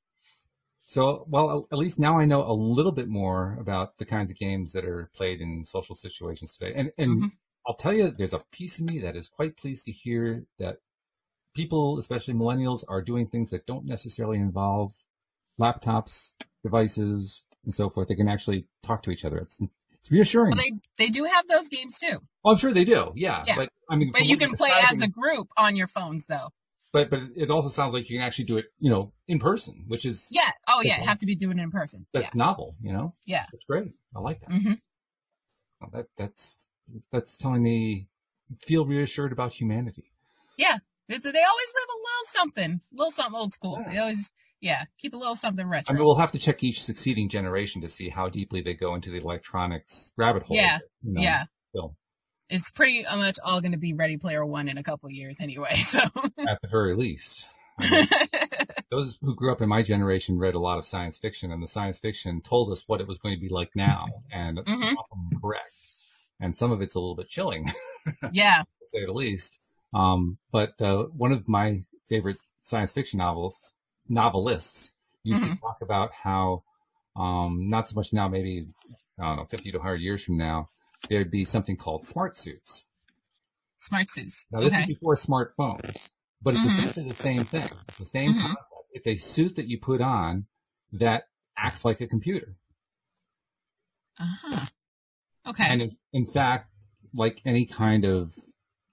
So, 0.86 1.26
well, 1.28 1.68
at 1.72 1.78
least 1.78 1.98
now 2.00 2.20
I 2.20 2.26
know 2.26 2.44
a 2.44 2.54
little 2.54 2.92
bit 2.92 3.08
more 3.08 3.58
about 3.60 3.98
the 3.98 4.06
kinds 4.06 4.32
of 4.32 4.38
games 4.38 4.74
that 4.74 4.86
are 4.86 5.10
played 5.16 5.42
in 5.42 5.64
social 5.66 5.96
situations 5.96 6.56
today. 6.56 6.74
And, 6.76 6.92
and 6.98 7.24
Mhm. 7.24 7.32
I'll 7.66 7.76
tell 7.76 7.94
you, 7.94 8.12
there's 8.12 8.34
a 8.34 8.42
piece 8.52 8.80
of 8.80 8.86
me 8.86 9.00
that 9.00 9.16
is 9.16 9.30
quite 9.30 9.58
pleased 9.58 9.86
to 9.86 9.92
hear 9.92 10.46
that 10.60 10.80
people, 11.56 11.98
especially 12.00 12.34
millennials, 12.34 12.84
are 12.88 13.02
doing 13.02 13.28
things 13.28 13.50
that 13.52 13.66
don't 13.66 13.86
necessarily 13.86 14.38
involve 14.40 14.94
laptops, 15.60 16.32
devices, 16.64 17.44
and 17.64 17.74
so 17.74 17.90
forth. 17.90 18.08
They 18.10 18.16
can 18.16 18.28
actually 18.28 18.68
talk 18.84 19.04
to 19.04 19.12
each 19.12 19.24
other. 19.24 19.38
It's, 19.38 19.60
it's 19.94 20.12
reassuring. 20.12 20.52
Well, 20.52 20.66
they 20.98 21.06
they 21.06 21.10
do 21.10 21.24
have 21.24 21.48
those 21.48 21.70
games 21.70 21.98
too, 21.98 22.20
oh, 22.44 22.52
I'm 22.52 22.58
sure 22.58 22.74
they 22.74 22.84
do. 22.86 23.14
Yeah. 23.16 23.46
Yeah. 23.48 23.56
But 23.56 23.70
I 23.90 23.96
mean, 23.96 24.12
but 24.12 24.26
you 24.26 24.38
can 24.38 24.52
play 24.54 24.70
as 24.92 25.02
a 25.02 25.08
group 25.08 25.48
on 25.58 25.76
your 25.76 25.88
phones 25.88 26.26
though. 26.28 26.50
but, 26.94 27.10
but 27.10 27.20
it 27.36 27.50
also 27.50 27.70
sounds 27.70 27.94
like 27.94 28.10
you 28.10 28.18
can 28.18 28.26
actually 28.26 28.46
do 28.46 28.58
it, 28.58 28.66
you 28.80 28.90
know, 28.90 29.14
in 29.28 29.40
person, 29.40 29.86
which 29.88 30.06
is, 30.06 30.28
Yeah. 30.32 30.48
Oh 30.68 30.82
yeah, 30.84 30.96
have 30.96 31.18
to 31.20 31.26
be 31.26 31.36
doing 31.36 31.60
it 31.60 31.64
in 31.64 31.72
person. 31.72 32.06
that's 32.14 32.26
Yeah. 32.26 32.30
novel, 32.36 32.76
you 32.82 32.94
know? 32.94 33.14
Yeah. 33.26 33.46
That's 33.52 33.66
great. 33.66 33.94
I 34.16 34.20
like 34.20 34.40
that. 34.42 34.52
hmm 34.52 34.74
Well, 35.82 35.90
that 35.94 36.06
that's 36.18 36.68
that's 37.12 37.38
telling 37.38 37.64
me 37.64 38.08
feel 38.62 38.86
reassured 38.86 39.32
about 39.32 39.54
humanity. 39.54 40.12
Yeah. 40.58 40.78
They, 41.10 41.18
they 41.18 41.28
always 41.30 41.74
live 41.76 41.90
a 41.90 42.00
little 42.00 42.26
something, 42.26 42.72
a 42.92 42.96
little 42.96 43.12
something 43.12 43.36
old 43.36 43.54
school. 43.54 43.78
Yeah. 43.82 43.92
They 43.92 43.98
always, 44.00 44.32
yeah, 44.62 44.84
keep 44.98 45.14
a 45.14 45.18
little 45.18 45.36
something 45.36 45.68
retro. 45.68 45.94
I 45.94 45.98
mean, 45.98 46.06
we'll 46.06 46.18
have 46.20 46.32
to 46.32 46.40
check 46.40 46.64
each 46.64 46.82
succeeding 46.84 47.28
generation 47.28 47.82
to 47.82 47.90
see 47.90 48.08
how 48.10 48.30
deeply 48.30 48.62
they 48.62 48.74
go 48.74 48.96
into 48.96 49.10
the 49.12 49.18
electronics 49.18 50.14
rabbit 50.16 50.44
hole. 50.44 50.56
Yeah. 50.56 50.80
you 51.02 51.14
know, 51.14 51.22
yeah. 51.22 51.44
still, 51.70 51.96
It's 52.54 52.70
pretty 52.70 53.04
much 53.04 53.40
all 53.44 53.62
going 53.62 53.72
to 53.72 53.80
be 53.80 53.94
Ready 53.94 54.18
Player 54.18 54.46
One 54.46 54.70
in 54.70 54.78
a 54.78 54.84
couple 54.84 55.08
of 55.08 55.12
years 55.14 55.42
anyway. 55.42 55.74
So. 55.78 56.00
at 56.48 56.62
the 56.62 56.68
very 56.72 56.96
least. 56.96 57.46
I 57.80 57.90
mean, 57.90 58.08
those 58.92 59.18
who 59.22 59.34
grew 59.36 59.52
up 59.52 59.60
in 59.62 59.70
my 59.70 59.82
generation 59.82 60.38
read 60.38 60.54
a 60.54 60.60
lot 60.60 60.78
of 60.78 60.86
science 60.86 61.18
fiction, 61.18 61.52
and 61.52 61.64
the 61.64 61.68
science 61.68 61.98
fiction 61.98 62.42
told 62.42 62.72
us 62.72 62.84
what 62.86 63.02
it 63.02 63.08
was 63.08 63.18
going 63.18 63.34
to 63.36 63.42
be 63.42 63.50
like 63.50 63.72
now, 63.76 64.06
and 64.32 64.60
Mhm. 64.60 64.94
often 64.96 65.40
correct. 65.42 65.72
And 66.40 66.56
some 66.56 66.72
of 66.72 66.80
it's 66.84 66.94
a 66.94 67.00
little 67.00 67.16
bit 67.16 67.28
chilling, 67.28 67.72
yeah. 68.32 68.62
to 68.62 68.90
say 68.90 69.04
the 69.04 69.14
least. 69.14 69.58
Um, 69.92 70.38
but 70.52 70.80
uh, 70.80 71.06
one 71.06 71.32
of 71.32 71.48
my 71.48 71.84
favorite 72.08 72.38
science 72.62 72.92
fiction 72.92 73.18
novels, 73.18 73.74
novelists, 74.08 74.94
used 75.24 75.42
to 75.44 75.56
talk 75.60 75.78
about 75.82 76.12
how, 76.24 76.62
um, 77.16 77.68
not 77.72 77.90
so 77.90 77.96
much 77.96 78.14
now, 78.14 78.28
maybe 78.28 78.68
I 79.20 79.24
don't 79.30 79.38
know, 79.38 79.46
50 79.46 79.72
to 79.72 79.78
100 79.80 80.02
years 80.02 80.24
from 80.24 80.38
now, 80.38 80.68
there'd 81.10 81.32
be 81.32 81.46
something 81.46 81.78
called 81.78 82.06
smart 82.06 82.38
suits. 82.38 82.86
Smart 83.78 84.10
suits. 84.10 84.48
Now, 84.52 84.62
this 84.62 84.74
okay. 84.74 84.84
is 84.84 84.88
before 84.88 85.16
smartphones, 85.16 85.98
but 86.42 86.54
it's 86.54 86.64
Mhm. 86.64 86.78
essentially 86.80 87.08
the 87.10 87.16
same 87.16 87.46
thing, 87.46 87.70
the 88.00 88.06
same 88.06 88.32
Mhm. 88.32 88.42
concept. 88.42 88.66
It's 88.94 89.08
a 89.08 89.16
suit 89.18 89.56
that 89.56 89.68
you 89.68 89.80
put 89.80 90.02
on 90.02 90.48
that 90.94 91.24
acts 91.58 91.84
like 91.84 92.00
a 92.00 92.08
computer. 92.08 92.56
Uh-huh. 94.20 94.66
Okay. 95.48 95.66
And 95.68 95.82
in, 95.82 95.98
in 96.14 96.26
fact, 96.28 96.70
like 97.14 97.42
any 97.46 97.66
kind 97.66 98.06
of 98.06 98.38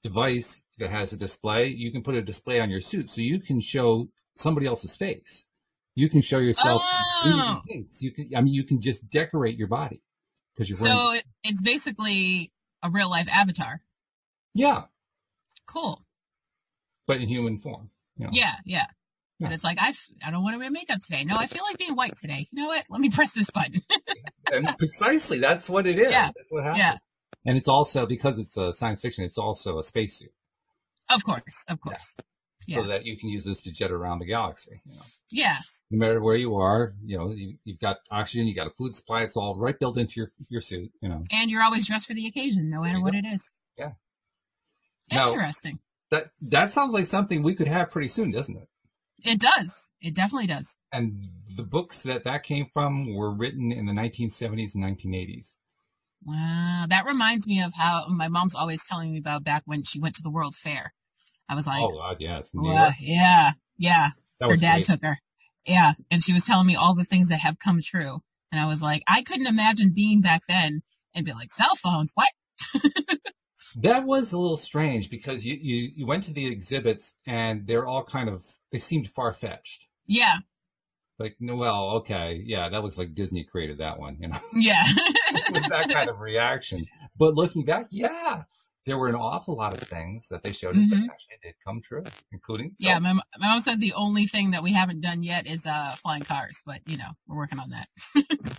device 0.03 0.63
that 0.79 0.91
has 0.91 1.13
a 1.13 1.17
display, 1.17 1.69
you 1.69 1.93
can 1.93 2.03
put 2.03 2.15
a 2.15 2.23
display 2.23 2.59
on 2.59 2.71
your 2.71 2.81
suit 2.81 3.09
so 3.11 3.21
you 3.21 3.39
can 3.41 3.61
show 3.61 4.09
somebody 4.37 4.67
else's 4.67 4.97
face. 4.97 5.47
You 5.95 6.09
can 6.09 6.23
show 6.23 6.39
yourself. 6.39 6.83
Oh. 6.85 7.63
You 8.01 8.13
can, 8.13 8.31
I 8.35 8.41
mean, 8.41 8.55
you 8.55 8.65
can 8.65 8.81
just 8.81 9.09
decorate 9.11 9.57
your 9.57 9.69
body 9.69 10.03
because 10.61 10.69
you're 10.81 10.89
so 10.91 11.13
it- 11.13 11.25
it's 11.45 11.63
basically 11.63 12.53
a 12.83 12.91
real 12.91 13.09
life 13.11 13.29
avatar. 13.31 13.81
yeah, 14.55 14.83
Cool. 15.67 16.05
but 17.07 17.21
in 17.21 17.29
human 17.29 17.61
form. 17.61 17.91
You 18.17 18.27
know? 18.27 18.31
Yeah, 18.33 18.53
yeah. 18.65 18.87
Yeah. 19.39 19.47
But 19.47 19.55
it's 19.55 19.65
like, 19.65 19.81
I, 19.81 19.89
f- 19.91 20.11
I 20.23 20.31
don't 20.31 20.43
want 20.43 20.55
to 20.55 20.59
wear 20.59 20.71
makeup 20.71 21.01
today. 21.01 21.25
No, 21.25 21.35
I 21.37 21.47
feel 21.47 21.63
like 21.65 21.79
being 21.79 21.95
white 21.95 22.15
today. 22.17 22.47
You 22.53 22.63
know 22.63 22.67
what? 22.69 22.85
Let 22.91 23.01
me 23.01 23.09
press 23.09 23.33
this 23.33 23.49
button. 23.49 23.81
and 24.53 24.69
precisely 24.77 25.39
that's 25.39 25.67
what 25.69 25.87
it 25.87 25.99
is. 25.99 26.13
Yeah. 26.13 26.27
That's 26.27 26.51
what 26.51 26.65
happens. 26.65 26.79
yeah. 26.79 26.97
And 27.47 27.57
it's 27.57 27.69
also 27.69 28.05
because 28.05 28.39
it's 28.39 28.59
a 28.59 28.75
science 28.75 29.01
fiction. 29.01 29.25
It's 29.25 29.39
also 29.39 29.79
a 29.79 29.85
spacesuit, 29.85 30.33
Of 31.09 31.25
course. 31.25 31.65
Of 31.69 31.81
course. 31.81 32.15
Yeah. 32.19 32.25
So 32.77 32.83
that 32.85 33.05
you 33.05 33.17
can 33.19 33.29
use 33.29 33.45
this 33.45 33.61
to 33.63 33.73
jet 33.73 33.91
around 33.91 34.19
the 34.21 34.27
galaxy. 34.27 34.81
You 34.85 34.93
know, 34.93 35.03
Yeah. 35.31 35.57
no 35.91 35.99
matter 36.07 36.21
where 36.23 36.37
you 36.37 36.55
are, 36.57 36.95
you 37.05 37.19
know, 37.19 37.31
you, 37.33 37.57
you've 37.65 37.81
got 37.81 37.97
oxygen, 38.11 38.47
you 38.47 38.55
got 38.55 38.67
a 38.67 38.71
food 38.79 38.95
supply. 38.95 39.23
It's 39.23 39.37
all 39.37 39.57
right 39.59 39.79
built 39.79 39.99
into 39.99 40.15
your 40.21 40.33
your 40.49 40.61
suit. 40.61 40.91
You 41.01 41.09
know, 41.09 41.21
And 41.33 41.51
you're 41.51 41.63
always 41.63 41.87
dressed 41.87 42.07
for 42.07 42.15
the 42.15 42.27
occasion, 42.27 42.71
no 42.71 42.81
matter 42.83 43.01
what 43.01 43.13
go. 43.13 43.19
it 43.19 43.27
is. 43.27 43.51
Yeah. 43.79 43.93
Now- 45.13 45.27
Interesting. 45.29 45.79
that 46.11 46.31
that 46.51 46.73
sounds 46.73 46.93
like 46.95 47.07
something 47.07 47.43
we 47.43 47.55
could 47.55 47.69
have 47.69 47.91
pretty 47.91 48.09
soon, 48.09 48.31
doesn't 48.31 48.57
it? 48.57 48.69
It 49.25 49.39
does. 49.41 49.91
It 50.01 50.15
definitely 50.15 50.47
does. 50.47 50.77
And 50.93 51.29
the 51.55 51.63
books 51.63 52.03
that 52.05 52.25
that 52.25 52.43
came 52.45 52.67
from 52.73 53.15
were 53.15 53.31
written 53.35 53.71
in 53.73 53.85
the 53.87 53.93
1970s 53.93 54.75
and 54.75 54.83
1980s. 54.85 55.53
Wow. 56.25 56.87
That 56.89 57.05
reminds 57.07 57.47
me 57.47 57.63
of 57.63 57.73
how 57.75 58.07
my 58.09 58.29
mom's 58.29 58.55
always 58.55 58.85
telling 58.85 59.13
me 59.13 59.19
about 59.19 59.45
back 59.45 59.63
when 59.67 59.83
she 59.83 60.01
went 60.01 60.15
to 60.17 60.23
the 60.23 60.31
World's 60.31 60.59
Fair. 60.59 60.93
I 61.51 61.55
was 61.57 61.67
like, 61.67 61.83
oh 61.83 61.91
God, 61.99 62.17
yeah, 63.01 63.51
yeah. 63.77 64.09
That 64.39 64.49
Her 64.51 64.57
dad 64.57 64.75
great. 64.77 64.85
took 64.87 65.03
her. 65.03 65.19
Yeah. 65.67 65.93
And 66.11 66.23
she 66.23 66.33
was 66.33 66.45
telling 66.45 66.67
me 66.67 66.77
all 66.77 66.95
the 66.95 67.05
things 67.05 67.29
that 67.29 67.41
have 67.41 67.59
come 67.59 67.81
true. 67.85 68.21
And 68.53 68.61
I 68.61 68.67
was 68.67 68.83
like, 68.83 69.03
I 69.09 69.23
couldn't 69.23 69.47
imagine 69.49 69.93
being 69.95 70.21
back 70.21 70.43
then 70.49 70.81
and 71.15 71.27
be 71.27 71.33
like, 71.33 71.53
cell 71.53 71.75
phones, 71.77 72.13
what? 72.15 72.29
That 73.83 74.05
was 74.05 74.33
a 74.33 74.39
little 74.39 74.57
strange 74.57 75.11
because 75.11 75.45
you, 75.47 75.57
you, 75.61 75.91
you 75.95 76.07
went 76.07 76.25
to 76.25 76.33
the 76.33 76.45
exhibits 76.51 77.15
and 77.25 77.69
they're 77.69 77.87
all 77.87 78.03
kind 78.05 78.29
of, 78.29 78.45
they 78.73 78.79
seemed 78.79 79.09
far 79.09 79.33
fetched. 79.33 79.85
Yeah. 80.07 80.39
Like, 81.21 81.37
no, 81.39 81.55
well, 81.55 81.91
okay, 81.99 82.43
yeah, 82.45 82.69
that 82.69 82.83
looks 82.83 82.99
like 82.99 83.15
Disney 83.15 83.45
created 83.45 83.79
that 83.79 84.01
one, 84.01 84.17
you 84.19 84.27
know, 84.29 84.39
Yeah. 84.55 84.83
with 85.53 85.63
that 85.69 85.89
kind 85.89 86.09
of 86.11 86.19
reaction. 86.19 86.81
But 87.17 87.35
looking 87.35 87.65
back, 87.65 87.87
yeah, 87.91 88.43
there 88.91 88.99
were 88.99 89.07
an 89.09 89.15
awful 89.15 89.55
lot 89.57 89.73
of 89.81 89.89
things 89.89 90.27
that 90.31 90.43
they 90.43 90.51
showed 90.51 90.77
us 90.77 90.91
that 90.91 90.97
Mhm. 90.97 91.09
actually 91.09 91.37
did 91.45 91.55
come 91.65 91.81
true, 91.81 92.03
including, 92.33 92.75
yeah. 92.81 92.99
My, 92.99 93.13
my 93.13 93.23
mom 93.39 93.61
said 93.61 93.79
the 93.81 93.93
only 93.93 94.27
thing 94.27 94.51
that 94.51 94.65
we 94.65 94.73
haven't 94.73 95.01
done 95.01 95.23
yet 95.23 95.47
is, 95.47 95.65
uh, 95.65 95.95
flying 95.97 96.25
cars, 96.25 96.65
but 96.67 96.81
you 96.89 96.97
know, 96.97 97.11
we're 97.29 97.37
working 97.37 97.61
on 97.61 97.71
that. 97.71 97.89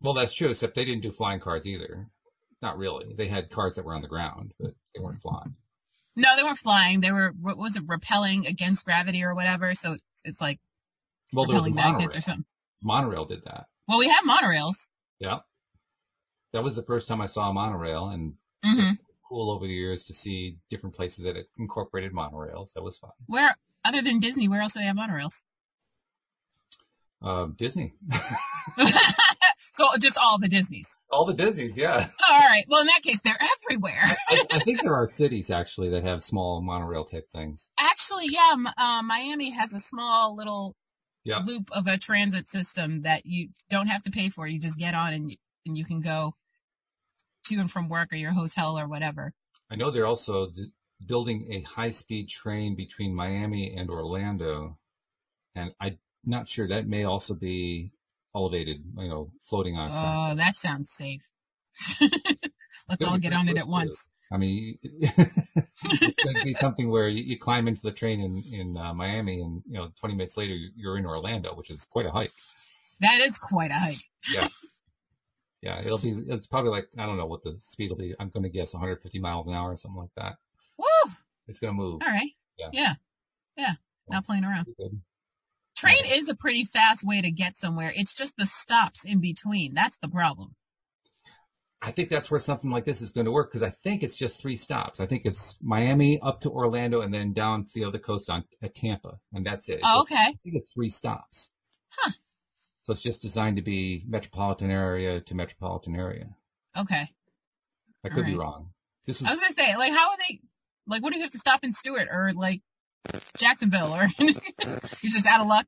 well, 0.00 0.14
that's 0.14 0.32
true, 0.32 0.48
except 0.48 0.74
they 0.74 0.86
didn't 0.86 1.02
do 1.02 1.12
flying 1.12 1.40
cars 1.40 1.66
either. 1.66 2.08
Not 2.62 2.78
really. 2.78 3.12
They 3.14 3.28
had 3.28 3.50
cars 3.50 3.74
that 3.74 3.84
were 3.84 3.94
on 3.94 4.00
the 4.00 4.08
ground, 4.08 4.52
but 4.58 4.72
they 4.94 5.02
weren't 5.02 5.20
flying. 5.20 5.54
No, 6.16 6.34
they 6.38 6.42
weren't 6.42 6.56
flying. 6.56 7.02
They 7.02 7.12
were, 7.12 7.34
what 7.38 7.58
was 7.58 7.76
it, 7.76 7.82
repelling 7.86 8.46
against 8.46 8.86
gravity 8.86 9.24
or 9.24 9.34
whatever. 9.34 9.74
So 9.74 9.94
it's, 10.24 10.40
like 10.40 10.58
Well, 11.34 11.44
there 11.44 11.58
was 11.58 11.66
a 11.66 11.70
magnets 11.70 12.14
monorail. 12.14 12.16
or 12.16 12.20
something. 12.22 12.44
Monorail 12.82 13.24
did 13.26 13.44
that. 13.44 13.66
Well, 13.88 13.98
we 13.98 14.08
have 14.08 14.24
monorails. 14.24 14.88
Yeah. 15.20 15.40
That 16.54 16.62
was 16.64 16.76
the 16.76 16.82
first 16.82 17.08
time 17.08 17.20
I 17.20 17.26
saw 17.26 17.50
a 17.50 17.52
monorail 17.52 18.08
and 18.08 18.34
hmm 18.64 18.92
cool 19.28 19.50
over 19.50 19.66
the 19.66 19.72
years 19.72 20.04
to 20.04 20.14
see 20.14 20.58
different 20.70 20.94
places 20.94 21.24
that 21.24 21.36
it 21.36 21.46
incorporated 21.58 22.12
monorails. 22.12 22.72
That 22.74 22.82
was 22.82 22.96
fun. 22.98 23.10
Where, 23.26 23.56
other 23.84 24.02
than 24.02 24.20
Disney, 24.20 24.48
where 24.48 24.60
else 24.60 24.74
do 24.74 24.80
they 24.80 24.86
have 24.86 24.96
monorails? 24.96 25.42
Uh, 27.22 27.46
Disney. 27.56 27.94
so 29.58 29.86
just 29.98 30.18
all 30.22 30.38
the 30.38 30.48
Disneys. 30.48 30.96
All 31.10 31.24
the 31.24 31.32
Disneys, 31.32 31.76
yeah. 31.78 32.08
All 32.28 32.38
right. 32.38 32.64
Well, 32.68 32.82
in 32.82 32.86
that 32.88 33.00
case, 33.02 33.22
they're 33.22 33.38
everywhere. 33.66 34.02
I, 34.28 34.44
I 34.52 34.58
think 34.58 34.82
there 34.82 34.94
are 34.94 35.08
cities 35.08 35.50
actually 35.50 35.90
that 35.90 36.04
have 36.04 36.22
small 36.22 36.60
monorail 36.60 37.04
type 37.04 37.30
things. 37.30 37.70
Actually, 37.80 38.26
yeah, 38.30 38.54
uh, 38.76 39.02
Miami 39.02 39.50
has 39.50 39.72
a 39.72 39.80
small 39.80 40.36
little 40.36 40.74
Yeah. 41.24 41.38
loop 41.38 41.70
of 41.72 41.86
a 41.86 41.96
transit 41.96 42.48
system 42.48 43.02
that 43.02 43.24
you 43.24 43.48
don't 43.70 43.86
have 43.88 44.02
to 44.02 44.10
pay 44.10 44.28
for. 44.28 44.46
You 44.46 44.60
just 44.60 44.78
get 44.78 44.94
on 44.94 45.14
and 45.14 45.30
you, 45.30 45.36
and 45.64 45.78
you 45.78 45.84
can 45.86 46.02
go 46.02 46.34
to 47.44 47.56
and 47.56 47.70
from 47.70 47.88
work 47.88 48.12
or 48.12 48.16
your 48.16 48.32
hotel 48.32 48.78
or 48.78 48.88
whatever. 48.88 49.32
I 49.70 49.76
know 49.76 49.90
they're 49.90 50.06
also 50.06 50.50
d- 50.50 50.72
building 51.06 51.48
a 51.52 51.62
high 51.62 51.90
speed 51.90 52.28
train 52.28 52.76
between 52.76 53.14
Miami 53.14 53.74
and 53.76 53.90
Orlando. 53.90 54.78
And 55.54 55.72
I'm 55.80 55.98
not 56.24 56.48
sure 56.48 56.68
that 56.68 56.86
may 56.86 57.04
also 57.04 57.34
be 57.34 57.92
elevated, 58.34 58.78
you 58.98 59.08
know, 59.08 59.30
floating 59.48 59.76
on. 59.76 59.90
Oh, 59.92 60.34
that 60.36 60.56
sounds 60.56 60.90
safe. 60.90 61.22
Let's 62.88 63.04
all 63.04 63.18
get 63.18 63.32
on 63.32 63.48
it 63.48 63.56
at 63.56 63.66
once. 63.66 64.08
I 64.32 64.36
mean, 64.36 64.78
it's 64.82 66.24
going 66.24 66.36
to 66.36 66.44
be 66.44 66.54
something 66.54 66.90
where 66.90 67.08
you, 67.08 67.22
you, 67.22 67.38
climb 67.38 67.68
into 67.68 67.82
the 67.82 67.92
train 67.92 68.20
in 68.20 68.42
in 68.52 68.76
uh, 68.76 68.94
Miami, 68.94 69.40
and 69.40 69.62
you 69.66 69.78
know, 69.78 69.90
20 70.00 70.14
minutes 70.14 70.36
later 70.36 70.54
you're 70.76 70.98
in 70.98 71.06
Orlando, 71.06 71.54
which 71.54 71.70
is 71.70 71.84
quite 71.84 72.06
a 72.06 72.10
hike. 72.10 72.32
That 73.00 73.20
is 73.20 73.38
quite 73.38 73.70
a 73.70 73.74
hike. 73.74 74.02
Yeah. 74.32 74.48
Yeah, 75.64 75.80
it'll 75.80 75.98
be. 75.98 76.14
It's 76.28 76.46
probably 76.46 76.70
like 76.70 76.88
I 76.98 77.06
don't 77.06 77.16
know 77.16 77.26
what 77.26 77.42
the 77.42 77.58
speed 77.70 77.88
will 77.88 77.96
be. 77.96 78.14
I'm 78.20 78.28
going 78.28 78.42
to 78.42 78.50
guess 78.50 78.74
150 78.74 79.18
miles 79.18 79.46
an 79.46 79.54
hour 79.54 79.72
or 79.72 79.78
something 79.78 80.00
like 80.00 80.14
that. 80.16 80.34
Woo! 80.78 81.12
It's 81.48 81.58
going 81.58 81.72
to 81.72 81.76
move. 81.76 82.02
All 82.04 82.12
right. 82.12 82.32
Yeah. 82.58 82.68
Yeah. 82.72 82.94
Yeah. 83.56 83.72
Not 84.08 84.26
playing 84.26 84.44
around. 84.44 84.66
Train 85.76 86.04
is 86.12 86.28
a 86.28 86.34
pretty 86.34 86.64
fast 86.64 87.04
way 87.04 87.22
to 87.22 87.30
get 87.30 87.56
somewhere. 87.56 87.90
It's 87.94 88.14
just 88.14 88.36
the 88.36 88.46
stops 88.46 89.04
in 89.04 89.20
between. 89.20 89.74
That's 89.74 89.96
the 89.96 90.08
problem. 90.08 90.54
I 91.80 91.92
think 91.92 92.08
that's 92.08 92.30
where 92.30 92.40
something 92.40 92.70
like 92.70 92.84
this 92.84 93.02
is 93.02 93.10
going 93.10 93.26
to 93.26 93.32
work 93.32 93.50
because 93.50 93.62
I 93.62 93.74
think 93.82 94.02
it's 94.02 94.16
just 94.16 94.40
three 94.40 94.56
stops. 94.56 95.00
I 95.00 95.06
think 95.06 95.22
it's 95.24 95.56
Miami 95.62 96.18
up 96.22 96.40
to 96.42 96.50
Orlando 96.50 97.00
and 97.00 97.12
then 97.12 97.32
down 97.32 97.64
to 97.64 97.70
the 97.74 97.84
other 97.84 97.98
coast 97.98 98.30
on 98.30 98.44
at 98.62 98.74
Tampa, 98.74 99.18
and 99.32 99.44
that's 99.44 99.68
it. 99.68 99.80
Oh, 99.82 100.00
okay. 100.02 100.14
I 100.14 100.32
think 100.42 100.56
it's 100.56 100.72
three 100.72 100.88
stops. 100.88 101.50
Huh. 101.90 102.12
So 102.84 102.92
it's 102.92 103.02
just 103.02 103.22
designed 103.22 103.56
to 103.56 103.62
be 103.62 104.04
metropolitan 104.06 104.70
area 104.70 105.20
to 105.20 105.34
metropolitan 105.34 105.96
area. 105.96 106.28
Okay. 106.76 107.06
I 108.04 108.08
could 108.08 108.18
right. 108.18 108.26
be 108.26 108.36
wrong. 108.36 108.70
This 109.06 109.20
is, 109.20 109.26
I 109.26 109.30
was 109.30 109.40
gonna 109.40 109.54
say, 109.54 109.76
like, 109.76 109.92
how 109.92 110.10
are 110.10 110.16
they? 110.28 110.40
Like, 110.86 111.02
what 111.02 111.12
do 111.12 111.16
you 111.16 111.22
have 111.22 111.32
to 111.32 111.38
stop 111.38 111.64
in 111.64 111.72
Stuart 111.72 112.08
or 112.10 112.32
like 112.34 112.60
Jacksonville, 113.38 113.94
or 113.94 114.06
you're 114.18 114.34
just 115.02 115.26
out 115.26 115.40
of 115.40 115.46
luck? 115.46 115.66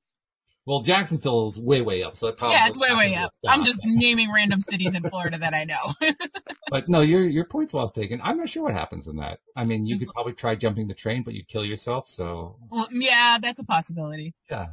Well, 0.67 0.81
Jacksonville 0.81 1.49
is 1.49 1.61
way, 1.61 1.81
way 1.81 2.03
up, 2.03 2.17
so 2.17 2.27
it 2.27 2.37
probably 2.37 2.57
yeah, 2.57 2.67
it's 2.67 2.77
way, 2.77 2.93
way 2.93 3.15
up. 3.15 3.33
I'm 3.47 3.63
just 3.63 3.83
naming 3.85 4.33
random 4.33 4.59
cities 4.61 4.97
in 4.97 5.05
Florida 5.05 5.39
that 5.39 5.55
I 5.55 5.63
know. 5.63 6.11
but 6.71 6.89
no, 6.89 7.03
your 7.03 7.25
your 7.25 7.45
point's 7.45 7.73
well 7.73 7.89
taken. 7.89 8.21
I'm 8.23 8.37
not 8.37 8.49
sure 8.49 8.65
what 8.65 8.75
happens 8.75 9.07
in 9.07 9.17
that. 9.17 9.39
I 9.55 9.65
mean, 9.65 9.87
you 9.87 9.97
could 9.97 10.09
probably 10.09 10.33
try 10.33 10.57
jumping 10.57 10.89
the 10.89 10.95
train, 10.95 11.23
but 11.23 11.35
you'd 11.35 11.49
kill 11.49 11.65
yourself. 11.65 12.09
So 12.09 12.57
well, 12.71 12.89
yeah, 12.91 13.39
that's 13.41 13.61
a 13.61 13.65
possibility. 13.65 14.35
Yeah, 14.51 14.67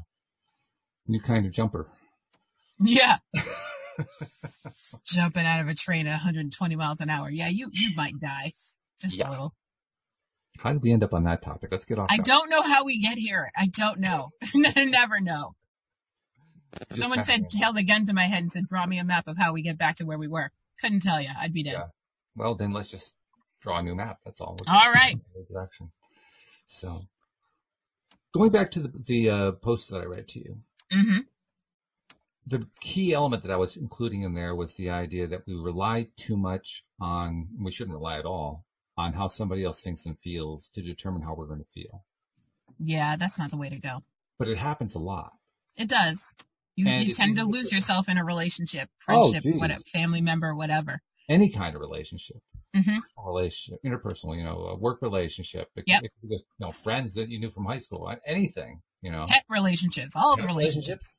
new 1.07 1.21
kind 1.21 1.45
of 1.45 1.51
jumper. 1.51 1.87
Yeah. 2.83 3.17
Jumping 5.05 5.45
out 5.45 5.61
of 5.61 5.67
a 5.67 5.73
train 5.73 6.07
at 6.07 6.11
120 6.11 6.75
miles 6.75 7.01
an 7.01 7.09
hour. 7.09 7.29
Yeah, 7.29 7.47
you, 7.47 7.69
you 7.71 7.95
might 7.95 8.19
die. 8.19 8.51
Just 8.99 9.17
yeah. 9.17 9.29
a 9.29 9.31
little. 9.31 9.53
How 10.57 10.73
did 10.73 10.81
we 10.81 10.91
end 10.91 11.03
up 11.03 11.13
on 11.13 11.23
that 11.23 11.41
topic? 11.41 11.69
Let's 11.71 11.85
get 11.85 11.99
off. 11.99 12.09
I 12.11 12.17
don't 12.17 12.49
know 12.49 12.61
how 12.61 12.85
we 12.85 12.99
get 12.99 13.17
here. 13.17 13.49
I 13.55 13.67
don't 13.67 13.99
know. 13.99 14.29
Never 14.55 15.19
know. 15.19 15.55
Just 16.89 17.01
Someone 17.01 17.21
said, 17.21 17.47
held 17.59 17.77
a 17.77 17.83
gun 17.83 18.05
to 18.07 18.13
my 18.13 18.23
head 18.23 18.41
and 18.41 18.51
said, 18.51 18.65
draw 18.67 18.85
me 18.85 18.97
a 18.97 19.03
map 19.03 19.27
of 19.27 19.37
how 19.37 19.53
we 19.53 19.61
get 19.61 19.77
back 19.77 19.97
to 19.97 20.05
where 20.05 20.17
we 20.17 20.27
were. 20.27 20.49
Couldn't 20.79 21.01
tell 21.01 21.21
you. 21.21 21.29
I'd 21.39 21.53
be 21.53 21.63
dead. 21.63 21.73
Yeah. 21.73 21.85
Well, 22.35 22.55
then 22.55 22.71
let's 22.71 22.89
just 22.89 23.13
draw 23.61 23.79
a 23.79 23.83
new 23.83 23.95
map. 23.95 24.19
That's 24.25 24.41
all. 24.41 24.57
All 24.67 24.91
right. 24.91 25.15
Direction. 25.51 25.91
So, 26.67 27.01
going 28.33 28.51
back 28.51 28.71
to 28.71 28.79
the, 28.79 28.91
the 29.05 29.29
uh, 29.29 29.51
post 29.51 29.89
that 29.91 30.01
I 30.01 30.05
read 30.05 30.27
to 30.29 30.39
you. 30.39 30.57
Mm-hmm 30.91 31.19
the 32.45 32.67
key 32.81 33.13
element 33.13 33.43
that 33.43 33.51
I 33.51 33.55
was 33.55 33.77
including 33.77 34.23
in 34.23 34.33
there 34.33 34.55
was 34.55 34.73
the 34.73 34.89
idea 34.89 35.27
that 35.27 35.43
we 35.47 35.53
rely 35.53 36.07
too 36.17 36.37
much 36.37 36.83
on, 36.99 37.47
we 37.61 37.71
shouldn't 37.71 37.95
rely 37.95 38.19
at 38.19 38.25
all, 38.25 38.65
on 38.97 39.13
how 39.13 39.27
somebody 39.27 39.63
else 39.63 39.79
thinks 39.79 40.05
and 40.05 40.17
feels 40.19 40.69
to 40.75 40.81
determine 40.81 41.21
how 41.21 41.33
we're 41.35 41.47
going 41.47 41.59
to 41.59 41.65
feel. 41.73 42.03
Yeah, 42.79 43.15
that's 43.17 43.39
not 43.39 43.51
the 43.51 43.57
way 43.57 43.69
to 43.69 43.79
go. 43.79 43.99
But 44.39 44.47
it 44.47 44.57
happens 44.57 44.95
a 44.95 44.99
lot. 44.99 45.31
It 45.77 45.89
does. 45.89 46.35
You, 46.75 46.89
you 46.89 47.13
tend 47.13 47.37
to 47.37 47.45
lose 47.45 47.71
yourself 47.71 48.09
in 48.09 48.17
a 48.17 48.25
relationship, 48.25 48.89
oh, 49.07 49.31
friendship, 49.31 49.43
oh, 49.45 49.59
whatever, 49.59 49.81
family 49.91 50.21
member, 50.21 50.55
whatever. 50.55 51.01
Any 51.29 51.49
kind 51.49 51.75
of 51.75 51.81
relationship. 51.81 52.37
Mm-hmm. 52.75 52.97
Relationship, 53.25 53.79
interpersonal, 53.85 54.35
you 54.35 54.43
know, 54.43 54.69
a 54.71 54.75
work 54.75 55.01
relationship. 55.01 55.69
It, 55.75 55.83
yep. 55.85 56.03
it, 56.03 56.11
you 56.23 56.39
know, 56.59 56.71
friends 56.71 57.13
that 57.13 57.29
you 57.29 57.39
knew 57.39 57.51
from 57.51 57.65
high 57.65 57.77
school, 57.77 58.11
anything, 58.25 58.81
you 59.01 59.11
know. 59.11 59.25
Pet 59.27 59.43
relationships, 59.49 60.15
all 60.15 60.35
Pet 60.35 60.43
the 60.43 60.47
relationships. 60.47 60.87
relationships. 60.87 61.17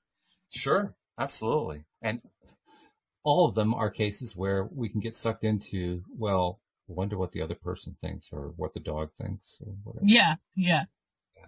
Sure. 0.50 0.94
Absolutely. 1.18 1.84
And 2.02 2.20
all 3.22 3.48
of 3.48 3.54
them 3.54 3.74
are 3.74 3.90
cases 3.90 4.36
where 4.36 4.64
we 4.64 4.88
can 4.88 5.00
get 5.00 5.16
sucked 5.16 5.44
into, 5.44 6.02
well, 6.16 6.60
wonder 6.86 7.16
what 7.16 7.32
the 7.32 7.42
other 7.42 7.54
person 7.54 7.96
thinks 8.00 8.28
or 8.32 8.52
what 8.56 8.74
the 8.74 8.80
dog 8.80 9.10
thinks 9.20 9.56
or 9.60 9.72
whatever. 9.84 10.04
Yeah, 10.06 10.34
yeah. 10.54 10.84
yeah. 11.36 11.46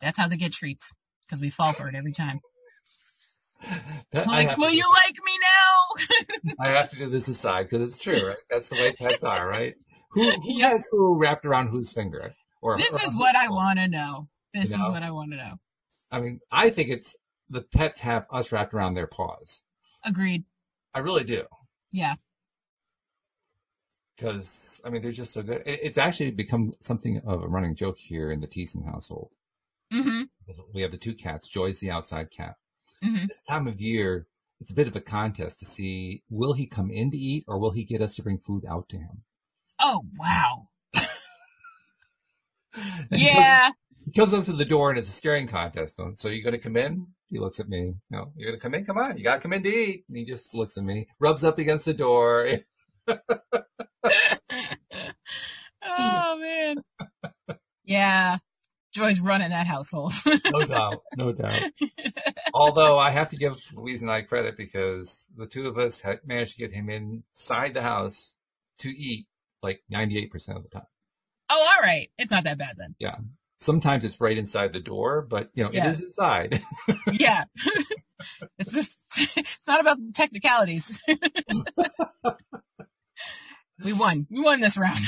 That's 0.00 0.16
how 0.16 0.28
they 0.28 0.36
get 0.36 0.52
treats 0.52 0.92
because 1.26 1.40
we 1.40 1.50
fall 1.50 1.72
for 1.72 1.88
it 1.88 1.94
every 1.94 2.12
time. 2.12 2.40
That, 4.12 4.26
like, 4.26 4.58
will 4.58 4.70
you 4.70 4.84
like 5.06 5.14
me 5.24 5.32
now? 5.40 6.54
I 6.60 6.76
have 6.76 6.90
to 6.90 6.98
do 6.98 7.08
this 7.08 7.28
aside 7.28 7.66
because 7.68 7.88
it's 7.88 7.98
true, 7.98 8.28
right? 8.28 8.36
That's 8.50 8.68
the 8.68 8.74
way 8.74 8.92
pets 8.92 9.24
are, 9.24 9.48
right? 9.48 9.72
Who, 10.10 10.22
who 10.42 10.58
yeah. 10.58 10.70
has 10.70 10.86
who 10.90 11.16
wrapped 11.18 11.46
around 11.46 11.68
whose 11.68 11.90
finger? 11.90 12.34
Or 12.62 12.76
this 12.76 13.06
is 13.06 13.16
what 13.16 13.34
I 13.34 13.48
want 13.48 13.78
to 13.78 13.88
know. 13.88 14.28
This 14.52 14.70
you 14.70 14.76
know? 14.76 14.84
is 14.84 14.90
what 14.90 15.02
I 15.02 15.10
want 15.10 15.32
to 15.32 15.38
know. 15.38 15.54
I 16.12 16.20
mean, 16.20 16.40
I 16.52 16.70
think 16.70 16.90
it's 16.90 17.14
the 17.54 17.62
pets 17.62 18.00
have 18.00 18.26
us 18.30 18.50
wrapped 18.52 18.74
around 18.74 18.94
their 18.94 19.06
paws. 19.06 19.62
Agreed. 20.04 20.44
I 20.92 20.98
really 20.98 21.24
do. 21.24 21.44
Yeah. 21.92 22.14
Because 24.16 24.80
I 24.84 24.90
mean, 24.90 25.02
they're 25.02 25.12
just 25.12 25.32
so 25.32 25.42
good. 25.42 25.62
It's 25.64 25.98
actually 25.98 26.32
become 26.32 26.74
something 26.82 27.22
of 27.24 27.42
a 27.42 27.48
running 27.48 27.74
joke 27.74 27.98
here 27.98 28.30
in 28.30 28.40
the 28.40 28.46
Thiessen 28.46 28.84
household. 28.84 29.30
Mm-hmm. 29.92 30.22
We 30.74 30.82
have 30.82 30.90
the 30.90 30.98
two 30.98 31.14
cats. 31.14 31.48
Joy's 31.48 31.78
the 31.78 31.90
outside 31.90 32.30
cat. 32.30 32.56
Mm-hmm. 33.02 33.26
This 33.28 33.42
time 33.48 33.66
of 33.66 33.80
year, 33.80 34.26
it's 34.60 34.70
a 34.70 34.74
bit 34.74 34.88
of 34.88 34.96
a 34.96 35.00
contest 35.00 35.60
to 35.60 35.64
see 35.64 36.22
will 36.28 36.54
he 36.54 36.66
come 36.66 36.90
in 36.90 37.10
to 37.10 37.16
eat 37.16 37.44
or 37.46 37.58
will 37.58 37.70
he 37.70 37.84
get 37.84 38.02
us 38.02 38.16
to 38.16 38.22
bring 38.22 38.38
food 38.38 38.64
out 38.68 38.88
to 38.90 38.96
him. 38.96 39.22
Oh 39.80 40.02
wow. 40.18 40.68
yeah. 43.10 43.70
He 44.04 44.12
comes 44.12 44.34
up 44.34 44.44
to 44.44 44.52
the 44.52 44.64
door 44.64 44.90
and 44.90 44.98
it's 44.98 45.08
a 45.08 45.12
staring 45.12 45.48
contest. 45.48 45.96
So 45.96 46.28
are 46.28 46.32
you 46.32 46.42
going 46.42 46.52
to 46.52 46.58
come 46.58 46.76
in? 46.76 47.13
He 47.34 47.40
looks 47.40 47.58
at 47.58 47.68
me. 47.68 47.96
No, 48.10 48.30
you're 48.36 48.50
going 48.50 48.60
to 48.60 48.62
come 48.62 48.74
in? 48.74 48.84
Come 48.84 48.96
on. 48.96 49.18
You 49.18 49.24
got 49.24 49.34
to 49.34 49.40
come 49.40 49.52
in 49.52 49.64
to 49.64 49.68
eat. 49.68 50.04
And 50.08 50.16
he 50.16 50.24
just 50.24 50.54
looks 50.54 50.78
at 50.78 50.84
me, 50.84 51.08
rubs 51.18 51.42
up 51.42 51.58
against 51.58 51.84
the 51.84 51.92
door. 51.92 52.48
oh 55.84 56.38
man. 56.38 56.76
Yeah. 57.84 58.36
Joy's 58.92 59.18
running 59.18 59.50
that 59.50 59.66
household. 59.66 60.12
no 60.52 60.60
doubt. 60.60 61.02
No 61.16 61.32
doubt. 61.32 61.60
Although 62.54 63.00
I 63.00 63.10
have 63.10 63.30
to 63.30 63.36
give 63.36 63.56
Louise 63.74 64.00
and 64.00 64.12
I 64.12 64.22
credit 64.22 64.56
because 64.56 65.24
the 65.36 65.46
two 65.46 65.66
of 65.66 65.76
us 65.76 65.98
had 65.98 66.20
managed 66.24 66.52
to 66.52 66.58
get 66.58 66.72
him 66.72 66.88
inside 66.88 67.74
the 67.74 67.82
house 67.82 68.34
to 68.78 68.90
eat 68.90 69.26
like 69.60 69.82
98% 69.92 70.30
of 70.56 70.62
the 70.62 70.68
time. 70.68 70.86
Oh, 71.50 71.68
all 71.74 71.82
right. 71.82 72.08
It's 72.16 72.30
not 72.30 72.44
that 72.44 72.58
bad 72.58 72.76
then. 72.78 72.94
Yeah 73.00 73.16
sometimes 73.64 74.04
it's 74.04 74.20
right 74.20 74.36
inside 74.36 74.72
the 74.72 74.80
door, 74.80 75.26
but 75.28 75.50
you 75.54 75.64
know, 75.64 75.70
yeah. 75.72 75.86
it 75.86 75.90
is 75.92 76.00
inside. 76.00 76.62
yeah. 77.12 77.44
it's, 78.58 78.72
just, 78.72 78.98
it's 79.36 79.66
not 79.66 79.80
about 79.80 79.96
the 79.96 80.12
technicalities. 80.12 81.02
we 83.84 83.92
won. 83.92 84.26
We 84.30 84.42
won 84.42 84.60
this 84.60 84.76
round. 84.76 85.04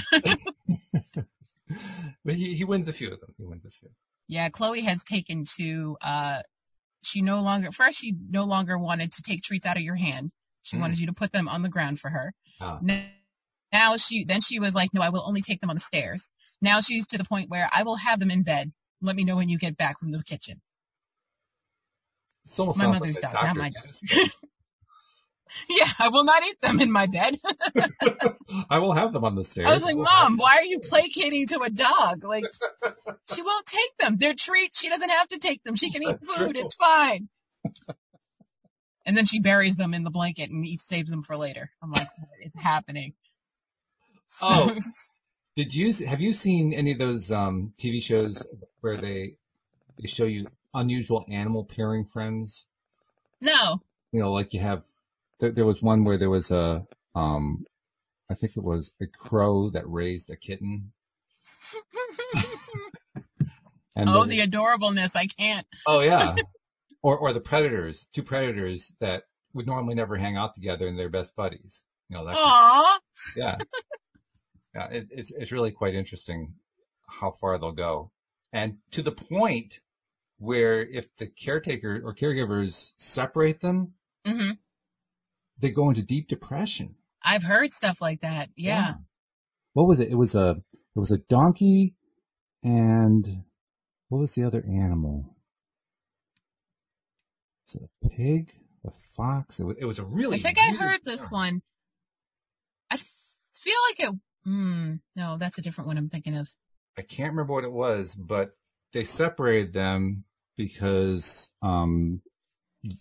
but 2.25 2.35
he, 2.35 2.55
he 2.55 2.64
wins 2.64 2.88
a 2.88 2.92
few 2.92 3.12
of 3.12 3.21
them. 3.21 3.35
He 3.37 3.45
wins 3.45 3.64
a 3.64 3.71
few. 3.71 3.90
Yeah, 4.29 4.49
Chloe 4.49 4.83
has 4.83 5.05
taken 5.05 5.45
to, 5.59 5.97
uh, 6.03 6.38
she 7.03 7.23
no 7.23 7.42
longer, 7.42 7.71
first 7.71 7.99
she 7.99 8.14
no 8.29 8.45
longer 8.45 8.77
wanted 8.77 9.12
to 9.12 9.23
take 9.23 9.42
treats 9.42 9.66
out 9.66 9.77
of 9.77 9.83
your 9.83 9.95
hand. 9.95 10.33
She 10.62 10.77
mm. 10.77 10.81
wanted 10.81 10.99
you 10.99 11.07
to 11.07 11.12
put 11.12 11.31
them 11.31 11.49
on 11.49 11.62
the 11.62 11.69
ground 11.69 12.01
for 12.01 12.11
her. 12.11 12.33
Ah. 12.61 12.79
Now, 12.83 13.05
now 13.73 13.97
she, 13.99 14.25
then 14.25 14.40
she 14.40 14.59
was 14.59 14.75
like, 14.75 14.92
no, 14.92 15.03
I 15.03 15.11
will 15.11 15.23
only 15.25 15.42
take 15.42 15.61
them 15.61 15.71
on 15.71 15.77
the 15.77 15.81
stairs. 15.81 16.31
Now 16.61 16.81
she's 16.81 17.07
to 17.09 17.19
the 17.19 17.25
point 17.25 17.51
where 17.51 17.69
I 17.73 17.83
will 17.83 17.97
have 17.97 18.19
them 18.19 18.31
in 18.31 18.42
bed. 18.42 18.73
Let 19.03 19.16
me 19.16 19.25
know 19.25 19.37
when 19.37 19.49
you 19.49 19.59
get 19.59 19.77
back 19.77 19.99
from 19.99 20.11
the 20.11 20.23
kitchen. 20.23 20.61
my 22.59 22.87
mother's 22.87 23.21
like 23.23 23.33
dog, 23.33 23.45
not 23.45 23.57
my 23.57 23.71
dog. 23.71 24.29
yeah, 25.69 25.88
I 25.99 26.09
will 26.09 26.25
not 26.25 26.45
eat 26.47 26.61
them 26.61 26.81
in 26.81 26.90
my 26.90 27.07
bed. 27.07 27.38
I 28.71 28.79
will 28.79 28.95
have 28.95 29.12
them 29.12 29.25
on 29.25 29.35
the 29.35 29.45
stairs. 29.45 29.69
I 29.69 29.75
was 29.75 29.83
like, 29.83 29.97
Mom, 29.97 30.37
why 30.38 30.57
are 30.57 30.64
you 30.64 30.81
placating 30.81 31.47
to 31.49 31.61
a 31.61 31.71
dog? 31.71 32.25
Like, 32.25 32.45
she 33.33 33.42
won't 33.42 33.66
take 33.66 33.97
them. 33.99 34.16
They're 34.16 34.35
treats. 34.35 34.81
She 34.81 34.88
doesn't 34.88 35.11
have 35.11 35.29
to 35.29 35.38
take 35.38 35.62
them. 35.62 35.77
She 35.77 35.90
can 35.90 36.03
eat 36.03 36.09
That's 36.21 36.27
food. 36.27 36.57
True. 36.57 36.64
It's 36.64 36.75
fine. 36.75 37.29
and 39.05 39.16
then 39.16 39.27
she 39.27 39.40
buries 39.40 39.77
them 39.77 39.95
in 39.95 40.05
the 40.05 40.11
blanket 40.11 40.51
and 40.51 40.64
eats, 40.64 40.87
saves 40.87 41.11
them 41.11 41.23
for 41.23 41.37
later. 41.37 41.71
I'm 41.83 41.90
like, 41.90 42.09
what 42.19 42.40
is 42.42 42.53
happening? 42.57 43.14
Oh, 44.42 44.75
did 45.57 45.75
you 45.75 45.92
have 46.07 46.21
you 46.21 46.33
seen 46.33 46.73
any 46.75 46.92
of 46.92 46.99
those 46.99 47.33
um, 47.33 47.73
TV 47.79 48.03
shows 48.03 48.42
where 48.81 48.97
they 48.97 49.37
they 50.01 50.07
show 50.07 50.25
you 50.25 50.47
unusual 50.75 51.25
animal 51.29 51.64
pairing 51.64 52.05
friends? 52.05 52.66
No. 53.40 53.81
You 54.12 54.21
know, 54.21 54.33
like 54.33 54.53
you 54.53 54.61
have. 54.61 54.85
There, 55.38 55.51
there 55.51 55.66
was 55.66 55.83
one 55.83 56.05
where 56.05 56.16
there 56.16 56.31
was 56.31 56.51
a, 56.51 56.87
um, 57.14 57.66
I 58.31 58.35
think 58.35 58.57
it 58.57 58.62
was 58.62 58.92
a 59.03 59.07
crow 59.07 59.69
that 59.71 59.87
raised 59.87 60.31
a 60.31 60.37
kitten. 60.37 60.92
and 63.95 64.09
oh, 64.09 64.25
the, 64.25 64.40
the 64.40 64.47
adorableness! 64.47 65.14
I 65.14 65.27
can't. 65.27 65.66
Oh 65.87 66.01
yeah. 66.01 66.35
or 67.03 67.19
or 67.19 67.33
the 67.33 67.40
predators, 67.40 68.07
two 68.14 68.23
predators 68.23 68.92
that 69.01 69.25
would 69.53 69.66
normally 69.66 69.95
never 69.95 70.16
hang 70.16 70.37
out 70.37 70.55
together 70.55 70.87
and 70.87 70.99
they're 70.99 71.09
best 71.09 71.37
buddies. 71.37 71.85
You 72.09 72.16
know 72.16 72.25
that. 72.27 72.37
Aww. 72.37 72.99
yeah 73.37 73.59
Yeah, 74.77 74.89
it, 74.91 75.09
it's 75.11 75.31
it's 75.31 75.53
really 75.53 75.71
quite 75.71 75.95
interesting 75.95 76.55
how 77.09 77.35
far 77.41 77.59
they'll 77.59 77.73
go, 77.73 78.11
and 78.53 78.77
to 78.91 79.03
the 79.03 79.12
point 79.12 79.81
where 80.39 80.83
if 80.83 81.07
the 81.17 81.27
caretaker 81.27 82.03
or 82.05 82.15
caregivers 82.15 82.91
separate 82.99 83.61
them, 83.61 83.95
hmm 84.27 84.51
they 85.59 85.71
go 85.71 85.89
into 85.89 86.03
deep 86.03 86.29
depression. 86.29 86.97
I've 87.23 87.43
heard 87.43 87.73
stuff 87.73 88.03
like 88.03 88.21
that. 88.21 88.51
Yeah. 88.55 88.97
What 89.73 89.89
was 89.89 89.99
it? 89.99 90.11
It 90.11 90.15
was 90.15 90.35
a 90.35 90.57
it 90.95 90.99
was 90.99 91.11
a 91.11 91.17
donkey, 91.17 91.95
and 92.62 93.45
what 94.11 94.19
was 94.19 94.33
the 94.33 94.45
other 94.45 94.62
animal? 94.62 95.35
Was 97.67 97.77
it 97.77 97.89
a 98.05 98.09
pig? 98.11 98.53
A 98.85 98.91
fox? 99.17 99.59
It 99.59 99.65
was, 99.65 99.77
it 99.81 99.87
was 99.87 99.99
a 99.99 100.05
really. 100.05 100.37
I 100.37 100.41
think 100.41 100.59
I 100.59 100.77
heard 100.77 101.01
this 101.03 101.31
one. 101.31 101.62
I 102.91 102.97
feel 102.99 103.75
like 103.89 104.01
it. 104.01 104.21
Mm, 104.47 105.01
no, 105.17 105.37
that's 105.39 105.59
a 105.59 105.63
different 105.63 105.89
one 105.89 105.99
I'm 105.99 106.09
thinking 106.09 106.37
of. 106.37 106.49
I 106.99 107.03
can't 107.03 107.31
remember 107.33 107.53
what 107.53 107.65
it 107.65 107.73
was, 107.73 108.15
but 108.15 108.53
they 108.93 109.05
separated 109.05 109.73
them 109.73 110.25
because 110.57 111.51
um, 111.63 112.23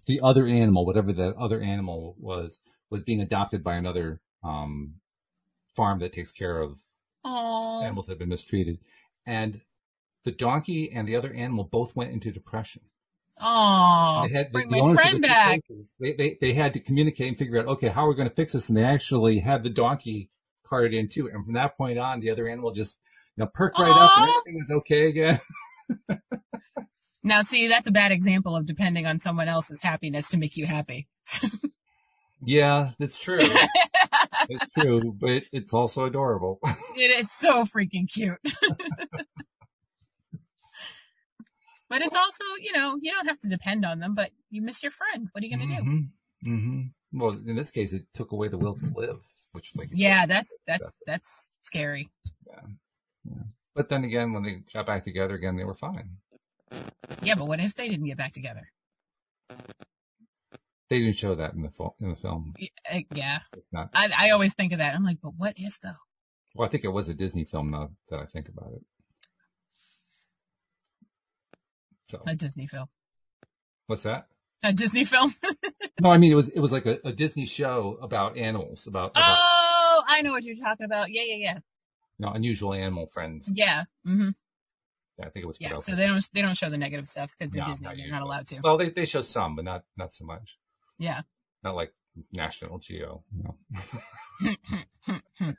the 0.07 0.19
other 0.21 0.47
animal, 0.47 0.85
whatever 0.85 1.13
that 1.13 1.35
other 1.37 1.61
animal 1.61 2.15
was, 2.19 2.59
was 2.89 3.03
being 3.03 3.21
adopted 3.21 3.63
by 3.63 3.75
another 3.75 4.19
um, 4.43 4.95
farm 5.75 5.99
that 5.99 6.13
takes 6.13 6.31
care 6.31 6.59
of 6.61 6.77
Oh, 7.27 7.81
animals 7.81 8.05
that 8.05 8.13
have 8.13 8.19
been 8.19 8.29
mistreated. 8.29 8.77
And 9.25 9.61
the 10.25 10.31
donkey 10.31 10.91
and 10.93 11.07
the 11.07 11.15
other 11.15 11.33
animal 11.33 11.63
both 11.63 11.95
went 11.95 12.11
into 12.11 12.31
depression. 12.31 12.81
oh, 13.41 14.27
the- 14.31 14.51
bring 14.51 14.69
the 14.69 14.77
my 14.81 14.87
of 14.89 14.93
friend 14.93 15.21
back. 15.21 15.61
places, 15.67 15.93
They, 15.99 16.13
they, 16.13 16.37
they 16.41 16.53
had 16.53 16.73
to 16.73 16.79
communicate 16.79 17.27
and 17.29 17.37
figure 17.37 17.59
out, 17.59 17.65
okay, 17.67 17.87
how 17.87 18.05
are 18.05 18.09
we 18.09 18.15
going 18.15 18.29
to 18.29 18.35
fix 18.35 18.53
this? 18.53 18.69
And 18.69 18.77
they 18.77 18.83
actually 18.83 19.39
had 19.39 19.63
the 19.63 19.69
donkey 19.69 20.29
carted 20.67 20.93
in 20.93 21.09
too. 21.09 21.27
And 21.27 21.45
from 21.45 21.53
that 21.53 21.77
point 21.77 21.99
on, 21.99 22.19
the 22.19 22.31
other 22.31 22.47
animal 22.47 22.71
just, 22.73 22.97
you 23.35 23.43
know, 23.43 23.49
perked 23.53 23.79
right 23.79 23.97
up 23.97 24.11
and 24.15 24.29
everything 24.29 24.59
was 24.59 24.71
okay 24.81 25.09
again. 25.09 25.39
Now, 27.25 27.41
see, 27.41 27.69
that's 27.69 27.87
a 27.87 27.91
bad 27.91 28.11
example 28.11 28.55
of 28.55 28.67
depending 28.67 29.07
on 29.07 29.17
someone 29.17 29.47
else's 29.47 29.81
happiness 29.81 30.29
to 30.29 30.37
make 30.37 30.57
you 30.57 30.67
happy. 30.67 31.07
Yeah, 32.39 32.91
that's 32.99 33.17
true. 33.17 33.39
it's 34.49 34.69
true, 34.77 35.15
but 35.19 35.43
it's 35.51 35.73
also 35.73 36.05
adorable. 36.05 36.59
It 36.97 37.11
is 37.19 37.29
so 37.29 37.65
freaking 37.65 38.09
cute. 38.09 38.39
but 41.89 42.01
it's 42.01 42.15
also, 42.15 42.43
you 42.61 42.71
know, 42.71 42.97
you 43.01 43.11
don't 43.11 43.27
have 43.27 43.39
to 43.39 43.49
depend 43.49 43.83
on 43.83 43.99
them, 43.99 44.15
but 44.15 44.29
you 44.49 44.61
miss 44.61 44.81
your 44.81 44.93
friend. 44.93 45.27
What 45.33 45.43
are 45.43 45.47
you 45.47 45.57
going 45.57 45.67
to 45.67 45.75
do? 45.75 45.81
hmm 45.83 45.99
hmm 46.45 46.81
Well, 47.11 47.35
in 47.45 47.57
this 47.57 47.71
case, 47.71 47.91
it 47.91 48.05
took 48.13 48.31
away 48.31 48.47
the 48.47 48.57
will 48.57 48.75
to 48.75 48.93
live, 48.95 49.19
which 49.55 49.71
like, 49.75 49.87
Yeah, 49.91 50.25
that's, 50.27 50.53
that's, 50.67 50.95
that's 51.07 51.49
scary. 51.63 52.09
Yeah. 52.45 53.33
but 53.73 53.89
then 53.89 54.03
again, 54.03 54.33
when 54.33 54.43
they 54.43 54.61
got 54.73 54.85
back 54.85 55.03
together 55.03 55.33
again, 55.33 55.55
they 55.55 55.63
were 55.63 55.75
fine. 55.75 56.17
Yeah, 57.23 57.35
but 57.35 57.47
what 57.47 57.59
if 57.59 57.73
they 57.75 57.87
didn't 57.89 58.05
get 58.05 58.17
back 58.17 58.33
together? 58.33 58.69
They 60.89 60.99
didn't 60.99 61.17
show 61.17 61.33
that 61.35 61.53
in 61.53 61.63
the 61.63 61.71
in 61.99 62.09
the 62.11 62.15
film. 62.15 62.53
Uh, 62.91 62.99
Yeah. 63.15 63.39
It's 63.57 63.67
not. 63.71 63.89
I, 63.95 64.09
I 64.15 64.29
always 64.31 64.53
think 64.53 64.71
of 64.73 64.77
that. 64.79 64.93
I'm 64.93 65.03
like, 65.03 65.19
but 65.21 65.33
what 65.35 65.53
if 65.57 65.79
though? 65.79 65.89
Well, 66.53 66.67
I 66.67 66.71
think 66.71 66.83
it 66.83 66.89
was 66.89 67.09
a 67.09 67.13
Disney 67.15 67.43
film 67.43 67.71
now 67.71 67.89
that 68.09 68.19
I 68.19 68.25
think 68.25 68.49
about 68.49 68.71
it. 68.73 68.81
So 72.09 72.21
A 72.27 72.35
Disney 72.35 72.67
film. 72.67 72.87
what's 73.87 74.03
that? 74.03 74.27
A 74.65 74.73
Disney 74.73 75.05
film? 75.05 75.31
No, 76.01 76.09
I 76.09 76.17
mean 76.17 76.29
it 76.33 76.35
was 76.35 76.49
it 76.49 76.59
was 76.59 76.73
like 76.73 76.85
a, 76.85 76.97
a 77.05 77.13
Disney 77.13 77.45
show 77.45 77.97
about 78.01 78.37
animals, 78.37 78.85
about, 78.85 79.11
about 79.11 79.23
oh, 79.29 80.03
I 80.09 80.21
know 80.23 80.31
what 80.33 80.43
you're 80.43 80.57
talking 80.57 80.85
about. 80.85 81.09
Yeah, 81.09 81.21
yeah, 81.25 81.35
yeah. 81.37 81.59
No, 82.19 82.27
unusual 82.33 82.73
animal 82.73 83.07
friends. 83.13 83.49
Yeah. 83.53 83.83
hmm 84.03 84.31
Yeah, 85.17 85.25
I 85.25 85.29
think 85.29 85.45
it 85.45 85.47
was. 85.47 85.55
Yeah. 85.57 85.75
So 85.75 85.95
they 85.95 86.05
don't, 86.05 86.29
they 86.33 86.41
don't 86.41 86.57
show 86.57 86.69
the 86.69 86.77
negative 86.77 87.07
stuff 87.07 87.31
because 87.37 87.55
No, 87.55 87.67
Disney. 87.67 87.87
not 87.87 87.95
They're 87.95 88.11
not 88.11 88.23
allowed 88.23 88.45
to. 88.47 88.59
Well, 88.61 88.77
they 88.77 88.89
they 88.89 89.05
show 89.05 89.21
some, 89.21 89.55
but 89.55 89.63
not 89.63 89.85
not 89.95 90.13
so 90.13 90.25
much. 90.25 90.57
Yeah. 90.99 91.21
Not 91.63 91.75
like 91.75 91.93
National 92.33 92.77
Geo. 92.79 93.23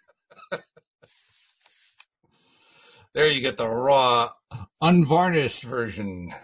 There 3.16 3.30
you 3.30 3.40
get 3.40 3.56
the 3.56 3.66
raw, 3.66 4.32
unvarnished 4.82 5.62
version. 5.62 6.34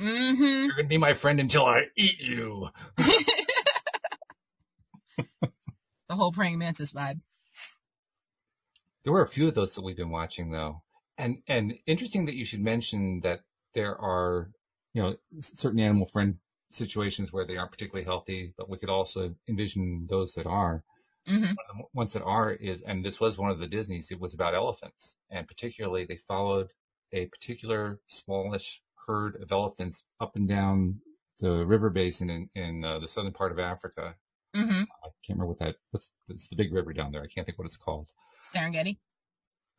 Hmm 0.00 0.42
You're 0.42 0.76
gonna 0.76 0.88
be 0.88 0.98
my 0.98 1.12
friend 1.12 1.40
until 1.40 1.66
I 1.66 1.84
eat 1.96 2.20
you. 2.20 2.68
the 2.96 3.34
whole 6.16 6.32
praying 6.32 6.58
mantis 6.58 6.92
vibe. 6.92 7.20
There 9.04 9.12
were 9.12 9.22
a 9.22 9.28
few 9.28 9.48
of 9.48 9.54
those 9.54 9.74
that 9.74 9.82
we've 9.82 9.96
been 9.96 10.10
watching 10.10 10.50
though. 10.50 10.82
And, 11.18 11.42
and 11.48 11.74
interesting 11.86 12.24
that 12.26 12.34
you 12.34 12.44
should 12.46 12.60
mention 12.60 13.20
that 13.20 13.40
there 13.74 13.96
are, 14.00 14.50
you 14.94 15.02
know, 15.02 15.16
certain 15.40 15.80
animal 15.80 16.06
friend 16.06 16.38
situations 16.70 17.32
where 17.32 17.44
they 17.44 17.56
aren't 17.56 17.72
particularly 17.72 18.04
healthy, 18.04 18.54
but 18.56 18.70
we 18.70 18.78
could 18.78 18.88
also 18.88 19.34
envision 19.48 20.06
those 20.08 20.32
that 20.32 20.46
are. 20.46 20.82
hmm 21.26 21.44
One 21.44 21.56
of 21.70 21.76
the 21.76 21.84
ones 21.92 22.12
that 22.14 22.22
are 22.22 22.52
is, 22.52 22.80
and 22.82 23.04
this 23.04 23.20
was 23.20 23.36
one 23.36 23.50
of 23.50 23.58
the 23.58 23.66
Disney's, 23.66 24.10
it 24.10 24.20
was 24.20 24.32
about 24.32 24.54
elephants. 24.54 25.16
And 25.30 25.46
particularly 25.46 26.06
they 26.06 26.16
followed 26.16 26.70
a 27.12 27.26
particular 27.26 28.00
smallish 28.08 28.80
herd 29.10 29.42
of 29.42 29.50
elephants 29.50 30.04
up 30.20 30.36
and 30.36 30.48
down 30.48 31.00
the 31.40 31.64
river 31.66 31.90
basin 31.90 32.30
in, 32.30 32.48
in 32.54 32.84
uh, 32.84 32.98
the 33.00 33.08
southern 33.08 33.32
part 33.32 33.50
of 33.50 33.58
Africa. 33.58 34.14
hmm 34.54 34.82
I 35.02 35.08
can't 35.26 35.38
remember 35.38 35.46
what 35.46 35.58
that, 35.58 35.76
what's, 35.90 36.08
it's 36.28 36.48
the 36.48 36.56
big 36.56 36.72
river 36.72 36.92
down 36.92 37.12
there. 37.12 37.22
I 37.22 37.26
can't 37.26 37.46
think 37.46 37.58
what 37.58 37.66
it's 37.66 37.76
called. 37.76 38.08
Serengeti. 38.42 38.98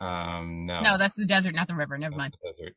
Um, 0.01 0.63
no. 0.65 0.81
No, 0.81 0.97
that's 0.97 1.13
the 1.13 1.25
desert, 1.25 1.55
not 1.55 1.67
the 1.67 1.75
river. 1.75 1.97
Never 1.97 2.13
That's 2.13 2.23
mind. 2.23 2.37
the 2.41 2.49
desert. 2.51 2.75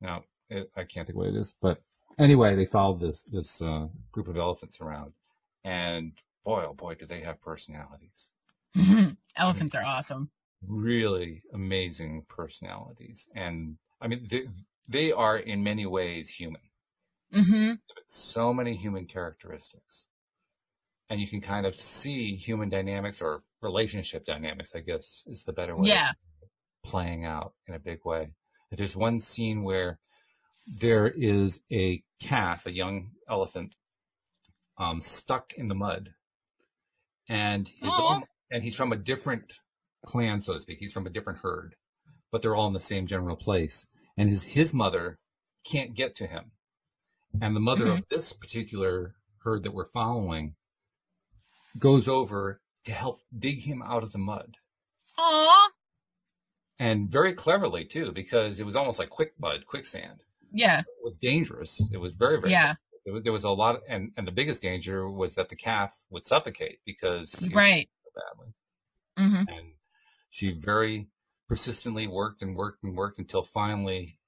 No, 0.00 0.24
it, 0.48 0.70
I 0.76 0.84
can't 0.84 1.06
think 1.06 1.16
what 1.16 1.28
it 1.28 1.36
is. 1.36 1.52
But 1.60 1.80
anyway, 2.18 2.56
they 2.56 2.64
followed 2.64 3.00
this 3.00 3.22
this 3.30 3.60
uh, 3.60 3.88
group 4.12 4.28
of 4.28 4.36
elephants 4.36 4.80
around, 4.80 5.12
and 5.62 6.12
boy, 6.44 6.64
oh 6.66 6.72
boy, 6.72 6.94
do 6.94 7.06
they 7.06 7.20
have 7.20 7.40
personalities! 7.42 8.30
Elephants 9.36 9.74
are 9.74 9.84
awesome. 9.84 10.30
Really 10.66 11.42
amazing 11.52 12.24
personalities, 12.28 13.26
and 13.34 13.76
I 14.00 14.08
mean, 14.08 14.26
they, 14.30 14.44
they 14.88 15.12
are 15.12 15.36
in 15.38 15.62
many 15.62 15.86
ways 15.86 16.28
human. 16.30 16.60
hmm 17.32 17.72
So 18.06 18.52
many 18.52 18.76
human 18.76 19.06
characteristics, 19.06 20.06
and 21.10 21.20
you 21.20 21.26
can 21.28 21.40
kind 21.40 21.66
of 21.66 21.74
see 21.74 22.36
human 22.36 22.68
dynamics 22.68 23.20
or 23.22 23.42
relationship 23.62 24.24
dynamics. 24.26 24.72
I 24.74 24.80
guess 24.80 25.22
is 25.26 25.42
the 25.44 25.52
better 25.52 25.76
way. 25.76 25.88
Yeah. 25.88 26.10
playing 26.84 27.24
out 27.24 27.54
in 27.66 27.74
a 27.74 27.78
big 27.78 28.00
way. 28.04 28.30
There's 28.70 28.94
one 28.96 29.20
scene 29.20 29.62
where 29.62 29.98
there 30.80 31.06
is 31.08 31.60
a 31.72 32.02
calf, 32.20 32.66
a 32.66 32.72
young 32.72 33.10
elephant, 33.28 33.74
um, 34.78 35.00
stuck 35.00 35.52
in 35.56 35.68
the 35.68 35.74
mud, 35.74 36.10
and 37.28 37.70
Aw. 37.82 38.20
and 38.50 38.62
he's 38.62 38.74
from 38.74 38.92
a 38.92 38.96
different 38.96 39.44
clan, 40.04 40.40
so 40.40 40.52
to 40.54 40.60
speak. 40.60 40.78
He's 40.78 40.92
from 40.92 41.06
a 41.06 41.10
different 41.10 41.38
herd, 41.40 41.74
but 42.30 42.42
they're 42.42 42.54
all 42.54 42.66
in 42.66 42.74
the 42.74 42.80
same 42.80 43.06
general 43.06 43.36
place. 43.36 43.86
And 44.16 44.28
his 44.30 44.42
his 44.44 44.72
mother 44.72 45.18
can't 45.64 45.94
get 45.94 46.14
to 46.16 46.26
him, 46.26 46.52
and 47.40 47.56
the 47.56 47.60
mother 47.60 47.90
of 47.90 48.04
this 48.10 48.32
particular 48.32 49.14
herd 49.42 49.62
that 49.64 49.74
we're 49.74 49.90
following 49.90 50.54
goes 51.78 52.06
over 52.08 52.60
to 52.84 52.92
help 52.92 53.20
dig 53.36 53.62
him 53.62 53.82
out 53.82 54.02
of 54.02 54.12
the 54.12 54.18
mud 54.18 54.56
Aw. 55.18 55.68
and 56.78 57.10
very 57.10 57.32
cleverly 57.34 57.84
too, 57.84 58.12
because 58.12 58.60
it 58.60 58.66
was 58.66 58.76
almost 58.76 58.98
like 58.98 59.10
quick 59.10 59.32
mud, 59.40 59.66
quicksand. 59.66 60.22
Yeah. 60.52 60.80
It 60.80 60.86
was 61.02 61.18
dangerous. 61.18 61.82
It 61.92 61.96
was 61.98 62.14
very, 62.14 62.38
very. 62.40 62.52
Yeah. 62.52 62.74
There 63.04 63.12
was, 63.14 63.22
there 63.24 63.32
was 63.32 63.44
a 63.44 63.50
lot, 63.50 63.80
and 63.88 64.12
and 64.16 64.26
the 64.26 64.32
biggest 64.32 64.62
danger 64.62 65.08
was 65.10 65.34
that 65.34 65.48
the 65.48 65.56
calf 65.56 65.90
would 66.10 66.26
suffocate 66.26 66.78
because 66.86 67.34
Right. 67.52 67.88
so 68.04 68.10
badly. 68.14 68.54
hmm 69.16 69.48
And 69.52 69.72
she 70.30 70.52
very 70.52 71.08
persistently 71.54 72.08
worked 72.08 72.42
and 72.42 72.56
worked 72.56 72.82
and 72.82 72.96
worked 72.96 73.20
until 73.20 73.44
finally 73.44 74.18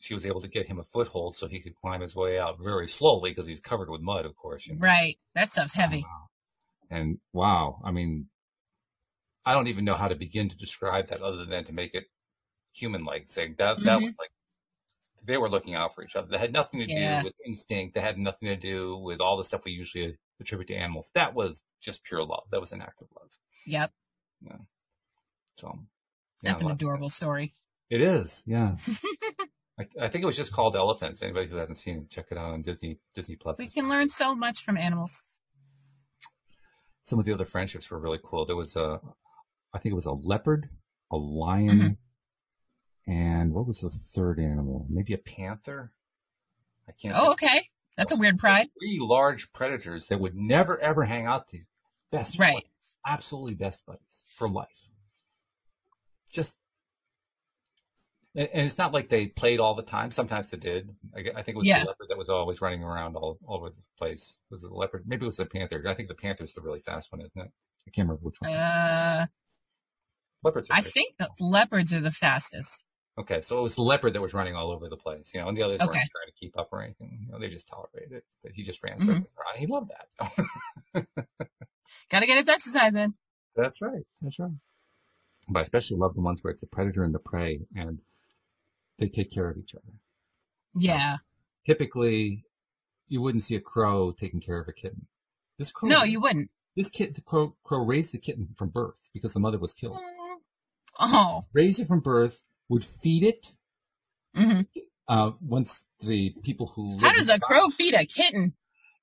she 0.00 0.12
was 0.12 0.26
able 0.26 0.40
to 0.40 0.48
get 0.48 0.66
him 0.66 0.80
a 0.80 0.82
foothold 0.82 1.36
so 1.36 1.46
he 1.46 1.60
could 1.60 1.74
climb 1.76 2.00
his 2.00 2.16
way 2.16 2.36
out 2.36 2.58
very 2.60 2.88
slowly 2.88 3.30
because 3.30 3.46
he's 3.46 3.60
covered 3.60 3.88
with 3.88 4.00
mud, 4.00 4.26
of 4.26 4.34
course. 4.34 4.66
you 4.66 4.74
know. 4.74 4.80
Right. 4.80 5.16
That 5.36 5.48
stuff's 5.48 5.72
heavy. 5.72 6.02
Wow. 6.02 6.26
And 6.90 7.18
wow, 7.32 7.80
I 7.84 7.92
mean, 7.92 8.26
I 9.46 9.52
don't 9.54 9.68
even 9.68 9.84
know 9.84 9.94
how 9.94 10.08
to 10.08 10.16
begin 10.16 10.48
to 10.48 10.56
describe 10.56 11.08
that 11.08 11.22
other 11.22 11.44
than 11.46 11.64
to 11.66 11.72
make 11.72 11.94
it 11.94 12.04
human-like. 12.72 13.28
Saying 13.28 13.54
that 13.58 13.76
that 13.84 14.00
Mhm. 14.00 14.02
was 14.02 14.14
like 14.18 14.30
they 15.22 15.36
were 15.36 15.48
looking 15.48 15.74
out 15.76 15.94
for 15.94 16.02
each 16.04 16.16
other. 16.16 16.26
That 16.28 16.40
had 16.40 16.52
nothing 16.52 16.80
to 16.80 16.86
Yeah. 16.92 17.20
do 17.20 17.26
with 17.28 17.34
instinct. 17.46 17.94
That 17.94 18.02
had 18.02 18.18
nothing 18.18 18.48
to 18.48 18.56
do 18.56 18.96
with 18.98 19.20
all 19.20 19.36
the 19.38 19.44
stuff 19.44 19.64
we 19.64 19.70
usually 19.72 20.18
attribute 20.40 20.68
to 20.68 20.74
animals. 20.74 21.08
That 21.14 21.34
was 21.34 21.62
just 21.80 22.02
pure 22.02 22.24
love. 22.24 22.44
That 22.50 22.60
was 22.60 22.72
an 22.72 22.82
act 22.82 23.00
of 23.00 23.08
love. 23.18 23.30
Yep. 23.64 23.92
So 25.56 25.78
yeah, 25.78 25.78
That's 26.42 26.62
I 26.62 26.66
an 26.66 26.72
adorable 26.72 27.08
story. 27.08 27.54
It 27.90 28.00
is, 28.00 28.42
yeah. 28.46 28.76
I, 29.78 29.86
I 30.00 30.08
think 30.08 30.22
it 30.22 30.26
was 30.26 30.36
just 30.36 30.52
called 30.52 30.76
Elephants. 30.76 31.22
Anybody 31.22 31.48
who 31.48 31.56
hasn't 31.56 31.78
seen 31.78 31.98
it, 31.98 32.10
check 32.10 32.26
it 32.30 32.38
out 32.38 32.52
on 32.52 32.62
Disney 32.62 32.98
Disney 33.14 33.36
Plus. 33.36 33.58
We 33.58 33.68
can 33.68 33.88
learn 33.88 34.08
so 34.08 34.34
much 34.34 34.62
from 34.62 34.76
animals. 34.76 35.24
Some 37.02 37.18
of 37.18 37.24
the 37.24 37.32
other 37.32 37.44
friendships 37.44 37.90
were 37.90 37.98
really 37.98 38.20
cool. 38.22 38.46
There 38.46 38.56
was 38.56 38.76
a, 38.76 39.00
I 39.74 39.78
think 39.78 39.92
it 39.92 39.96
was 39.96 40.06
a 40.06 40.12
leopard 40.12 40.68
a 41.10 41.16
lion, 41.16 41.68
mm-hmm. 43.06 43.10
and 43.12 43.52
what 43.52 43.66
was 43.66 43.80
the 43.80 43.90
third 43.90 44.38
animal? 44.38 44.86
Maybe 44.88 45.14
a 45.14 45.18
panther. 45.18 45.92
I 46.88 46.92
can't. 46.92 47.14
Oh, 47.16 47.34
think. 47.38 47.52
okay. 47.52 47.66
That's 47.96 48.12
a 48.12 48.16
weird 48.16 48.38
pride. 48.38 48.68
Three 48.78 48.98
large 49.00 49.52
predators 49.52 50.06
that 50.06 50.18
would 50.18 50.34
never 50.34 50.78
ever 50.80 51.04
hang 51.04 51.26
out. 51.26 51.48
To 51.50 51.58
best 52.10 52.38
Right. 52.38 52.54
buddies, 52.54 52.96
absolutely 53.06 53.54
best 53.54 53.86
buddies 53.86 54.24
for 54.36 54.48
life. 54.48 54.68
Just. 56.34 56.54
And 58.36 58.48
it's 58.66 58.78
not 58.78 58.92
like 58.92 59.08
they 59.08 59.26
played 59.26 59.60
all 59.60 59.76
the 59.76 59.82
time. 59.84 60.10
Sometimes 60.10 60.50
they 60.50 60.56
did. 60.56 60.90
I 61.16 61.20
I 61.20 61.42
think 61.44 61.48
it 61.50 61.56
was 61.56 61.66
Yeah. 61.66 61.80
the 61.84 61.86
leopard 61.90 62.06
that 62.08 62.18
was 62.18 62.28
always 62.28 62.60
running 62.60 62.82
around 62.82 63.14
all, 63.14 63.38
all 63.46 63.58
over 63.58 63.70
the 63.70 63.76
place. 63.96 64.36
Was 64.50 64.64
it 64.64 64.68
the 64.70 64.74
leopard? 64.74 65.04
Maybe 65.06 65.22
it 65.24 65.28
was 65.28 65.36
the 65.36 65.46
panther. 65.46 65.82
I 65.88 65.94
think 65.94 66.08
the 66.08 66.14
panther's 66.16 66.52
the 66.52 66.60
really 66.60 66.80
fast 66.80 67.12
one, 67.12 67.20
isn't 67.20 67.30
it? 67.40 67.52
I 67.86 67.90
can't 67.92 68.08
remember 68.08 68.22
which 68.24 68.34
one. 68.40 68.50
Uh, 68.52 69.26
Leopards 70.42 70.68
are 70.68 70.76
I 70.76 70.80
think 70.80 71.16
the 71.16 71.30
leopards 71.40 71.94
are 71.94 72.00
the 72.00 72.10
fastest. 72.10 72.84
Okay, 73.16 73.40
so 73.42 73.60
it 73.60 73.62
was 73.62 73.76
the 73.76 73.82
leopard 73.82 74.14
that 74.14 74.20
was 74.20 74.34
running 74.34 74.56
all 74.56 74.72
over 74.72 74.88
the 74.88 74.96
place, 74.96 75.30
you 75.32 75.40
know, 75.40 75.46
and 75.48 75.56
the 75.56 75.62
others 75.62 75.78
weren't 75.78 75.92
trying 75.92 76.26
to 76.26 76.32
keep 76.40 76.58
up 76.58 76.68
or 76.72 76.82
anything. 76.82 77.20
You 77.26 77.32
know, 77.32 77.38
they 77.38 77.48
just 77.48 77.68
tolerated 77.68 78.10
it. 78.10 78.24
But 78.42 78.50
he 78.52 78.64
just 78.64 78.82
ran 78.82 78.98
Mhm. 78.98 79.06
circles 79.06 79.30
around. 79.38 79.58
He 79.58 79.66
loved 79.68 79.90
that. 79.92 81.06
Gotta 82.10 82.26
get 82.26 82.38
its 82.38 82.50
exercise 82.50 82.94
in. 82.96 83.14
That's 83.54 83.80
right. 83.80 84.02
That's 84.20 84.38
right. 84.40 84.50
But 85.48 85.60
I 85.60 85.62
especially 85.62 85.98
love 85.98 86.14
the 86.14 86.20
ones 86.22 86.42
where 86.42 86.50
it's 86.50 86.60
the 86.60 86.66
predator 86.66 87.02
and 87.04 87.14
the 87.14 87.18
prey, 87.18 87.60
and 87.76 88.00
they 88.98 89.08
take 89.08 89.30
care 89.30 89.48
of 89.50 89.58
each 89.58 89.74
other. 89.74 89.92
Yeah. 90.74 91.16
Typically, 91.66 92.44
you 93.08 93.20
wouldn't 93.20 93.44
see 93.44 93.56
a 93.56 93.60
crow 93.60 94.12
taking 94.12 94.40
care 94.40 94.58
of 94.60 94.68
a 94.68 94.72
kitten. 94.72 95.06
This 95.58 95.70
crow, 95.70 95.88
No, 95.88 96.02
you 96.02 96.20
wouldn't. 96.20 96.50
this 96.76 96.90
kid, 96.90 97.14
the 97.14 97.20
crow, 97.20 97.54
crow 97.64 97.84
raised 97.84 98.12
the 98.12 98.18
kitten 98.18 98.48
from 98.56 98.68
birth 98.70 99.08
because 99.12 99.32
the 99.32 99.40
mother 99.40 99.58
was 99.58 99.72
killed. 99.72 99.98
Oh. 100.98 101.42
Raised 101.52 101.80
it 101.80 101.88
from 101.88 102.00
birth, 102.00 102.40
would 102.68 102.84
feed 102.84 103.22
it. 103.22 103.52
Mm-hmm. 104.36 104.62
Uh, 105.08 105.32
once 105.40 105.84
the 106.00 106.34
people 106.42 106.72
who 106.74 106.98
How 106.98 107.12
does 107.12 107.28
a 107.28 107.38
crow 107.38 107.68
feed 107.68 107.94
a 107.94 108.06
kitten? 108.06 108.54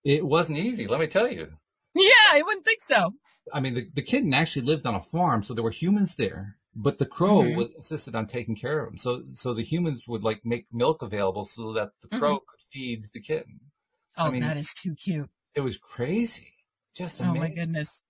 It 0.03 0.25
wasn't 0.25 0.59
easy, 0.59 0.87
let 0.87 0.99
me 0.99 1.07
tell 1.07 1.31
you. 1.31 1.47
Yeah, 1.93 2.09
I 2.33 2.41
wouldn't 2.43 2.65
think 2.65 2.81
so. 2.81 3.13
I 3.53 3.59
mean, 3.59 3.73
the, 3.75 3.87
the 3.95 4.01
kitten 4.01 4.33
actually 4.33 4.65
lived 4.65 4.85
on 4.85 4.95
a 4.95 5.01
farm, 5.01 5.43
so 5.43 5.53
there 5.53 5.63
were 5.63 5.71
humans 5.71 6.15
there, 6.15 6.57
but 6.75 6.97
the 6.99 7.05
crow 7.05 7.41
Mhm. 7.43 7.55
was, 7.55 7.69
insisted 7.75 8.15
on 8.15 8.27
taking 8.27 8.55
care 8.55 8.79
of 8.83 8.91
him. 8.93 8.97
So, 8.97 9.23
so 9.33 9.53
the 9.53 9.63
humans 9.63 10.07
would 10.07 10.23
like 10.23 10.45
make 10.45 10.67
milk 10.71 11.01
available 11.01 11.45
so 11.45 11.73
that 11.73 11.91
the 12.01 12.07
crow 12.17 12.39
could 12.39 12.59
feed 12.71 13.05
the 13.13 13.19
kitten. 13.21 13.59
Oh, 14.17 14.25
I 14.27 14.29
mean- 14.31 14.41
that 14.41 14.57
is 14.57 14.73
too 14.73 14.95
cute. 14.95 15.29
It 15.55 15.61
was 15.61 15.77
crazy. 15.77 16.53
Just 16.95 17.21
Oh 17.21 17.33
my 17.33 17.49
goodness. 17.49 18.03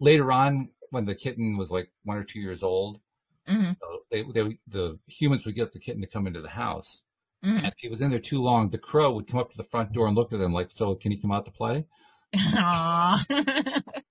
Later 0.00 0.32
on, 0.32 0.70
when 0.90 1.04
the 1.04 1.14
kitten 1.14 1.56
was 1.56 1.70
like 1.70 1.92
one 2.04 2.16
or 2.16 2.24
two 2.24 2.40
years 2.40 2.62
old, 2.62 3.00
hmm 3.46 3.70
uh, 3.82 3.96
they, 4.10 4.22
they, 4.32 4.58
the 4.68 4.98
humans 5.06 5.44
would 5.44 5.54
get 5.56 5.72
the 5.72 5.78
kitten 5.80 6.00
to 6.02 6.06
come 6.08 6.26
into 6.26 6.40
the 6.40 6.48
house. 6.50 7.02
hmm 7.42 7.56
And 7.56 7.66
if 7.66 7.74
he 7.78 7.88
was 7.88 8.00
in 8.00 8.10
there 8.10 8.18
too 8.20 8.40
long, 8.40 8.70
the 8.70 8.78
crow 8.78 9.12
would 9.12 9.28
come 9.28 9.40
up 9.40 9.50
to 9.50 9.56
the 9.56 9.64
front 9.64 9.92
door 9.92 10.06
and 10.06 10.16
look 10.16 10.32
at 10.32 10.38
them 10.38 10.52
like, 10.52 10.70
so 10.72 10.94
can 10.94 11.12
he 11.12 11.20
come 11.20 11.32
out 11.32 11.44
to 11.44 11.50
play? 11.52 11.86
Aw. 12.36 13.24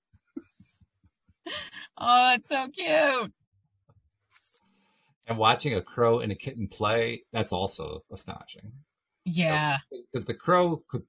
oh, 2.02 2.34
it's 2.36 2.50
so 2.50 2.68
cute. 2.68 3.32
And 5.28 5.38
watching 5.38 5.74
a 5.74 5.82
crow 5.82 6.20
and 6.20 6.32
a 6.32 6.36
kitten 6.36 6.68
play, 6.68 7.24
that's 7.32 7.54
also 7.54 8.04
astonishing. 8.12 8.72
Yeah. 9.24 9.78
because 10.12 10.26
the 10.26 10.34
crow 10.34 10.84
could, 10.90 11.04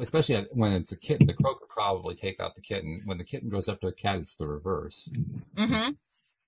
especially 0.00 0.46
when 0.52 0.72
it's 0.72 0.92
a 0.92 0.96
kitten, 0.96 1.26
the 1.26 1.34
crow 1.34 1.56
could 1.56 1.68
probably 1.68 2.14
take 2.14 2.40
out 2.40 2.54
the 2.54 2.60
kitten. 2.60 3.02
When 3.04 3.18
the 3.18 3.24
kitten 3.24 3.50
goes 3.50 3.68
up 3.68 3.80
to 3.80 3.88
a 3.88 3.92
cat, 3.92 4.20
it's 4.20 4.34
the 4.36 4.46
reverse. 4.46 5.08
Mm-hmm. 5.56 5.92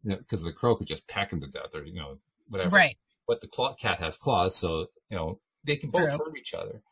You 0.04 0.10
know, 0.10 0.16
because 0.16 0.42
the 0.42 0.52
crow 0.52 0.76
could 0.76 0.86
just 0.86 1.06
peck 1.06 1.32
him 1.32 1.40
to 1.40 1.46
death 1.48 1.74
or 1.74 1.84
you 1.84 1.94
know 1.94 2.18
whatever. 2.48 2.76
Right. 2.76 2.96
But 3.26 3.40
the 3.40 3.46
claw, 3.48 3.74
cat 3.74 4.00
has 4.00 4.16
claws, 4.16 4.56
so 4.56 4.86
you 5.10 5.16
know 5.16 5.38
they 5.64 5.76
can 5.76 5.90
both 5.90 6.08
True. 6.08 6.18
hurt 6.18 6.38
each 6.38 6.54
other. 6.54 6.82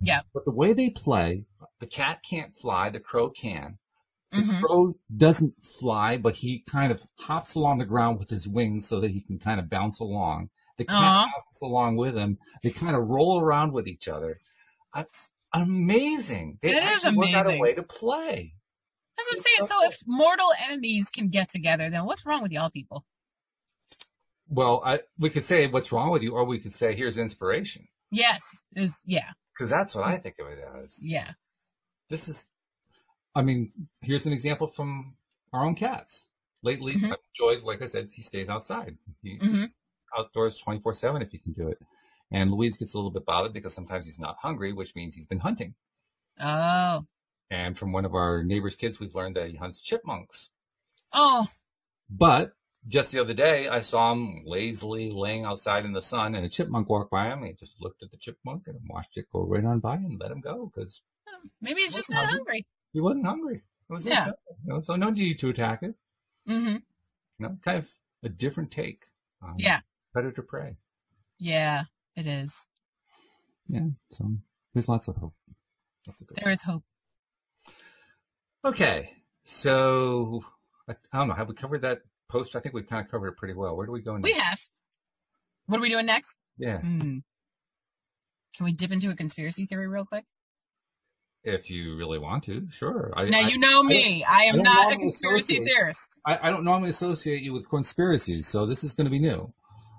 Yeah. 0.00 0.20
But 0.32 0.44
the 0.44 0.50
way 0.50 0.72
they 0.72 0.90
play, 0.90 1.44
the 1.80 1.86
cat 1.86 2.22
can't 2.28 2.56
fly, 2.56 2.90
the 2.90 3.00
crow 3.00 3.30
can. 3.30 3.78
The 4.32 4.42
hmm 4.42 4.60
crow 4.60 4.94
doesn't 5.16 5.54
fly, 5.64 6.16
but 6.16 6.34
he 6.36 6.62
kind 6.68 6.92
of 6.92 7.02
hops 7.18 7.54
along 7.54 7.78
the 7.78 7.86
ground 7.86 8.18
with 8.18 8.28
his 8.28 8.46
wings 8.46 8.86
so 8.86 9.00
that 9.00 9.10
he 9.10 9.20
can 9.22 9.38
kind 9.38 9.58
of 9.58 9.70
bounce 9.70 10.00
along. 10.00 10.50
The 10.76 10.84
cat 10.84 10.96
Aw. 10.96 11.26
bounces 11.26 11.62
along 11.62 11.96
with 11.96 12.14
him. 12.14 12.38
They 12.62 12.70
kind 12.70 12.94
of 12.94 13.08
roll 13.08 13.40
around 13.40 13.72
with 13.72 13.88
each 13.88 14.06
other. 14.06 14.40
I, 14.94 15.06
amazing. 15.52 16.58
They 16.62 16.70
It 16.70 16.82
is 16.84 17.04
amazing. 17.04 17.34
out 17.34 17.46
a 17.46 17.58
way 17.58 17.74
to 17.74 17.82
play. 17.82 18.54
That's 19.16 19.32
what 19.32 19.38
I'm 19.38 19.38
saying. 19.38 19.66
So 19.68 19.88
if 19.88 19.98
mortal 20.06 20.46
enemies 20.68 21.10
can 21.10 21.28
get 21.28 21.48
together, 21.48 21.90
then 21.90 22.04
what's 22.04 22.24
wrong 22.24 22.42
with 22.42 22.52
y'all 22.52 22.70
people? 22.70 23.04
Well, 24.48 24.82
I, 24.84 25.00
we 25.18 25.30
could 25.30 25.44
say 25.44 25.66
what's 25.66 25.90
wrong 25.90 26.10
with 26.10 26.22
you, 26.22 26.32
or 26.32 26.44
we 26.44 26.60
could 26.60 26.74
say 26.74 26.94
here's 26.94 27.18
inspiration. 27.18 27.88
Yes. 28.10 28.62
Is 28.76 29.00
yeah. 29.04 29.30
Because 29.52 29.70
that's 29.70 29.94
what 29.94 30.04
I 30.04 30.18
think 30.18 30.36
of 30.38 30.46
it 30.46 30.58
as. 30.84 30.96
Yeah. 31.02 31.32
This 32.08 32.28
is, 32.28 32.46
I 33.38 33.42
mean, 33.42 33.72
here's 34.02 34.26
an 34.26 34.32
example 34.32 34.66
from 34.66 35.14
our 35.52 35.64
own 35.64 35.76
cats. 35.76 36.24
Lately, 36.62 36.94
Mhm. 36.96 37.14
Joy, 37.36 37.58
like 37.62 37.80
I 37.82 37.86
said, 37.86 38.10
he 38.12 38.20
stays 38.20 38.48
outside. 38.48 38.98
He, 39.22 39.36
hmm 39.40 39.64
outdoors 40.16 40.56
24 40.56 40.94
7 40.94 41.20
if 41.20 41.30
he 41.32 41.38
can 41.38 41.52
do 41.52 41.68
it. 41.68 41.78
And 42.32 42.50
Louise 42.50 42.78
gets 42.78 42.94
a 42.94 42.96
little 42.96 43.10
bit 43.10 43.26
bothered 43.26 43.52
because 43.52 43.74
sometimes 43.74 44.06
he's 44.06 44.18
not 44.18 44.38
hungry, 44.38 44.72
which 44.72 44.94
means 44.96 45.14
he's 45.14 45.26
been 45.26 45.40
hunting. 45.40 45.74
Oh. 46.40 47.02
And 47.50 47.76
from 47.78 47.92
one 47.92 48.06
of 48.06 48.14
our 48.14 48.42
neighbor's 48.42 48.74
kids, 48.74 48.98
we've 48.98 49.14
learned 49.14 49.36
that 49.36 49.50
he 49.50 49.56
hunts 49.56 49.82
chipmunks. 49.82 50.48
Oh. 51.12 51.46
But 52.10 52.54
just 52.88 53.12
the 53.12 53.20
other 53.20 53.34
day, 53.34 53.68
I 53.68 53.82
saw 53.82 54.12
him 54.12 54.44
lazily 54.46 55.10
laying 55.12 55.44
outside 55.44 55.84
in 55.84 55.92
the 55.92 56.02
sun 56.02 56.34
and 56.34 56.44
a 56.44 56.48
chipmunk 56.48 56.88
walked 56.88 57.10
by 57.10 57.26
him. 57.30 57.44
He 57.44 57.52
just 57.52 57.74
looked 57.78 58.02
at 58.02 58.10
the 58.10 58.16
chipmunk 58.16 58.66
and 58.66 58.80
watched 58.88 59.16
it 59.16 59.26
go 59.30 59.42
right 59.44 59.64
on 59.64 59.80
by 59.80 59.96
and 59.96 60.18
let 60.18 60.30
him 60.32 60.40
go 60.40 60.72
because 60.74 61.02
Maybe 61.60 61.82
he's 61.82 61.94
just 61.94 62.10
not 62.10 62.24
hungry. 62.24 62.38
hungry. 62.38 62.66
He 62.98 63.00
wasn't 63.00 63.24
hungry. 63.26 63.62
It 63.88 63.92
was 63.92 64.04
Yeah. 64.04 64.26
you 64.26 64.72
know, 64.74 64.80
so 64.80 64.96
no 64.96 65.10
need 65.10 65.38
to 65.38 65.50
attack 65.50 65.84
it. 65.84 65.94
Mm-hmm. 66.48 66.74
You 66.76 66.82
know, 67.38 67.56
kind 67.64 67.78
of 67.78 67.88
a 68.24 68.28
different 68.28 68.72
take. 68.72 69.04
On 69.40 69.54
Yeah. 69.56 69.80
Predator 70.12 70.42
prey. 70.42 70.76
Yeah. 71.38 71.84
It 72.16 72.26
is. 72.26 72.66
Yeah. 73.68 73.86
So 74.10 74.28
there's 74.74 74.88
lots 74.88 75.06
of 75.06 75.16
hope. 75.16 75.34
Lots 76.08 76.20
of 76.20 76.26
good 76.26 76.38
There 76.42 76.50
is 76.50 76.62
hope. 76.64 76.82
Okay, 78.64 79.10
so 79.44 80.42
I, 80.88 80.94
I 81.12 81.18
don't 81.18 81.28
know. 81.28 81.34
Have 81.34 81.48
we 81.48 81.54
covered 81.54 81.82
that 81.82 81.98
post? 82.28 82.56
I 82.56 82.60
think 82.60 82.74
we 82.74 82.82
kind 82.82 83.04
of 83.06 83.10
covered 83.10 83.28
it 83.28 83.36
pretty 83.36 83.54
well. 83.54 83.76
Where 83.76 83.86
do 83.86 83.92
we 83.92 84.02
go 84.02 84.16
next? 84.16 84.24
We 84.24 84.32
have. 84.32 84.58
What 85.66 85.78
are 85.78 85.82
we 85.82 85.90
doing 85.90 86.06
next? 86.06 86.36
Yeah, 86.58 86.80
Hmm. 86.80 87.18
Can 88.56 88.64
we 88.64 88.72
dip 88.72 88.90
into 88.90 89.10
a 89.10 89.14
conspiracy 89.14 89.66
theory 89.66 89.86
real 89.86 90.04
quick? 90.04 90.24
If 91.44 91.70
you 91.70 91.96
really 91.96 92.18
want 92.18 92.44
to, 92.44 92.66
sure. 92.70 93.12
I, 93.16 93.24
Now 93.24 93.40
I, 93.40 93.48
you 93.48 93.58
know 93.58 93.82
me. 93.82 94.24
I, 94.24 94.44
am 94.44 94.62
don't 94.62 94.92
a 94.92 94.96
conspiracy 94.96 95.64
theorist. 95.64 96.20
I, 96.26 96.38
I 96.42 96.50
don't 96.50 96.64
normally 96.64 96.90
associate 96.90 97.42
you 97.42 97.52
with 97.52 97.68
conspiracies, 97.68 98.48
so 98.48 98.66
this 98.66 98.84
is 98.84 98.94
going 98.94 99.06
to 99.06 99.10
be 99.10 99.18
new. 99.18 99.52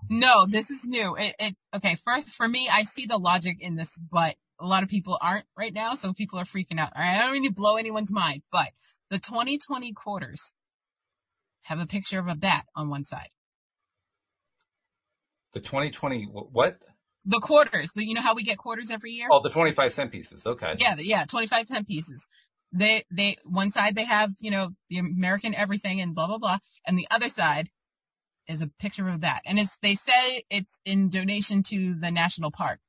No, 0.10 0.46
this 0.48 0.70
is 0.72 0.88
new. 0.88 1.16
It, 1.16 1.36
it 1.40 1.56
okay. 1.76 1.96
First, 2.04 2.30
for 2.30 2.48
me, 2.48 2.68
I 2.72 2.84
see 2.84 3.06
the 3.06 3.18
logic 3.18 3.58
in 3.62 3.76
this, 3.76 3.98
but 3.98 4.36
a 4.60 4.66
lot 4.66 4.84
of 4.84 4.90
people 4.90 5.18
aren't 5.22 5.46
right 5.58 5.74
now, 5.74 5.94
so 5.94 6.14
people 6.14 6.40
are 6.40 6.46
freaking 6.46 6.80
out. 6.80 6.92
All 6.96 7.02
right, 7.02 7.16
I 7.16 7.20
don't 7.20 7.34
mean 7.34 7.46
to 7.46 7.54
blow 7.54 7.78
anyone's 7.78 8.12
mind, 8.12 8.42
but 8.52 8.70
the 9.10 9.20
2020 9.20 9.94
quarters 9.94 10.54
have 11.66 11.80
a 11.80 11.86
picture 11.86 12.20
of 12.20 12.28
a 12.28 12.36
bat 12.36 12.66
on 12.76 12.90
one 12.90 13.06
side. 13.06 13.30
The 15.54 15.62
2020 15.62 16.26
what? 16.26 16.78
The 17.30 17.40
quarters, 17.40 17.92
the, 17.94 18.06
you 18.06 18.16
know 18.16 18.22
how 18.22 18.34
we 18.34 18.44
get 18.44 18.58
quarters 18.58 18.90
every 18.92 19.12
year? 19.12 19.28
Oh, 19.32 19.42
the 19.44 19.50
25 19.52 19.94
cent 19.94 20.12
pieces. 20.12 20.46
Okay. 20.48 20.74
Yeah, 20.80 20.96
the- 20.96 21.06
yeah, 21.06 21.26
25 21.26 21.68
cent 21.68 21.88
pieces. 21.88 22.28
They, 22.72 23.04
they, 23.12 23.36
one 23.46 23.70
side 23.72 23.96
they 23.96 24.06
have, 24.06 24.32
you 24.40 24.52
know, 24.52 24.70
the 24.90 24.98
American 25.00 25.54
everything 25.56 26.02
and 26.02 26.16
blah, 26.16 26.28
blah, 26.28 26.40
blah. 26.40 26.58
And 26.88 26.98
the 26.98 27.08
other 27.12 27.30
side 27.30 27.70
is 28.48 28.62
a 28.64 28.68
picture 28.80 29.08
of 29.08 29.14
a 29.16 29.18
bat. 29.20 29.42
And 29.46 29.60
it's, 29.60 29.78
they 29.78 29.94
say 29.96 30.44
it's 30.50 30.80
in 30.86 31.10
donation 31.10 31.62
to 31.64 31.96
the 32.00 32.12
national 32.12 32.52
park. 32.52 32.80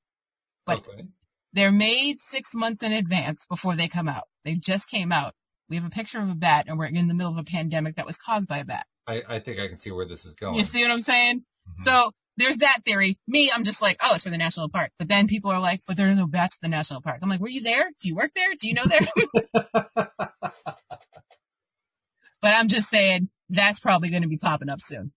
but- 0.67 0.79
okay. 0.79 1.05
They're 1.53 1.73
made 1.73 2.21
six 2.21 2.55
months 2.55 2.85
in 2.85 2.93
advance 2.93 3.45
before 3.47 3.75
they 3.75 3.89
come 3.89 4.07
out. 4.09 4.23
They 4.45 4.55
just 4.55 4.89
came 4.89 5.11
out. 5.11 5.35
We 5.69 5.75
have 5.77 5.85
a 5.85 5.91
picture 5.91 6.21
of 6.21 6.31
a 6.31 6.35
bat 6.37 6.67
and 6.69 6.79
we're 6.79 6.85
in 6.87 7.09
the 7.09 7.15
middle 7.15 7.33
of 7.33 7.39
a 7.39 7.43
pandemic 7.45 7.97
that 7.97 8.07
was 8.07 8.17
caused 8.19 8.47
by 8.47 8.59
a 8.59 8.65
bat. 8.65 8.87
I, 9.09 9.23
I 9.29 9.41
think 9.41 9.59
I 9.59 9.67
can 9.67 9.77
see 9.77 9.91
where 9.91 10.07
this 10.07 10.25
is 10.25 10.35
going. 10.35 10.55
You 10.55 10.65
see 10.65 10.83
what 10.83 10.93
I'm 10.93 11.01
saying? 11.01 11.41
Mhm. 11.41 11.81
So 11.83 12.13
there's 12.41 12.59
that 12.59 12.79
theory. 12.85 13.19
Me, 13.27 13.51
I'm 13.55 13.65
just 13.65 13.83
like, 13.83 13.99
oh, 14.03 14.15
it's 14.15 14.25
for 14.25 14.31
the 14.31 14.39
national 14.39 14.69
park. 14.69 14.91
But 14.99 15.09
then 15.09 15.27
people 15.29 15.51
are 15.51 15.61
like, 15.61 15.81
but 15.87 15.97
there 15.97 16.09
are 16.09 16.15
no 16.15 16.27
bats 16.27 16.57
at 16.57 16.61
the 16.61 16.69
national 16.69 17.03
park. 17.03 17.19
I'm 17.23 17.29
like, 17.29 17.41
were 17.41 17.49
you 17.49 17.63
there? 17.63 17.91
Do 18.01 18.09
you 18.09 18.17
work 18.17 18.33
there? 18.35 18.49
Do 18.59 18.69
you 18.69 18.75
know 18.75 18.85
there? 18.85 19.07
but 22.41 22.55
I'm 22.55 22.69
just 22.69 22.89
saying 22.89 23.29
that's 23.49 23.81
probably 23.81 24.11
going 24.11 24.23
to 24.23 24.29
be 24.29 24.39
popping 24.39 24.69
up 24.69 24.81
soon. 24.81 25.13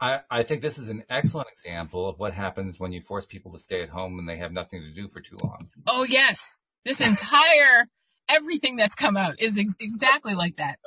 I, 0.00 0.20
I 0.30 0.42
think 0.42 0.60
this 0.60 0.78
is 0.78 0.90
an 0.90 1.04
excellent 1.08 1.48
example 1.52 2.08
of 2.08 2.18
what 2.18 2.34
happens 2.34 2.78
when 2.78 2.92
you 2.92 3.00
force 3.00 3.24
people 3.24 3.52
to 3.52 3.58
stay 3.58 3.82
at 3.82 3.88
home 3.88 4.18
and 4.18 4.28
they 4.28 4.36
have 4.36 4.52
nothing 4.52 4.82
to 4.82 4.92
do 4.92 5.08
for 5.08 5.20
too 5.20 5.36
long. 5.42 5.68
Oh 5.86 6.04
yes, 6.04 6.58
this 6.84 7.00
entire 7.00 7.88
everything 8.28 8.76
that's 8.76 8.94
come 8.94 9.16
out 9.16 9.40
is 9.40 9.58
ex- 9.58 9.76
exactly 9.80 10.34
like 10.34 10.56
that. 10.56 10.78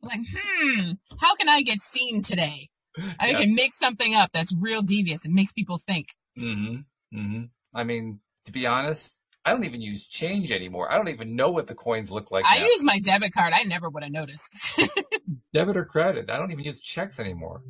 Like, 0.00 0.20
hmm, 0.32 0.92
how 1.20 1.34
can 1.34 1.48
I 1.48 1.62
get 1.62 1.80
seen 1.80 2.22
today? 2.22 2.70
I 3.18 3.30
Yeah. 3.30 3.38
can 3.38 3.54
make 3.54 3.72
something 3.72 4.14
up 4.14 4.30
that's 4.32 4.54
real 4.58 4.82
devious. 4.82 5.24
It 5.24 5.30
makes 5.30 5.52
people 5.52 5.78
think. 5.78 6.08
Mm-hmm. 6.38 7.18
Mm-hmm. 7.18 7.44
I 7.74 7.84
mean, 7.84 8.20
to 8.46 8.52
be 8.52 8.66
honest, 8.66 9.14
I 9.44 9.50
don't 9.50 9.64
even 9.64 9.80
use 9.80 10.06
change 10.06 10.52
anymore. 10.52 10.90
I 10.92 10.96
don't 10.96 11.08
even 11.08 11.36
know 11.36 11.50
what 11.50 11.66
the 11.66 11.74
coins 11.74 12.10
look 12.10 12.30
like 12.30 12.44
I 12.46 12.58
now. 12.58 12.64
use 12.64 12.84
my 12.84 12.98
debit 12.98 13.32
card. 13.32 13.52
I 13.54 13.62
never 13.62 13.88
would 13.88 14.02
have 14.02 14.12
noticed. 14.12 14.80
Debit 15.54 15.76
or 15.76 15.84
credit. 15.84 16.30
I 16.30 16.36
don't 16.36 16.50
even 16.52 16.64
use 16.64 16.80
checks 16.80 17.18
anymore. 17.18 17.62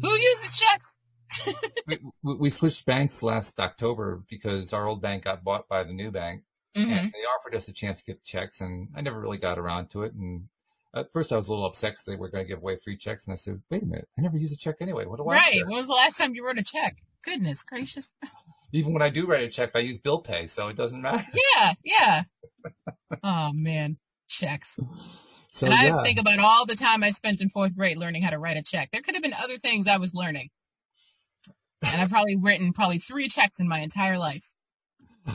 Who 0.00 0.10
uses 0.10 0.58
checks? 0.58 0.98
We, 1.86 1.98
we 2.22 2.50
switched 2.50 2.86
banks 2.86 3.22
last 3.22 3.58
October 3.60 4.22
because 4.30 4.72
our 4.72 4.86
old 4.86 5.02
bank 5.02 5.24
got 5.24 5.44
bought 5.44 5.68
by 5.68 5.82
the 5.84 5.92
new 5.92 6.10
bank 6.10 6.44
hmm 6.74 6.82
and 6.90 7.12
they 7.12 7.18
offered 7.38 7.54
us 7.54 7.68
a 7.68 7.72
chance 7.72 7.98
to 7.98 8.04
get 8.04 8.24
checks 8.24 8.60
and 8.60 8.88
I 8.96 9.00
never 9.02 9.20
really 9.20 9.36
got 9.38 9.58
around 9.58 9.88
to 9.90 10.02
it. 10.04 10.14
And 10.14 10.48
at 10.94 11.12
first 11.12 11.32
I 11.32 11.36
was 11.36 11.48
a 11.48 11.52
little 11.52 11.66
upset 11.66 11.92
because 11.92 12.04
they 12.06 12.16
were 12.16 12.30
going 12.30 12.44
to 12.44 12.48
give 12.48 12.58
away 12.58 12.76
free 12.82 12.96
checks. 12.96 13.26
And 13.26 13.32
I 13.32 13.36
said, 13.36 13.60
wait 13.70 13.82
a 13.82 13.86
minute, 13.86 14.08
I 14.18 14.22
never 14.22 14.36
use 14.36 14.52
a 14.52 14.56
check 14.56 14.76
anyway. 14.80 15.04
What 15.06 15.18
do 15.18 15.28
I 15.28 15.34
Right. 15.36 15.52
care? 15.52 15.66
When 15.66 15.76
was 15.76 15.86
the 15.86 15.92
last 15.92 16.18
time 16.18 16.34
you 16.34 16.46
wrote 16.46 16.58
a 16.58 16.64
check? 16.64 16.96
Goodness 17.24 17.62
gracious. 17.62 18.12
Even 18.72 18.92
when 18.92 19.02
I 19.02 19.10
do 19.10 19.26
write 19.26 19.44
a 19.44 19.48
check, 19.50 19.70
I 19.74 19.80
use 19.80 19.98
bill 19.98 20.20
pay, 20.22 20.46
so 20.46 20.68
it 20.68 20.76
doesn't 20.76 21.00
matter. 21.00 21.24
Yeah, 21.56 21.72
yeah. 21.84 22.22
Oh 23.22 23.50
man, 23.54 23.96
checks. 24.28 24.78
So 25.52 25.66
and 25.66 25.74
I 25.76 25.84
yeah, 25.84 26.02
think 26.02 26.18
about 26.18 26.40
all 26.40 26.66
the 26.66 26.74
time 26.74 27.04
I 27.04 27.10
spent 27.10 27.40
in 27.40 27.48
fourth 27.48 27.76
grade 27.76 27.96
learning 27.96 28.22
how 28.22 28.30
to 28.30 28.40
write 28.40 28.56
a 28.56 28.62
check. 28.64 28.90
There 28.90 29.02
could 29.02 29.14
have 29.14 29.22
been 29.22 29.34
other 29.34 29.56
things 29.56 29.86
I 29.86 29.98
was 29.98 30.12
learning. 30.12 30.48
And 31.80 32.00
I've 32.00 32.10
probably 32.10 32.34
written 32.34 32.72
probably 32.72 32.98
three 32.98 33.28
checks 33.28 33.60
in 33.60 33.68
my 33.68 33.78
entire 33.78 34.18
life. 34.18 34.42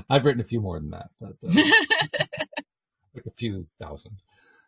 I've 0.09 0.25
written 0.25 0.41
a 0.41 0.43
few 0.43 0.59
more 0.59 0.77
than 0.77 0.89
that, 0.89 1.07
but 1.21 1.35
uh, 1.47 1.51
like 3.15 3.25
a 3.27 3.31
few 3.31 3.67
thousand 3.81 4.17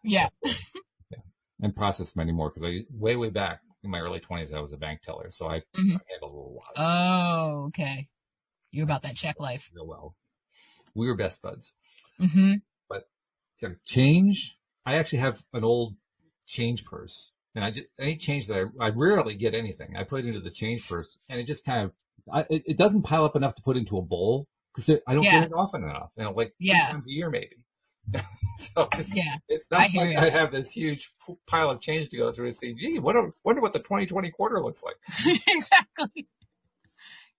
yeah. 0.04 0.30
yeah. 0.44 1.20
and 1.62 1.76
processed 1.76 2.16
many 2.16 2.32
more 2.32 2.50
because 2.50 2.64
I 2.68 2.82
way, 2.98 3.16
way 3.16 3.30
back 3.30 3.62
in 3.84 3.90
my 3.90 4.00
early 4.00 4.20
twenties, 4.20 4.54
I 4.54 4.60
was 4.60 4.74
a 4.74 4.78
bank 4.78 5.02
teller. 5.02 5.32
So 5.32 5.48
I, 5.48 5.58
Mhm. 5.76 5.96
I 5.96 6.00
handled 6.12 6.34
a 6.34 6.54
lot 6.54 6.72
Oh, 6.76 7.64
okay. 7.68 8.08
You 8.72 8.84
about 8.84 9.02
that 9.04 9.16
check 9.16 9.40
life. 9.40 9.70
real 9.76 9.88
well. 9.88 10.16
We 10.96 11.08
were 11.08 11.16
best 11.16 11.42
buds. 11.42 11.74
hmm 12.20 12.54
Yeah, 13.62 13.70
change. 13.86 14.58
I 14.86 14.96
actually 14.96 15.20
have 15.20 15.44
an 15.54 15.64
old 15.64 15.96
change 16.48 16.84
purse, 16.84 17.32
and 17.54 17.64
I 17.64 17.70
just 17.70 17.86
any 18.00 18.18
change 18.18 18.48
that 18.48 18.72
I, 18.80 18.86
I 18.86 18.90
rarely 18.90 19.36
get 19.36 19.54
anything. 19.54 19.96
I 19.96 20.04
put 20.04 20.22
it 20.26 20.28
into 20.28 20.40
the 20.40 20.50
change 20.50 20.88
purse, 20.90 21.16
and 21.30 21.40
it 21.40 21.46
just 21.46 21.64
kind 21.64 21.84
of 21.86 21.94
I, 22.32 22.42
it, 22.50 22.64
it 22.66 22.78
doesn't 22.78 23.04
pile 23.04 23.24
up 23.24 23.36
enough 23.36 23.54
to 23.56 23.62
put 23.62 23.78
into 23.78 23.98
a 24.00 24.02
bowl 24.02 24.48
because 24.74 25.00
I 25.08 25.14
don't 25.14 25.24
Yeah. 25.24 25.42
get 25.42 25.44
it 25.44 25.54
often 25.54 25.84
enough. 25.84 26.10
You 26.18 26.24
know, 26.24 26.32
like 26.32 26.54
Yeah. 26.60 26.90
times 26.92 27.08
a 27.08 27.12
year 27.12 27.30
maybe. 27.30 27.58
so 28.58 28.88
it's, 28.98 29.14
Yeah. 29.16 29.36
it's 29.48 29.66
I 29.72 29.78
not 29.78 29.88
hear 29.88 30.06
like. 30.06 30.18
I 30.18 30.30
have 30.30 30.52
this 30.52 30.72
huge 30.72 31.10
pile 31.48 31.70
of 31.70 31.82
change 31.82 32.10
to 32.10 32.18
go 32.18 32.28
through 32.28 32.48
and 32.48 32.58
see. 32.58 32.74
Gee, 32.74 33.00
wonder 33.00 33.32
wonder 33.44 33.62
what 33.62 33.74
the 33.74 33.80
2020 33.80 34.32
quarter 34.32 34.62
looks 34.62 34.84
like. 34.84 34.96
exactly. 35.48 36.28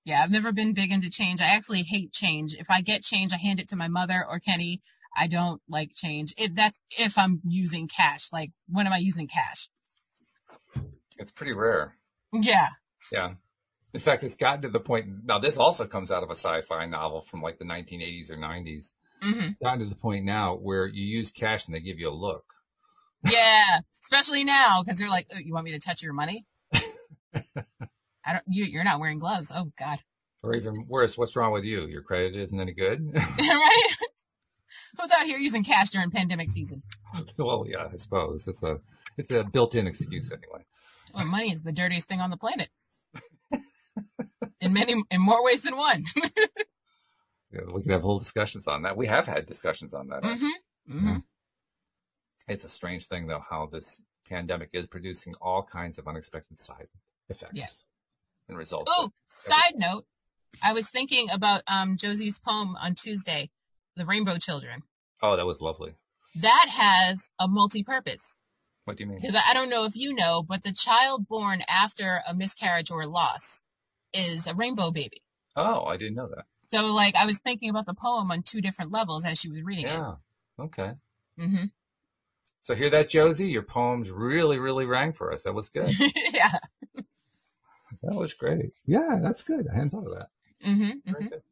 Yeah, 0.05 0.21
I've 0.23 0.31
never 0.31 0.53
been 0.53 0.75
big 0.75 0.91
into 0.93 1.11
change. 1.11 1.41
I 1.41 1.55
actually 1.55 1.83
hate 1.83 2.13
change. 2.13 2.55
If 2.59 2.71
I 2.71 2.81
get 2.81 3.03
change, 3.03 3.33
I 3.33 3.37
hand 3.37 3.61
it 3.61 3.69
to 3.69 3.77
my 3.77 3.89
mother 3.89 4.25
or 4.29 4.41
Kenny. 4.41 4.81
I 5.17 5.27
don't 5.29 5.61
like 5.69 5.91
change. 5.95 6.35
It, 6.39 6.55
that's 6.57 6.81
if 6.99 7.19
I'm 7.19 7.41
using 7.45 7.87
cash. 7.87 8.29
Like, 8.33 8.51
when 8.69 8.87
am 8.87 8.93
I 8.93 8.99
using 8.99 9.29
cash? 9.29 9.69
It's 11.19 11.31
pretty 11.31 11.55
rare. 11.55 11.97
Yeah. 12.33 12.67
Yeah. 13.13 13.35
In 13.95 14.01
fact, 14.01 14.25
it's 14.25 14.37
gotten 14.37 14.63
to 14.63 14.71
the 14.71 14.81
point 14.81 15.07
now. 15.25 15.39
This 15.39 15.59
also 15.59 15.87
comes 15.87 16.11
out 16.11 16.23
of 16.23 16.31
a 16.31 16.35
sci-fi 16.35 16.87
novel 16.87 17.27
from 17.31 17.43
like 17.43 17.59
the 17.59 17.65
1980s 17.65 18.31
or 18.31 18.37
90s. 18.37 18.93
Hmm 19.23 19.49
gotten 19.62 19.81
to 19.81 19.87
the 19.87 19.95
point 19.95 20.25
now 20.25 20.57
where 20.57 20.87
you 20.87 21.05
use 21.05 21.31
cash 21.31 21.66
and 21.66 21.75
they 21.75 21.81
give 21.81 21.99
you 21.99 22.09
a 22.09 22.14
look. 22.14 22.45
Yeah. 23.25 23.81
Especially 24.03 24.45
now, 24.45 24.83
cause 24.83 24.99
they're 24.99 25.09
like, 25.09 25.27
oh, 25.35 25.39
you 25.39 25.53
want 25.55 25.64
me 25.64 25.73
to 25.73 25.79
touch 25.79 26.03
your 26.03 26.12
money? 26.12 26.45
I 26.75 28.33
don't, 28.33 28.45
you, 28.49 28.64
you're 28.64 28.85
not 28.85 29.01
wearing 29.01 29.18
gloves. 29.18 29.53
Oh 29.55 29.70
God. 29.79 29.99
Or 30.43 30.55
even 30.55 30.75
worse, 30.89 31.16
what's 31.16 31.37
wrong 31.37 31.53
with 31.53 31.64
you? 31.64 31.87
Your 31.87 32.03
credit 32.03 32.35
isn't 32.35 32.61
any 32.61 32.73
good? 32.73 33.01
right? 33.14 33.89
Who's 34.99 35.11
out 35.12 35.27
here 35.27 35.39
using 35.39 35.62
cash 35.62 35.91
during 35.91 36.11
pandemic 36.11 36.51
season? 36.51 36.83
well, 37.39 37.64
yeah, 37.68 37.87
I 37.93 37.97
suppose. 37.99 38.49
It's 38.49 38.62
a, 38.62 38.81
it's 39.16 39.33
a 39.33 39.45
built-in 39.45 39.87
excuse 39.87 40.33
anyway. 40.33 40.64
Well, 41.14 41.27
money 41.27 41.53
is 41.53 41.62
the 41.62 41.73
dirtiest 41.73 42.09
thing 42.09 42.20
on 42.20 42.31
the 42.31 42.37
planet. 42.37 42.68
in 44.61 44.73
many, 44.73 44.95
in 45.11 45.20
more 45.20 45.45
ways 45.45 45.62
than 45.62 45.77
one. 45.77 46.03
Yeah, 47.53 47.61
we 47.73 47.83
could 47.83 47.93
have 47.93 48.03
whole 48.03 48.19
discussions 48.19 48.67
on 48.67 48.83
that. 48.83 48.97
We 48.97 49.07
have 49.09 49.27
had 49.27 49.47
discussions 49.47 49.93
on 49.93 50.09
that. 50.09 50.25
hmm 50.25 50.99
hmm 50.99 51.17
It's 52.49 52.65
a 52.65 52.69
strange 52.69 53.07
thing 53.07 53.27
though, 53.27 53.45
how 53.49 53.67
this 53.67 54.01
pandemic 54.29 54.71
is 54.73 54.87
producing 54.87 55.35
all 55.41 55.63
kinds 55.63 55.99
of 55.99 56.09
unexpected 56.09 56.61
side 56.61 56.89
effects 57.29 57.53
Yeah. 57.55 57.67
and 58.49 58.57
results. 58.57 58.91
Oh, 58.95 59.11
side 59.27 59.75
note, 59.77 60.07
I 60.65 60.73
was 60.73 60.91
thinking 60.91 61.29
about 61.33 61.63
um 61.67 61.97
Josie's 61.97 62.39
poem 62.39 62.77
on 62.77 62.95
Tuesday, 62.95 63.51
The 63.97 64.07
Rainbow 64.07 64.39
Children. 64.39 64.83
Oh, 65.21 65.37
that 65.37 65.47
was 65.47 65.61
lovely. 65.61 65.95
That 66.37 66.67
has 66.71 67.29
a 67.39 67.47
multi-purpose. 67.47 68.39
What 68.85 68.97
do 68.97 69.05
you 69.05 69.11
mean? 69.11 69.19
Because 69.21 69.35
I 69.35 69.51
I 69.51 69.55
don't 69.55 69.69
know 69.71 69.85
if 69.85 69.95
you 69.97 70.15
know, 70.15 70.43
but 70.43 70.63
the 70.63 70.73
child 70.73 71.29
born 71.29 71.63
after 71.69 72.23
a 72.27 72.35
miscarriage 72.35 72.91
or 72.91 73.03
a 73.03 73.07
loss 73.07 73.61
is 74.15 74.47
a 74.47 74.55
rainbow 74.55 74.91
baby. 74.91 75.23
Oh, 75.55 75.85
I 75.85 75.97
didn't 75.99 76.15
know 76.15 76.27
that. 76.27 76.47
So 76.73 76.83
like 76.95 77.16
I 77.16 77.27
was 77.27 77.39
thinking 77.39 77.70
about 77.70 77.87
the 77.87 77.95
poem 77.95 78.31
on 78.31 78.43
two 78.43 78.61
different 78.61 78.93
levels 78.93 79.25
as 79.27 79.39
she 79.39 79.51
was 79.51 79.62
reading 79.62 79.87
it. 79.87 79.91
Yeah. 79.91 80.14
Okay. 80.59 80.93
it. 81.39 81.45
hmm 81.45 81.64
So 82.62 82.75
hear 82.75 82.91
that, 82.91 83.11
Josie? 83.11 83.49
Your 83.49 83.62
poems 83.62 84.11
really, 84.11 84.59
really 84.59 84.87
rang 84.87 85.12
for 85.12 85.33
us. 85.33 85.43
That 85.43 85.53
was 85.53 85.68
good. 85.68 85.89
yeah. 86.33 86.59
that 88.03 88.14
was 88.14 88.33
great. 88.35 88.73
Yeah, 88.87 89.18
that's 89.23 89.43
good. 89.43 89.68
I 89.70 89.75
hadn't 89.75 89.91
thought 89.91 90.07
of 90.07 90.18
that. 90.18 90.29
Mm-hmm. 90.66 91.12
Very 91.12 91.29
good. 91.29 91.43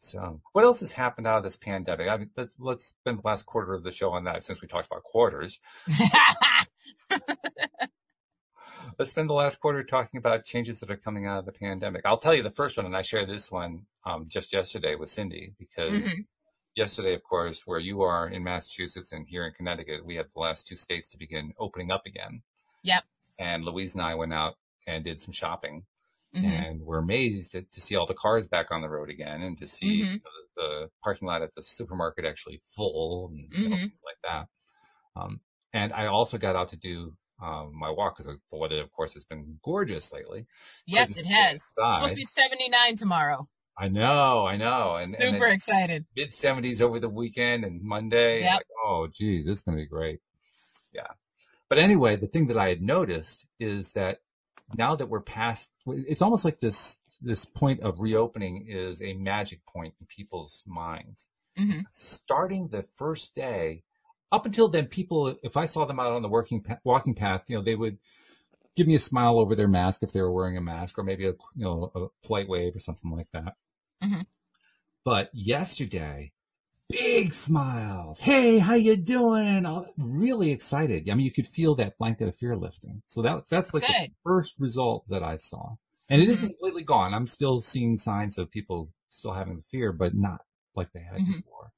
So, 0.00 0.42
what 0.52 0.64
else 0.64 0.80
has 0.80 0.92
happened 0.92 1.26
out 1.26 1.38
of 1.38 1.44
this 1.44 1.56
pandemic? 1.56 2.08
I 2.08 2.18
mean, 2.18 2.30
let's, 2.36 2.52
let's 2.58 2.88
spend 2.88 3.20
the 3.20 3.26
last 3.26 3.46
quarter 3.46 3.72
of 3.72 3.82
the 3.82 3.90
show 3.90 4.10
on 4.10 4.24
that 4.24 4.44
since 4.44 4.60
we 4.60 4.68
talked 4.68 4.86
about 4.86 5.02
quarters. 5.02 5.58
Let's 8.98 9.10
spend 9.10 9.28
the 9.28 9.34
last 9.34 9.60
quarter 9.60 9.82
talking 9.82 10.18
about 10.18 10.44
changes 10.44 10.78
that 10.80 10.90
are 10.90 10.96
coming 10.96 11.26
out 11.26 11.38
of 11.40 11.46
the 11.46 11.52
pandemic. 11.52 12.02
I'll 12.04 12.18
tell 12.18 12.34
you 12.34 12.42
the 12.42 12.50
first 12.50 12.76
one, 12.76 12.86
and 12.86 12.96
I 12.96 13.02
shared 13.02 13.28
this 13.28 13.50
one 13.50 13.86
um, 14.06 14.26
just 14.28 14.52
yesterday 14.52 14.94
with 14.94 15.10
Cindy 15.10 15.54
because 15.58 16.06
Mhm. 16.08 16.26
yesterday, 16.76 17.14
of 17.14 17.22
course, 17.24 17.66
where 17.66 17.80
you 17.80 18.02
are 18.02 18.28
in 18.28 18.44
Massachusetts 18.44 19.10
and 19.12 19.26
here 19.26 19.46
in 19.46 19.52
Connecticut, 19.54 20.04
we 20.04 20.16
have 20.16 20.30
the 20.32 20.38
last 20.40 20.66
two 20.68 20.76
states 20.76 21.08
to 21.08 21.16
begin 21.18 21.54
opening 21.58 21.90
up 21.90 22.02
again. 22.06 22.42
Yep. 22.82 23.04
And 23.38 23.64
Louise 23.64 23.94
and 23.94 24.02
I 24.04 24.14
went 24.14 24.32
out 24.32 24.54
and 24.86 25.02
did 25.02 25.20
some 25.20 25.32
shopping 25.32 25.86
Mhm. 26.34 26.44
and 26.44 26.80
we're 26.82 26.98
amazed 26.98 27.52
to, 27.52 27.62
to 27.62 27.80
see 27.80 27.96
all 27.96 28.06
the 28.06 28.14
cars 28.14 28.46
back 28.46 28.70
on 28.70 28.82
the 28.82 28.88
road 28.88 29.08
again 29.08 29.40
and 29.40 29.56
to 29.58 29.66
see 29.66 30.02
Mhm. 30.02 30.22
the, 30.22 30.30
the 30.56 30.90
parking 31.02 31.26
lot 31.26 31.42
at 31.42 31.54
the 31.54 31.62
supermarket 31.62 32.24
actually 32.24 32.58
full 32.76 33.28
and 33.28 33.50
you 33.50 33.68
know, 33.70 33.76
Mhm. 33.76 33.80
things 33.88 34.02
like 34.04 34.18
that. 34.22 34.48
Um, 35.16 35.40
and 35.72 35.92
I 35.92 36.06
also 36.06 36.36
got 36.38 36.54
out 36.56 36.68
to 36.68 36.76
do 36.76 37.16
um, 37.42 37.72
my 37.78 37.90
walk 37.90 38.16
because 38.16 38.32
the 38.50 38.56
weather, 38.58 38.80
of 38.80 38.90
course, 38.92 39.14
has 39.14 39.24
been 39.24 39.58
gorgeous 39.64 40.12
lately. 40.12 40.46
Yes, 40.86 41.08
Couldn't 41.14 41.30
it 41.30 41.34
has. 41.34 41.54
It's 41.54 41.94
supposed 41.94 42.10
to 42.10 42.16
be 42.16 42.22
79 42.22 42.96
tomorrow. 42.96 43.46
I 43.76 43.88
know, 43.88 44.46
I 44.46 44.56
know, 44.56 44.94
and, 44.96 45.14
and 45.14 45.30
Super 45.30 45.46
excited. 45.48 46.04
mid 46.16 46.32
seventies 46.32 46.80
over 46.80 47.00
the 47.00 47.08
weekend 47.08 47.64
and 47.64 47.82
Monday. 47.82 48.42
Yep. 48.42 48.52
Like, 48.52 48.66
oh, 48.86 49.08
geez, 49.12 49.46
this 49.46 49.58
is 49.58 49.62
going 49.64 49.76
to 49.76 49.82
be 49.82 49.88
great. 49.88 50.20
Yeah. 50.92 51.08
But 51.68 51.78
anyway, 51.78 52.14
the 52.14 52.28
thing 52.28 52.46
that 52.48 52.56
I 52.56 52.68
had 52.68 52.80
noticed 52.80 53.46
is 53.58 53.90
that 53.92 54.18
now 54.78 54.94
that 54.94 55.08
we're 55.08 55.22
past, 55.22 55.70
it's 55.88 56.22
almost 56.22 56.44
like 56.44 56.60
this, 56.60 56.98
this 57.20 57.44
point 57.44 57.80
of 57.80 57.98
reopening 57.98 58.66
is 58.68 59.02
a 59.02 59.14
magic 59.14 59.66
point 59.66 59.94
in 60.00 60.06
people's 60.06 60.62
minds. 60.66 61.26
hmm 61.56 61.80
Starting 61.90 62.68
the 62.68 62.84
first 62.94 63.34
day, 63.34 63.82
up 64.32 64.46
until 64.46 64.68
then, 64.68 64.86
people, 64.86 65.36
if 65.42 65.56
I 65.56 65.66
saw 65.66 65.84
them 65.84 66.00
out 66.00 66.12
on 66.12 66.22
the 66.22 66.28
working, 66.28 66.64
walking 66.84 67.14
path, 67.14 67.44
you 67.48 67.56
know, 67.56 67.62
they 67.62 67.74
would 67.74 67.98
give 68.76 68.86
me 68.86 68.94
a 68.94 68.98
smile 69.00 69.38
over 69.38 69.54
their 69.54 69.68
mask 69.68 70.02
if 70.02 70.12
they 70.12 70.20
were 70.20 70.32
wearing 70.32 70.56
a 70.56 70.60
mask 70.60 70.98
or 70.98 71.04
maybe 71.04 71.26
a, 71.26 71.32
you 71.54 71.64
know, 71.64 71.92
a 71.94 72.26
polite 72.26 72.48
wave 72.48 72.74
or 72.74 72.80
something 72.80 73.10
like 73.10 73.28
that. 73.32 73.54
Mhm. 74.02 74.26
But 75.04 75.30
yesterday, 75.32 76.32
big 76.88 77.32
smiles. 77.34 78.18
Hey, 78.20 78.58
how 78.58 78.74
you 78.74 78.96
doing? 78.96 79.64
All- 79.66 79.86
Really 79.96 80.50
excited. 80.50 81.08
I 81.08 81.14
mean, 81.14 81.24
you 81.26 81.32
could 81.32 81.46
feel 81.46 81.74
that 81.76 81.98
blanket 81.98 82.28
of 82.28 82.36
fear 82.36 82.56
lifting. 82.56 83.02
So 83.06 83.22
that, 83.22 83.44
that's 83.48 83.72
like 83.72 83.82
the 83.86 84.10
first 84.24 84.54
result 84.58 85.06
that 85.08 85.22
I 85.22 85.36
saw. 85.36 85.76
And 86.10 86.20
it 86.20 86.26
Mhm. 86.28 86.32
isn't 86.32 86.48
completely 86.50 86.82
gone. 86.84 87.14
I'm 87.14 87.26
still 87.26 87.60
seeing 87.60 87.96
signs 87.96 88.36
of 88.38 88.50
people 88.50 88.90
still 89.08 89.32
having 89.32 89.56
the 89.56 89.62
fear, 89.62 89.92
but 89.92 90.14
not 90.14 90.44
like 90.74 90.92
they 90.92 91.00
had 91.00 91.20
Mhm. 91.20 91.36
before. 91.36 91.72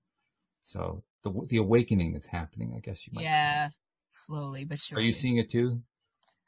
So 0.63 1.03
the, 1.33 1.47
the 1.49 1.57
awakening 1.59 2.15
is 2.17 2.25
happening, 2.27 2.75
I 2.77 2.81
guess 2.81 3.07
you 3.07 3.13
might. 3.15 3.25
Yeah. 3.25 3.69
Slowly 4.11 4.65
but 4.65 4.79
sure. 4.79 4.99
Are 4.99 5.03
you 5.03 5.13
seeing 5.13 5.39
it 5.39 5.51
too? 5.51 5.81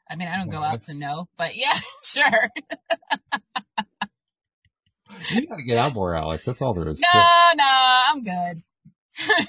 I 0.09 0.15
mean, 0.15 0.27
I 0.27 0.37
don't 0.37 0.47
oh 0.47 0.57
go 0.57 0.63
out 0.63 0.83
to 0.83 0.93
know, 0.93 1.27
but 1.37 1.55
yeah, 1.55 1.73
sure. 2.03 2.23
You 5.31 5.47
gotta 5.47 5.63
get 5.63 5.77
out 5.77 5.95
more, 5.95 6.13
Alyx. 6.13 6.43
That's 6.45 6.61
all 6.61 6.73
there 6.73 6.87
is. 6.87 6.99
No, 7.01 7.21
no, 7.55 8.01
I'm 8.07 8.21
good. 8.21 8.57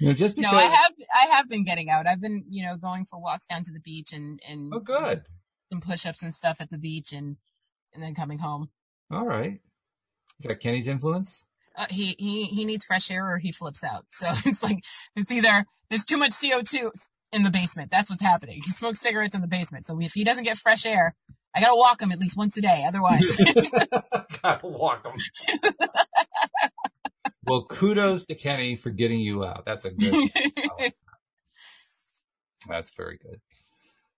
You 0.00 0.08
know, 0.08 0.14
just 0.14 0.36
because. 0.36 0.52
no, 0.52 0.56
I 0.56 0.62
have, 0.64 0.92
I 1.12 1.26
have 1.36 1.48
been 1.48 1.64
getting 1.64 1.90
out. 1.90 2.06
I've 2.06 2.20
been, 2.20 2.44
you 2.48 2.64
know, 2.64 2.76
going 2.76 3.04
for 3.04 3.20
walks 3.20 3.46
down 3.46 3.64
to 3.64 3.72
the 3.72 3.80
beach 3.80 4.12
and, 4.12 4.38
and 4.48 4.70
Oh, 4.72 4.78
good. 4.78 5.22
some 5.72 5.80
push-ups 5.80 6.22
and 6.22 6.32
stuff 6.32 6.60
at 6.60 6.70
the 6.70 6.78
beach 6.78 7.12
and 7.12 7.36
and 7.94 8.02
then 8.02 8.14
coming 8.14 8.38
home. 8.38 8.68
All 9.10 9.26
right. 9.26 9.54
Is 10.38 10.46
that 10.46 10.60
Kenny's 10.60 10.86
influence? 10.86 11.42
Uh, 11.78 11.86
he 11.90 12.16
he 12.18 12.44
he 12.44 12.64
needs 12.64 12.84
fresh 12.84 13.08
air 13.08 13.32
or 13.32 13.38
he 13.38 13.52
flips 13.52 13.84
out. 13.84 14.04
So 14.08 14.26
it's 14.46 14.62
like 14.64 14.82
it's 15.14 15.30
either 15.30 15.64
there's 15.88 16.04
too 16.04 16.16
much 16.16 16.30
CO2 16.30 16.90
in 17.32 17.44
the 17.44 17.50
basement. 17.50 17.90
That's 17.92 18.10
what's 18.10 18.22
happening. 18.22 18.56
He 18.56 18.70
smokes 18.70 18.98
cigarettes 18.98 19.36
in 19.36 19.42
the 19.42 19.46
basement. 19.46 19.86
So 19.86 19.98
if 20.00 20.12
he 20.12 20.24
doesn't 20.24 20.42
get 20.42 20.56
fresh 20.56 20.84
air, 20.84 21.14
I 21.54 21.60
gotta 21.60 21.76
walk 21.76 22.02
him 22.02 22.10
at 22.10 22.18
least 22.18 22.36
once 22.36 22.56
a 22.56 22.62
day. 22.62 22.84
Otherwise, 22.86 23.36
gotta 24.42 24.66
walk 24.66 25.06
him. 25.06 25.14
well, 27.46 27.64
kudos 27.68 28.26
to 28.26 28.34
Kenny 28.34 28.74
for 28.74 28.90
getting 28.90 29.20
you 29.20 29.44
out. 29.44 29.62
That's 29.64 29.84
a 29.84 29.90
good. 29.90 30.30
That's 32.68 32.90
very 32.96 33.18
good. 33.18 33.40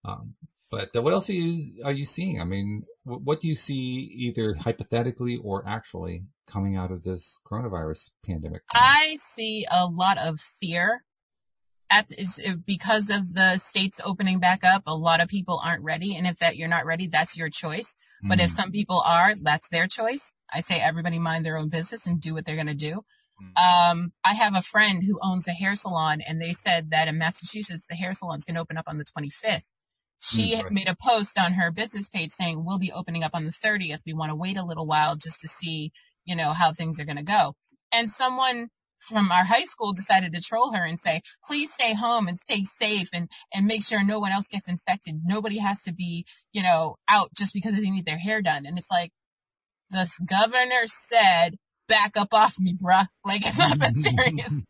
Um, 0.03 0.35
but 0.71 0.89
uh, 0.97 1.03
what 1.03 1.13
else 1.13 1.29
are 1.29 1.35
you 1.35 1.85
are 1.85 1.93
you 1.93 2.07
seeing? 2.07 2.41
I 2.41 2.45
mean, 2.45 2.85
what, 3.05 3.23
what 3.23 3.41
do 3.41 3.49
you 3.49 3.57
see 3.57 3.75
either 4.15 4.55
hypothetically 4.55 5.39
or 5.43 5.67
actually 5.67 6.25
coming 6.47 6.77
out 6.77 6.91
of 6.91 7.03
this 7.03 7.39
coronavirus 7.51 8.11
pandemic? 8.25 8.63
I 8.73 9.17
see 9.19 9.67
a 9.71 9.87
lot 9.87 10.19
of 10.19 10.41
fear 10.41 11.03
at 11.91 12.07
is 12.17 12.41
because 12.65 13.11
of 13.11 13.35
the 13.35 13.57
states 13.57 14.01
opening 14.05 14.39
back 14.39 14.63
up, 14.65 14.85
a 14.87 14.97
lot 14.97 15.21
of 15.21 15.29
people 15.29 15.61
aren't 15.63 15.83
ready. 15.83 16.17
And 16.17 16.27
if 16.27 16.39
that 16.39 16.57
you're 16.57 16.69
not 16.69 16.87
ready, 16.87 17.09
that's 17.09 17.37
your 17.37 17.51
choice. 17.51 17.97
But 18.23 18.39
Mm. 18.39 18.45
if 18.45 18.51
some 18.51 18.71
people 18.71 19.03
are, 19.05 19.35
that's 19.35 19.69
their 19.69 19.89
choice. 19.89 20.33
I 20.53 20.61
say 20.61 20.81
everybody 20.81 21.19
mind 21.19 21.45
their 21.45 21.57
own 21.57 21.69
business 21.69 22.07
and 22.07 22.21
do 22.21 22.35
what 22.35 22.45
they're 22.45 22.55
going 22.57 22.69
to 22.69 22.75
do. 22.75 23.03
Mm. 23.43 23.91
Um, 23.91 24.13
I 24.25 24.35
have 24.35 24.55
a 24.55 24.63
friend 24.63 25.03
who 25.05 25.19
owns 25.21 25.49
a 25.49 25.53
hair 25.53 25.75
salon 25.75 26.21
and 26.21 26.41
they 26.41 26.53
said 26.53 26.91
that 26.91 27.09
in 27.09 27.19
Massachusetts, 27.19 27.87
the 27.89 27.97
hair 27.97 28.13
salon's 28.13 28.45
going 28.45 28.55
to 28.55 28.61
open 28.61 28.77
up 28.77 28.87
on 28.87 28.97
the 28.97 29.05
25th. 29.05 29.67
She 30.21 30.55
Mm, 30.55 30.57
had 30.57 30.73
made 30.73 30.89
a 30.89 30.97
post 30.97 31.39
on 31.39 31.53
her 31.55 31.73
business 31.73 32.11
page 32.11 32.33
saying, 32.33 32.65
we'll 32.65 32.79
be 32.79 32.93
opening 32.93 33.25
up 33.25 33.35
on 33.35 33.45
the 33.45 33.53
30th. 33.53 34.03
We 34.07 34.15
want 34.15 34.31
to 34.31 34.37
wait 34.37 34.59
a 34.59 34.65
little 34.67 34.87
while 34.87 35.17
just 35.17 35.43
to 35.43 35.49
see, 35.49 35.93
you 36.27 36.37
know, 36.37 36.53
how 36.53 36.73
things 36.75 37.01
are 37.01 37.07
going 37.07 37.19
to 37.19 37.25
go. 37.25 37.55
And 37.93 38.09
someone 38.11 38.69
from 39.01 39.33
our 39.33 39.45
high 39.45 39.65
school 39.65 39.95
decided 39.95 40.35
to 40.35 40.43
troll 40.43 40.73
her 40.75 40.85
and 40.85 40.99
say, 40.99 41.23
please 41.47 41.73
stay 41.73 41.95
home 41.95 42.29
and 42.29 42.39
stay 42.39 42.65
safe 42.65 43.11
and, 43.15 43.31
and 43.55 43.67
make 43.67 43.85
sure 43.85 44.05
no 44.05 44.21
one 44.21 44.33
else 44.33 44.49
gets 44.49 44.69
infected. 44.69 45.21
Nobody 45.25 45.59
has 45.59 45.83
to 45.85 45.95
be, 45.95 46.27
you 46.53 46.63
know, 46.63 46.97
out 47.09 47.31
just 47.35 47.55
because 47.55 47.75
they 47.81 47.91
need 47.91 48.07
their 48.07 48.19
hair 48.19 48.43
done. 48.43 48.67
And 48.67 48.79
it's 48.79 48.91
like, 48.91 49.11
the 49.91 50.11
governor 50.27 50.87
said, 50.87 51.57
back 51.89 52.17
up 52.17 52.35
off 52.35 52.59
me, 52.59 52.75
bruh. 52.75 53.07
Like 53.25 53.47
it's 53.47 53.59
not 53.59 53.79
that 53.79 53.97
serious. 53.97 54.65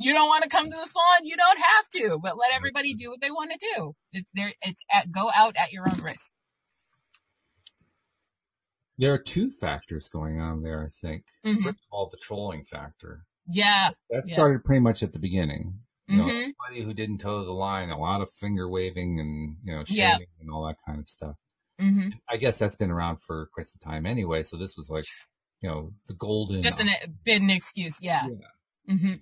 You 0.00 0.14
don't 0.14 0.28
want 0.28 0.42
to 0.44 0.48
come 0.48 0.64
to 0.64 0.70
the 0.70 0.76
salon? 0.86 1.24
You 1.26 1.36
don't 1.36 1.58
have 1.58 1.88
to, 1.90 2.18
but 2.22 2.38
let 2.38 2.54
everybody 2.54 2.94
do 2.94 3.10
what 3.10 3.20
they 3.20 3.30
want 3.30 3.50
to 3.52 3.68
do. 3.76 3.92
It's 4.12 4.30
there, 4.34 4.52
it's 4.62 4.82
at, 4.94 5.10
go 5.12 5.30
out 5.36 5.56
at 5.60 5.72
your 5.72 5.84
own 5.88 6.02
risk. 6.02 6.30
There 8.98 9.12
are 9.12 9.18
two 9.18 9.50
factors 9.50 10.08
going 10.08 10.40
on 10.40 10.62
there, 10.62 10.82
I 10.86 11.06
think. 11.06 11.24
Mhm. 11.44 11.62
First 11.64 11.78
of 11.84 11.92
all, 11.92 12.08
the 12.10 12.16
trolling 12.18 12.64
factor. 12.64 13.26
Yeah. 13.46 13.90
That 14.10 14.24
Yeah. 14.26 14.34
started 14.34 14.64
pretty 14.64 14.80
much 14.80 15.02
at 15.02 15.12
the 15.12 15.18
beginning. 15.18 15.80
You 16.06 16.16
know, 16.16 16.24
Mhm. 16.24 16.42
anybody 16.68 16.82
who 16.84 16.92
didn't 16.94 17.18
toe 17.18 17.44
the 17.44 17.52
line, 17.52 17.90
a 17.90 17.98
lot 17.98 18.20
of 18.20 18.32
finger 18.32 18.68
waving 18.68 19.20
and, 19.20 19.58
you 19.62 19.74
know, 19.74 19.84
Yeah. 19.86 20.12
shaming 20.14 20.28
and 20.40 20.50
all 20.50 20.66
that 20.66 20.76
kind 20.86 20.98
of 21.00 21.08
stuff. 21.08 21.36
hmm 21.78 22.08
I 22.28 22.36
guess 22.36 22.58
that's 22.58 22.76
been 22.76 22.90
around 22.90 23.22
for 23.22 23.46
quite 23.54 23.66
some 23.66 23.78
time 23.82 24.04
anyway, 24.04 24.42
so 24.42 24.58
this 24.58 24.76
was 24.76 24.90
like, 24.90 25.06
you 25.62 25.68
know, 25.70 25.94
the 26.08 26.12
golden. 26.14 26.60
Just 26.60 26.80
an, 26.80 26.90
bit 27.24 27.40
an 27.40 27.48
excuse. 27.48 28.02
Yeah. 28.02 28.26
Yeah. 28.28 28.94
hmm 28.96 29.14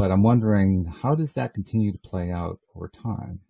But 0.00 0.10
I'm 0.10 0.22
wondering, 0.22 0.86
how 1.02 1.14
does 1.14 1.34
that 1.34 1.52
continue 1.52 1.92
to 1.92 1.98
play 1.98 2.30
out 2.30 2.58
over 2.74 2.88
time? 2.88 3.40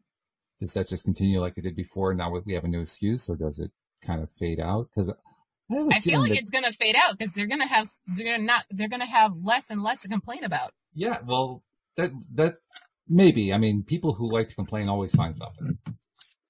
Does 0.61 0.73
that 0.73 0.89
just 0.89 1.05
continue 1.05 1.41
like 1.41 1.57
it 1.57 1.61
did 1.63 1.77
before? 1.77 2.13
Now 2.13 2.33
we 2.45 2.55
have 2.55 2.65
a 2.65 2.69
new 2.69 2.81
excuse, 2.81 3.29
or 3.29 3.37
does 3.37 3.61
it 3.61 3.71
kind 4.05 4.21
of 4.21 4.29
fade 4.37 4.59
out? 4.59 4.89
Because 4.93 5.11
I 5.71 5.77
I 5.95 6.01
feel 6.01 6.19
like 6.19 6.33
that- 6.33 6.39
it's 6.41 6.51
gonna 6.51 6.73
fade 6.73 6.97
out 6.97 7.17
because 7.17 7.35
they're 7.35 7.47
gonna 7.47 7.69
have 7.69 7.87
they're 8.17 8.27
gonna 8.33 8.43
not 8.43 8.65
they're 8.71 8.89
gonna 8.89 9.07
have 9.07 9.31
less 9.45 9.71
and 9.71 9.81
less 9.85 10.03
to 10.03 10.09
complain 10.09 10.43
about. 10.43 10.73
Yeah, 10.93 11.19
well, 11.25 11.63
that 11.97 12.11
that 12.35 12.55
maybe. 13.09 13.53
I 13.53 13.59
mean, 13.59 13.85
people 13.85 14.13
who 14.15 14.29
like 14.29 14.49
to 14.49 14.57
complain 14.57 14.89
always 14.89 15.13
find 15.15 15.37
something. 15.37 15.79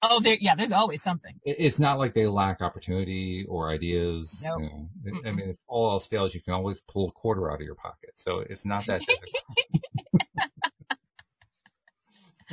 Oh, 0.01 0.19
there 0.19 0.35
yeah, 0.41 0.55
there's 0.55 0.71
always 0.71 1.03
something. 1.03 1.39
It- 1.45 1.57
It's 1.59 1.77
not 1.77 1.99
like 1.99 2.15
they 2.15 2.25
lack 2.25 2.61
opportunity 2.63 3.45
or 3.47 3.69
ideas. 3.69 4.41
Nope. 4.43 4.61
You 4.63 5.11
know. 5.13 5.21
I 5.27 5.31
mean, 5.31 5.49
if 5.51 5.57
all 5.67 5.91
else 5.91 6.07
fails, 6.07 6.33
you 6.33 6.41
can 6.41 6.55
always 6.55 6.81
pull 6.91 7.09
a 7.09 7.11
quarter 7.11 7.51
out 7.51 7.61
of 7.61 7.65
your 7.69 7.75
pocket. 7.75 8.13
So 8.15 8.39
it's 8.39 8.65
not 8.65 8.83
that 8.87 9.01
difficult. 9.01 9.27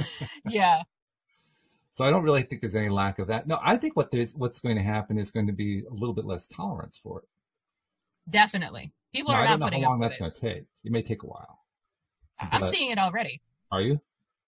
Yeah. 0.48 0.82
so 1.94 2.04
I 2.04 2.10
don't 2.10 2.22
really 2.22 2.42
think 2.42 2.60
there's 2.60 2.74
any 2.76 2.88
lack 2.88 3.18
of 3.18 3.28
that. 3.28 3.46
No, 3.46 3.58
I 3.62 3.76
think 3.76 3.96
what 3.96 4.10
there's 4.10 4.32
what's 4.34 4.60
going 4.60 4.76
to 4.76 4.82
happen 4.82 5.18
is 5.18 5.30
going 5.30 5.46
to 5.48 5.52
be 5.52 5.82
a 5.90 5.92
little 5.94 6.14
bit 6.14 6.24
less 6.24 6.46
tolerance 6.46 6.98
for 7.02 7.20
it. 7.20 7.28
Definitely. 8.30 8.92
People 9.12 9.32
Now, 9.32 9.38
are 9.38 9.42
I 9.42 9.44
not 9.46 9.50
don't 9.52 9.60
know 9.60 9.66
putting 9.66 9.82
how 9.82 9.86
up 9.88 9.90
long 9.92 10.00
that's 10.00 10.18
going 10.18 10.32
to 10.32 10.40
take. 10.40 10.64
It 10.84 10.92
may 10.92 11.02
take 11.02 11.22
a 11.22 11.26
while. 11.26 11.58
I'm 12.40 12.60
but- 12.60 12.72
seeing 12.72 12.90
it 12.90 12.98
already. 12.98 13.40
Are 13.72 13.80
you? 13.80 14.00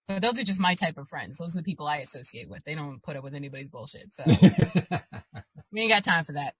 But 0.08 0.22
those 0.22 0.40
are 0.40 0.44
just 0.44 0.58
my 0.60 0.74
type 0.74 0.98
of 0.98 1.08
friends. 1.08 1.38
Those 1.38 1.54
are 1.54 1.60
the 1.60 1.64
people 1.64 1.86
I 1.86 1.98
associate 1.98 2.48
with. 2.50 2.64
They 2.64 2.74
don't 2.74 3.00
put 3.00 3.16
up 3.16 3.22
with 3.22 3.34
anybody's 3.34 3.68
bullshit. 3.68 4.12
So 4.12 4.24
we 5.72 5.80
ain't 5.82 5.90
got 5.90 6.02
time 6.02 6.24
for 6.24 6.32
that. 6.32 6.54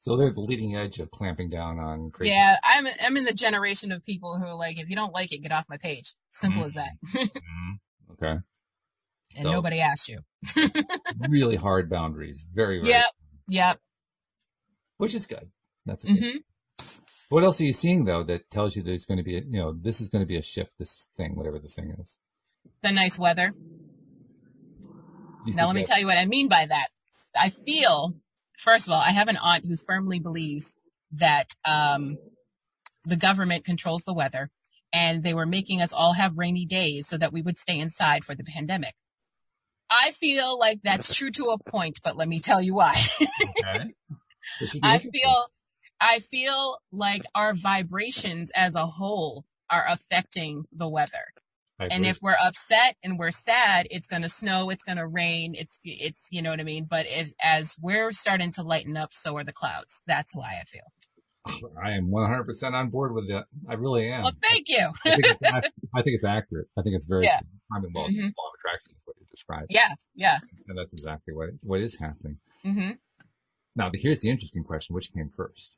so 0.00 0.16
they're 0.16 0.32
the 0.32 0.42
leading 0.42 0.76
edge 0.76 0.98
of 1.00 1.10
clamping 1.10 1.48
down 1.48 1.78
on 1.78 2.10
crazy. 2.10 2.32
Yeah, 2.32 2.56
I'm 2.62 2.86
I'm 3.02 3.16
in 3.16 3.24
the 3.24 3.32
generation 3.32 3.92
of 3.92 4.04
people 4.04 4.36
who 4.38 4.44
are 4.44 4.54
like, 4.54 4.78
if 4.78 4.90
you 4.90 4.96
don't 4.96 5.14
like 5.14 5.32
it, 5.32 5.42
get 5.42 5.52
off 5.52 5.64
my 5.70 5.78
page. 5.78 6.12
Simple 6.32 6.64
as 6.64 6.74
that. 6.74 6.90
Mhm. 7.14 7.78
Okay. 8.12 8.38
And 9.36 9.42
So- 9.42 9.50
nobody 9.50 9.80
asked 9.80 10.08
you. 10.08 10.20
really 11.28 11.56
hard 11.56 11.88
boundaries. 11.90 12.38
Very, 12.52 12.78
very, 12.80 12.90
Yep. 12.90 13.04
Yep. 13.48 13.78
which 14.96 15.14
is 15.14 15.26
good. 15.26 15.50
That's 15.86 16.04
a 16.04 16.08
good. 16.08 16.18
hmm 16.18 16.84
What 17.28 17.44
else 17.44 17.60
are 17.60 17.64
you 17.64 17.72
seeing 17.72 18.04
though 18.04 18.24
that 18.24 18.50
tells 18.50 18.74
you 18.76 18.82
there's 18.82 19.04
going 19.06 19.18
to 19.18 19.24
be, 19.24 19.36
a, 19.36 19.40
you 19.40 19.60
know, 19.60 19.72
this 19.72 20.00
is 20.00 20.08
going 20.08 20.22
to 20.22 20.26
be 20.26 20.36
a 20.36 20.42
shift, 20.42 20.72
this 20.78 21.06
thing, 21.16 21.36
whatever 21.36 21.58
the 21.58 21.68
thing 21.68 21.94
is? 22.00 22.16
The 22.82 22.90
nice 22.92 23.18
weather. 23.18 23.50
You 25.46 25.54
Now 25.54 25.66
let 25.66 25.74
me 25.74 25.82
that- 25.82 25.86
tell 25.88 25.98
you 26.00 26.06
what 26.06 26.18
I 26.18 26.26
mean 26.26 26.48
by 26.48 26.66
that. 26.66 26.88
I 27.38 27.48
feel, 27.50 28.14
first 28.58 28.88
of 28.88 28.92
all, 28.92 29.00
I 29.00 29.10
have 29.10 29.28
an 29.28 29.38
aunt 29.40 29.64
who 29.64 29.76
firmly 29.76 30.18
believes 30.18 30.76
that 31.12 31.54
um, 31.64 32.18
the 33.04 33.16
government 33.16 33.64
controls 33.64 34.02
the 34.02 34.12
weather, 34.14 34.50
and 34.92 35.22
they 35.22 35.34
were 35.34 35.46
making 35.46 35.82
us 35.82 35.92
all 35.92 36.12
have 36.12 36.38
rainy 36.38 36.66
days 36.66 37.06
so 37.06 37.16
that 37.16 37.32
we 37.32 37.42
would 37.42 37.58
stay 37.58 37.78
inside 37.78 38.24
for 38.24 38.34
the 38.34 38.44
pandemic. 38.44 38.94
I 39.90 40.12
feel 40.12 40.58
like 40.58 40.80
that's 40.82 41.14
true 41.14 41.30
to 41.32 41.46
a 41.46 41.70
point, 41.70 42.00
but 42.04 42.16
let 42.16 42.28
me 42.28 42.40
tell 42.40 42.62
you 42.62 42.74
why. 42.74 42.94
Okay. 43.20 43.94
This 44.58 44.70
should 44.70 44.80
be 44.80 44.88
I 44.88 44.98
feel, 44.98 45.44
I 46.00 46.18
feel 46.20 46.78
like 46.90 47.22
our 47.34 47.52
vibrations 47.52 48.50
as 48.54 48.74
a 48.74 48.86
whole 48.86 49.44
are 49.68 49.84
affecting 49.86 50.64
the 50.72 50.88
weather. 50.88 51.26
And 51.78 52.04
if 52.04 52.20
we're 52.20 52.36
upset 52.42 52.96
and 53.02 53.18
we're 53.18 53.30
sad, 53.30 53.86
it's 53.90 54.06
going 54.06 54.22
to 54.22 54.28
snow, 54.28 54.70
it's 54.70 54.82
going 54.82 54.98
to 54.98 55.06
rain, 55.06 55.54
it's, 55.56 55.80
it's, 55.84 56.28
you 56.30 56.42
know 56.42 56.50
what 56.50 56.60
I 56.60 56.64
mean? 56.64 56.86
But 56.88 57.06
if, 57.08 57.32
as 57.42 57.76
we're 57.80 58.12
starting 58.12 58.52
to 58.52 58.62
lighten 58.62 58.96
up, 58.96 59.12
so 59.12 59.36
are 59.36 59.44
the 59.44 59.52
clouds. 59.52 60.02
That's 60.06 60.34
why 60.34 60.58
I 60.60 60.64
feel. 60.64 60.82
I 61.46 61.92
am 61.92 62.10
100% 62.10 62.72
on 62.74 62.90
board 62.90 63.14
with 63.14 63.28
that. 63.28 63.44
I 63.68 63.74
really 63.74 64.10
am. 64.10 64.22
Well, 64.22 64.32
thank 64.42 64.68
you. 64.68 64.86
I, 65.06 65.10
think 65.16 65.26
it's, 65.26 65.40
I, 65.42 66.02
think 66.02 66.14
it's 66.14 66.24
accurate. 66.24 66.68
I 66.78 66.82
think 66.82 66.96
it's 66.96 67.06
very, 67.06 67.24
Yeah. 67.24 67.40
I 67.72 67.80
mean, 67.80 67.92
well, 67.94 68.06
Mhm. 68.08 68.32
law 68.36 68.48
of 68.48 68.54
attraction 68.58 68.92
is 68.96 69.00
what 69.04 69.16
you 69.18 69.26
described. 69.30 69.66
yeah, 69.70 69.94
yeah. 70.14 70.38
And 70.68 70.76
that's 70.78 70.92
exactly 70.92 71.32
what, 71.34 71.48
what 71.62 71.80
is 71.80 71.98
happening. 71.98 72.38
Mm-hmm. 72.64 72.90
Now, 73.76 73.90
here's 73.94 74.20
the 74.20 74.28
interesting 74.30 74.64
question. 74.64 74.94
Which 74.94 75.12
came 75.12 75.30
first? 75.30 75.72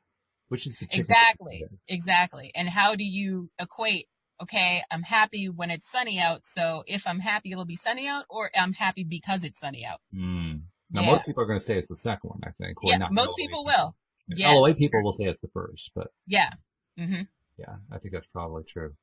Which 0.49 0.67
is 0.67 0.77
the 0.79 0.87
Exactly. 0.91 1.55
or 1.63 1.67
the 1.69 1.73
egg? 1.73 1.79
Exactly. 1.87 2.51
And 2.55 2.67
how 2.67 2.95
do 2.95 3.03
you 3.05 3.49
equate, 3.59 4.07
okay, 4.41 4.81
I'm 4.91 5.03
happy 5.03 5.47
when 5.47 5.71
it's 5.71 5.89
sunny 5.89 6.19
out, 6.19 6.45
so 6.45 6.83
if 6.87 7.07
I'm 7.07 7.19
happy 7.19 7.51
it'll 7.51 7.65
be 7.65 7.75
sunny 7.77 8.07
out, 8.07 8.25
or 8.29 8.49
I'm 8.53 8.73
happy 8.73 9.03
because 9.05 9.43
it's 9.45 9.59
sunny 9.61 9.85
out? 9.85 10.01
Hmm. 10.13 10.55
Now, 10.91 11.01
Yeah. 11.03 11.11
most 11.11 11.25
people 11.25 11.41
are 11.43 11.47
going 11.47 11.59
to 11.59 11.65
say 11.65 11.77
it's 11.77 11.87
the 11.87 11.95
second 11.97 12.29
one, 12.31 12.39
I 12.43 12.51
think. 12.61 12.77
Yeah, 12.83 12.97
not 12.97 13.11
most 13.13 13.35
people 13.37 13.63
will. 13.63 13.95
Yeah. 14.27 14.51
Yes. 14.53 14.57
LA 14.57 14.73
people 14.77 15.03
will 15.03 15.13
say 15.13 15.25
it's 15.25 15.41
the 15.41 15.49
first, 15.53 15.91
but 15.95 16.07
Yeah. 16.27 16.49
hmm 16.97 17.21
yeah, 17.57 17.75
I 17.91 17.99
think 17.99 18.13
that's 18.13 18.25
probably 18.27 18.63
true. 18.63 18.95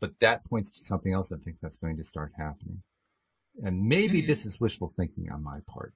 But 0.00 0.12
that 0.20 0.44
points 0.44 0.70
to 0.72 0.84
something 0.84 1.12
else 1.12 1.32
I 1.32 1.38
think 1.38 1.56
that's 1.60 1.76
going 1.76 1.96
to 1.96 2.04
start 2.04 2.32
happening. 2.36 2.82
And 3.64 3.82
maybe 3.88 4.22
Mhm. 4.22 4.26
this 4.28 4.46
is 4.46 4.60
wishful 4.60 4.92
thinking 4.96 5.30
on 5.32 5.42
my 5.42 5.58
part. 5.66 5.92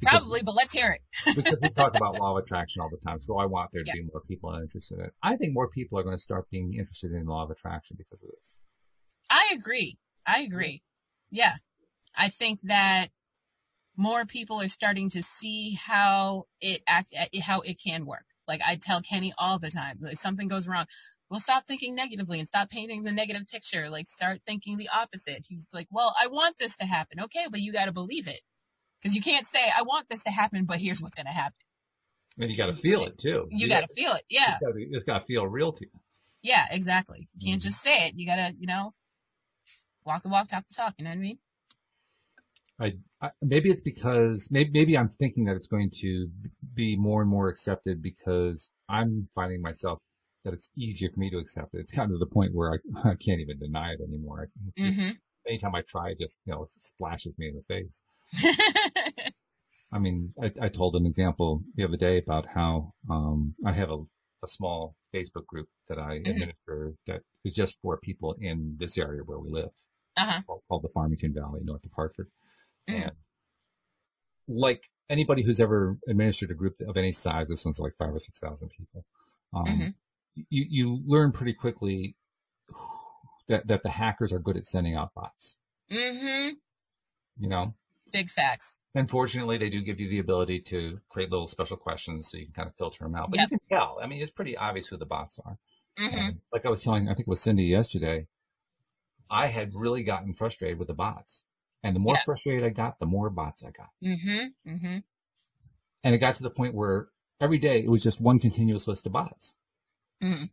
Because- 0.00 0.20
Probably, 0.20 0.42
but 0.42 0.54
let's 0.54 0.72
hear 0.72 0.92
it. 0.92 1.02
because 1.36 1.58
we 1.60 1.68
talk 1.68 1.94
about 1.94 2.14
law 2.18 2.36
of 2.38 2.42
attraction 2.42 2.80
all 2.80 2.88
the 2.88 2.96
time, 2.96 3.20
so 3.20 3.36
I 3.36 3.44
want 3.46 3.70
there 3.72 3.84
to 3.84 3.88
Yeah. 3.88 4.02
be 4.02 4.08
more 4.10 4.22
people 4.22 4.54
interested 4.54 4.98
in 4.98 5.04
it. 5.06 5.14
I 5.22 5.36
think 5.36 5.52
more 5.52 5.68
people 5.68 5.98
are 5.98 6.02
going 6.02 6.16
to 6.16 6.22
start 6.22 6.48
being 6.50 6.72
interested 6.74 7.12
in 7.12 7.26
law 7.26 7.42
of 7.44 7.50
attraction 7.50 7.96
because 7.98 8.22
of 8.22 8.30
this. 8.30 8.56
I 9.28 9.52
agree. 9.58 9.98
I 10.26 10.40
agree. 10.40 10.82
Yeah. 11.30 11.54
I 12.16 12.28
think 12.30 12.60
that 12.62 13.08
more 13.96 14.24
people 14.24 14.60
are 14.60 14.68
starting 14.68 15.10
to 15.10 15.22
see 15.22 15.76
how 15.80 16.46
it 16.60 16.82
act, 16.86 17.14
eh, 17.14 17.40
how 17.42 17.60
it 17.60 17.80
can 17.80 18.06
work. 18.06 18.24
Like 18.46 18.60
I 18.66 18.76
tell 18.76 19.00
Kenny 19.00 19.32
all 19.38 19.58
the 19.58 19.70
time, 19.70 19.98
if 20.02 20.18
something 20.18 20.48
goes 20.48 20.68
wrong, 20.68 20.86
well, 21.30 21.40
stop 21.40 21.66
thinking 21.66 21.94
negatively 21.94 22.38
and 22.38 22.46
stop 22.46 22.68
painting 22.70 23.02
the 23.02 23.12
negative 23.12 23.46
picture. 23.48 23.88
Like 23.88 24.06
start 24.06 24.40
thinking 24.46 24.76
the 24.76 24.90
opposite. 24.94 25.44
He's 25.48 25.68
like, 25.72 25.88
well, 25.90 26.14
I 26.20 26.26
want 26.26 26.58
this 26.58 26.76
to 26.78 26.84
happen. 26.84 27.20
Okay, 27.20 27.46
but 27.50 27.60
you 27.60 27.72
got 27.72 27.86
to 27.86 27.92
believe 27.92 28.28
it. 28.28 28.40
Because 29.00 29.16
you 29.16 29.22
can't 29.22 29.44
say, 29.44 29.60
I 29.60 29.82
want 29.82 30.08
this 30.08 30.24
to 30.24 30.30
happen, 30.30 30.64
but 30.64 30.78
here's 30.78 31.02
what's 31.02 31.14
going 31.14 31.26
to 31.26 31.32
happen. 31.32 31.56
And 32.38 32.50
you 32.50 32.56
got 32.56 32.74
to 32.74 32.80
feel 32.80 33.04
it 33.04 33.18
too. 33.20 33.48
You, 33.50 33.68
got 33.68 33.86
to 33.86 33.94
feel 33.94 34.14
it. 34.14 34.24
Yeah. 34.28 34.58
It's 34.64 35.04
got 35.04 35.18
to 35.20 35.24
feel 35.26 35.46
real 35.46 35.72
to 35.72 35.84
you. 35.84 35.90
Yeah, 36.42 36.66
exactly. 36.70 37.28
You 37.34 37.50
can't 37.50 37.60
Mhm. 37.60 37.64
just 37.64 37.80
say 37.80 38.08
it. 38.08 38.14
You 38.16 38.26
got 38.26 38.36
to, 38.36 38.54
you 38.58 38.66
know, 38.66 38.92
walk 40.04 40.22
the 40.22 40.28
walk, 40.28 40.48
talk 40.48 40.66
the 40.68 40.74
talk. 40.74 40.94
You 40.98 41.04
know 41.04 41.10
what 41.10 41.18
I 41.18 41.20
mean? 41.20 41.38
I, 42.80 42.94
I 43.20 43.30
maybe 43.42 43.70
it's 43.70 43.80
because 43.82 44.48
maybe 44.50 44.70
maybe 44.72 44.98
I'm 44.98 45.08
thinking 45.08 45.44
that 45.44 45.56
it's 45.56 45.66
going 45.68 45.90
to 46.00 46.28
be 46.74 46.96
more 46.96 47.20
and 47.22 47.30
more 47.30 47.48
accepted 47.48 48.02
because 48.02 48.70
I'm 48.88 49.28
finding 49.34 49.62
myself 49.62 49.98
that 50.44 50.54
it's 50.54 50.68
easier 50.76 51.10
for 51.10 51.20
me 51.20 51.30
to 51.30 51.38
accept 51.38 51.74
it. 51.74 51.80
It's 51.80 51.92
kind 51.92 52.12
of 52.12 52.18
the 52.18 52.26
point 52.26 52.54
where 52.54 52.74
I, 52.74 52.78
I 53.10 53.14
can't 53.14 53.40
even 53.40 53.58
deny 53.58 53.92
it 53.92 54.00
anymore. 54.00 54.48
I, 54.58 54.70
hmm 54.76 55.10
Anytime 55.46 55.74
I 55.74 55.82
try, 55.82 56.10
it 56.10 56.18
just 56.18 56.38
you 56.46 56.52
know 56.54 56.68
splashes 56.82 57.34
me 57.38 57.48
in 57.48 57.56
the 57.56 57.62
face. 57.64 58.02
I 59.92 59.98
mean, 59.98 60.32
I, 60.42 60.52
I 60.62 60.68
told 60.68 60.96
an 60.96 61.06
example 61.06 61.62
the 61.76 61.84
other 61.84 61.96
day 61.96 62.18
about 62.18 62.46
how 62.46 62.92
um, 63.08 63.54
I 63.64 63.72
have 63.72 63.90
a, 63.90 63.98
a 64.42 64.48
small 64.48 64.94
Facebook 65.14 65.46
group 65.46 65.68
that 65.88 65.98
I 65.98 66.14
Mhm. 66.16 66.30
administer 66.30 66.94
that 67.06 67.22
is 67.44 67.54
just 67.54 67.78
for 67.80 67.98
people 67.98 68.34
in 68.40 68.76
this 68.78 68.98
area 68.98 69.22
where 69.24 69.38
we 69.38 69.50
live, 69.50 69.70
uh-huh. 70.16 70.42
called, 70.46 70.62
called 70.68 70.82
the 70.82 70.88
Farmington 70.90 71.32
Valley, 71.34 71.60
north 71.64 71.84
of 71.84 71.92
Hartford. 71.92 72.28
Mhm. 72.88 73.02
And 73.08 73.12
like 74.48 74.90
anybody 75.08 75.42
who's 75.42 75.60
ever 75.60 75.98
administered 76.08 76.50
a 76.50 76.54
group 76.54 76.80
of 76.86 76.96
any 76.96 77.12
size, 77.12 77.48
this 77.48 77.64
one's 77.64 77.78
like 77.78 77.94
five 77.96 78.14
or 78.14 78.18
six 78.20 78.38
thousand 78.38 78.70
people. 78.70 79.04
Um, 79.52 79.64
Mhm. 79.66 79.94
You 80.50 80.64
you 80.68 81.02
learn 81.06 81.32
pretty 81.32 81.54
quickly 81.54 82.16
that 83.48 83.66
that 83.68 83.82
the 83.82 83.90
hackers 83.90 84.32
are 84.32 84.38
good 84.38 84.56
at 84.56 84.66
sending 84.66 84.94
out 84.94 85.14
bots. 85.14 85.56
Mm-hmm. 85.90 86.54
You 87.38 87.48
know, 87.48 87.74
Big 88.12 88.30
facts. 88.30 88.78
Unfortunately, 88.94 89.58
they 89.58 89.70
do 89.70 89.82
give 89.82 89.98
you 89.98 90.08
the 90.08 90.20
ability 90.20 90.60
to 90.60 91.00
create 91.08 91.30
little 91.30 91.48
special 91.48 91.76
questions 91.76 92.30
so 92.30 92.36
you 92.38 92.44
can 92.44 92.52
kind 92.54 92.68
of 92.68 92.76
filter 92.76 93.02
them 93.04 93.16
out. 93.16 93.28
But 93.30 93.40
Yep. 93.40 93.50
you 93.50 93.58
can 93.58 93.68
tell. 93.68 93.98
I 94.00 94.06
mean, 94.06 94.22
it's 94.22 94.30
pretty 94.30 94.56
obvious 94.56 94.86
who 94.86 94.96
the 94.96 95.04
bots 95.06 95.38
are. 95.44 95.58
hmm 95.98 96.16
Um, 96.16 96.42
like 96.52 96.64
I 96.64 96.68
was 96.68 96.82
telling, 96.84 97.08
I 97.08 97.14
think 97.14 97.26
it 97.26 97.30
was 97.30 97.40
Cindy 97.40 97.64
yesterday, 97.64 98.28
I 99.28 99.48
had 99.48 99.74
really 99.74 100.04
gotten 100.04 100.32
frustrated 100.32 100.78
with 100.78 100.86
the 100.88 100.94
bots. 100.94 101.42
And 101.84 101.94
the 101.94 102.00
more 102.00 102.14
Yeah. 102.14 102.22
frustrated 102.24 102.64
I 102.64 102.70
got, 102.70 102.98
the 102.98 103.06
more 103.06 103.30
bots 103.30 103.62
I 103.62 103.70
got. 103.70 103.90
Mm-hmm. 104.02 104.70
Mm-hmm. 104.74 104.98
And 106.02 106.14
it 106.14 106.18
got 106.18 106.34
to 106.36 106.42
the 106.42 106.50
point 106.50 106.74
where 106.74 107.08
every 107.40 107.58
day 107.58 107.80
it 107.84 107.90
was 107.90 108.02
just 108.02 108.20
one 108.20 108.38
continuous 108.38 108.88
list 108.88 109.06
of 109.06 109.12
bots. 109.12 109.52
Mhm. 110.22 110.50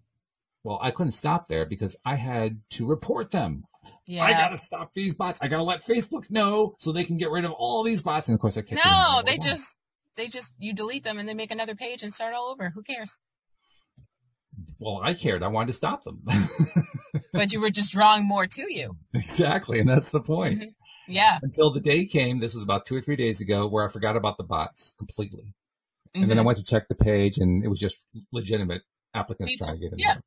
Well, 0.64 0.78
I 0.82 0.92
couldn't 0.92 1.14
stop 1.14 1.48
there 1.48 1.66
because 1.66 1.96
I 2.06 2.16
had 2.16 2.62
to 2.72 2.86
report 2.86 3.32
them. 3.32 3.64
Yeah. 4.08 4.24
I 4.26 4.32
gotta 4.34 4.58
stop 4.58 4.94
these 4.94 5.16
bots. 5.16 5.40
I 5.42 5.48
gotta 5.48 5.64
let 5.64 5.86
Facebook 5.86 6.30
know 6.30 6.76
so 6.80 6.92
they 6.92 7.04
can 7.06 7.18
get 7.18 7.32
rid 7.32 7.46
of 7.46 7.52
all 7.52 7.84
these 7.84 8.04
bots. 8.04 8.28
And 8.28 8.36
of 8.36 8.42
course 8.42 8.58
I 8.58 8.62
more 8.62 8.78
no, 8.84 9.22
they 9.26 9.38
just, 9.38 9.78
they 10.18 10.28
just, 10.28 10.54
you 10.60 10.74
delete 10.74 11.04
them 11.04 11.18
and 11.18 11.28
they 11.28 11.34
make 11.34 11.52
another 11.52 11.76
page 11.76 12.04
and 12.04 12.14
start 12.14 12.36
all 12.36 12.50
over. 12.52 12.70
Who 12.70 12.84
cares? 12.84 13.20
well, 14.80 15.00
I 15.04 15.14
cared. 15.14 15.44
I 15.44 15.48
wanted 15.48 15.68
to 15.68 15.78
stop 15.78 16.04
them. 16.04 16.24
But 17.34 17.54
you 17.54 17.62
were 17.62 17.70
just 17.70 17.94
drawing 17.94 18.28
more 18.28 18.46
to 18.46 18.66
you. 18.74 18.98
exactly. 19.14 19.80
And 19.80 19.88
that's 19.88 20.12
the 20.12 20.20
point. 20.20 20.60
Mhm. 20.60 20.76
Yeah. 21.08 21.40
Until 21.42 21.72
the 21.74 21.80
day 21.80 22.06
came, 22.06 22.40
this 22.40 22.54
was 22.54 22.64
about 22.64 22.86
two 22.86 22.96
or 22.96 23.02
three 23.02 23.16
days 23.16 23.42
ago, 23.42 23.68
where 23.68 23.88
I 23.88 23.92
forgot 23.92 24.16
about 24.16 24.38
the 24.38 24.44
bots 24.44 24.94
completely. 24.98 25.54
And 26.14 26.30
then 26.30 26.38
I 26.38 26.42
Mhm. 26.42 26.46
went 26.46 26.58
to 26.60 26.64
check 26.64 26.88
the 26.88 26.96
page 26.96 27.38
and 27.38 27.64
it 27.64 27.68
was 27.70 27.80
just 27.80 28.00
legitimate 28.32 28.82
applicants 29.14 29.52
People. 29.54 29.68
trying 29.68 29.78
to 29.78 29.82
get 29.82 29.94
in 29.94 30.00
Yeah. 30.00 30.14
there. 30.16 30.24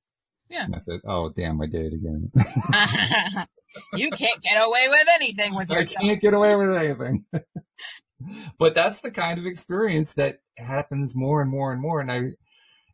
Yeah. 0.51 0.65
And 0.67 0.75
I 0.77 0.79
said, 0.81 1.01
oh, 1.07 1.31
damn, 1.31 1.61
I 1.61 1.67
did 1.67 1.93
it 1.93 1.95
again. 1.95 2.31
you 3.95 4.11
can't 4.11 4.41
get 4.43 4.57
away 4.57 4.83
with 4.89 5.07
anything 5.15 5.55
with 5.55 5.71
I 5.73 5.79
yourself. 5.81 6.05
can't 6.05 6.21
get 6.21 6.35
away 6.35 6.55
with 6.55 6.75
anything. 6.77 7.25
but 8.59 8.75
that's 8.75 9.01
the 9.01 9.11
kind 9.11 9.39
of 9.39 9.47
experience 9.47 10.13
that 10.15 10.41
happens 10.57 11.15
more 11.15 11.41
and 11.43 11.51
more 11.51 11.73
and 11.73 11.81
more. 11.81 12.01
And 12.01 12.11
I, 12.11 12.21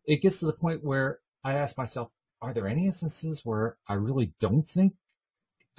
it 0.06 0.22
gets 0.22 0.40
to 0.40 0.46
the 0.46 0.52
point 0.52 0.84
where 0.84 1.18
I 1.44 1.54
ask 1.54 1.76
myself, 1.76 2.10
are 2.42 2.52
there 2.54 2.66
any 2.66 2.86
instances 2.86 3.42
where 3.44 3.76
I 3.86 3.94
really 3.94 4.32
don't 4.40 4.66
think 4.66 4.94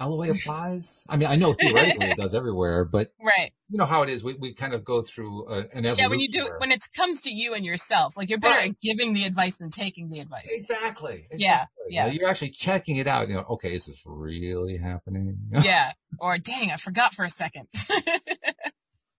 LOA 0.04 0.30
applies? 0.34 1.04
I 1.08 1.16
mean, 1.16 1.28
I 1.28 1.36
know 1.36 1.54
theoretically 1.60 2.10
it 2.10 2.16
does 2.16 2.34
everywhere, 2.34 2.84
but 2.84 3.12
Right. 3.22 3.52
you 3.68 3.78
know 3.78 3.86
how 3.86 4.02
it 4.02 4.08
is. 4.10 4.24
We, 4.24 4.34
we 4.34 4.54
kind 4.54 4.74
of 4.74 4.84
go 4.84 5.02
through 5.02 5.48
a, 5.48 5.58
an 5.58 5.84
evolution. 5.86 5.96
Yeah, 5.98 6.08
when 6.08 6.20
you 6.20 6.28
do, 6.30 6.44
where- 6.44 6.58
when 6.58 6.72
it 6.72 6.82
comes 6.96 7.22
to 7.22 7.30
you 7.32 7.54
and 7.54 7.64
yourself, 7.64 8.16
like 8.16 8.28
you're 8.30 8.38
better 8.38 8.56
Right. 8.56 8.70
at 8.70 8.80
giving 8.80 9.12
the 9.12 9.24
advice 9.24 9.56
than 9.56 9.70
taking 9.70 10.08
the 10.08 10.20
advice. 10.20 10.48
Exactly. 10.50 11.26
Yeah, 11.30 11.36
exactly. 11.62 11.66
yeah. 11.90 12.06
You're 12.06 12.28
actually 12.28 12.50
checking 12.50 12.96
it 12.96 13.06
out. 13.06 13.28
You 13.28 13.34
know, 13.36 13.44
okay, 13.50 13.74
is 13.74 13.86
this 13.86 14.02
really 14.04 14.76
happening? 14.78 15.38
Yeah. 15.62 15.92
Or 16.18 16.36
dang, 16.38 16.70
I 16.70 16.76
forgot 16.76 17.14
for 17.14 17.24
a 17.24 17.30
second. 17.30 17.68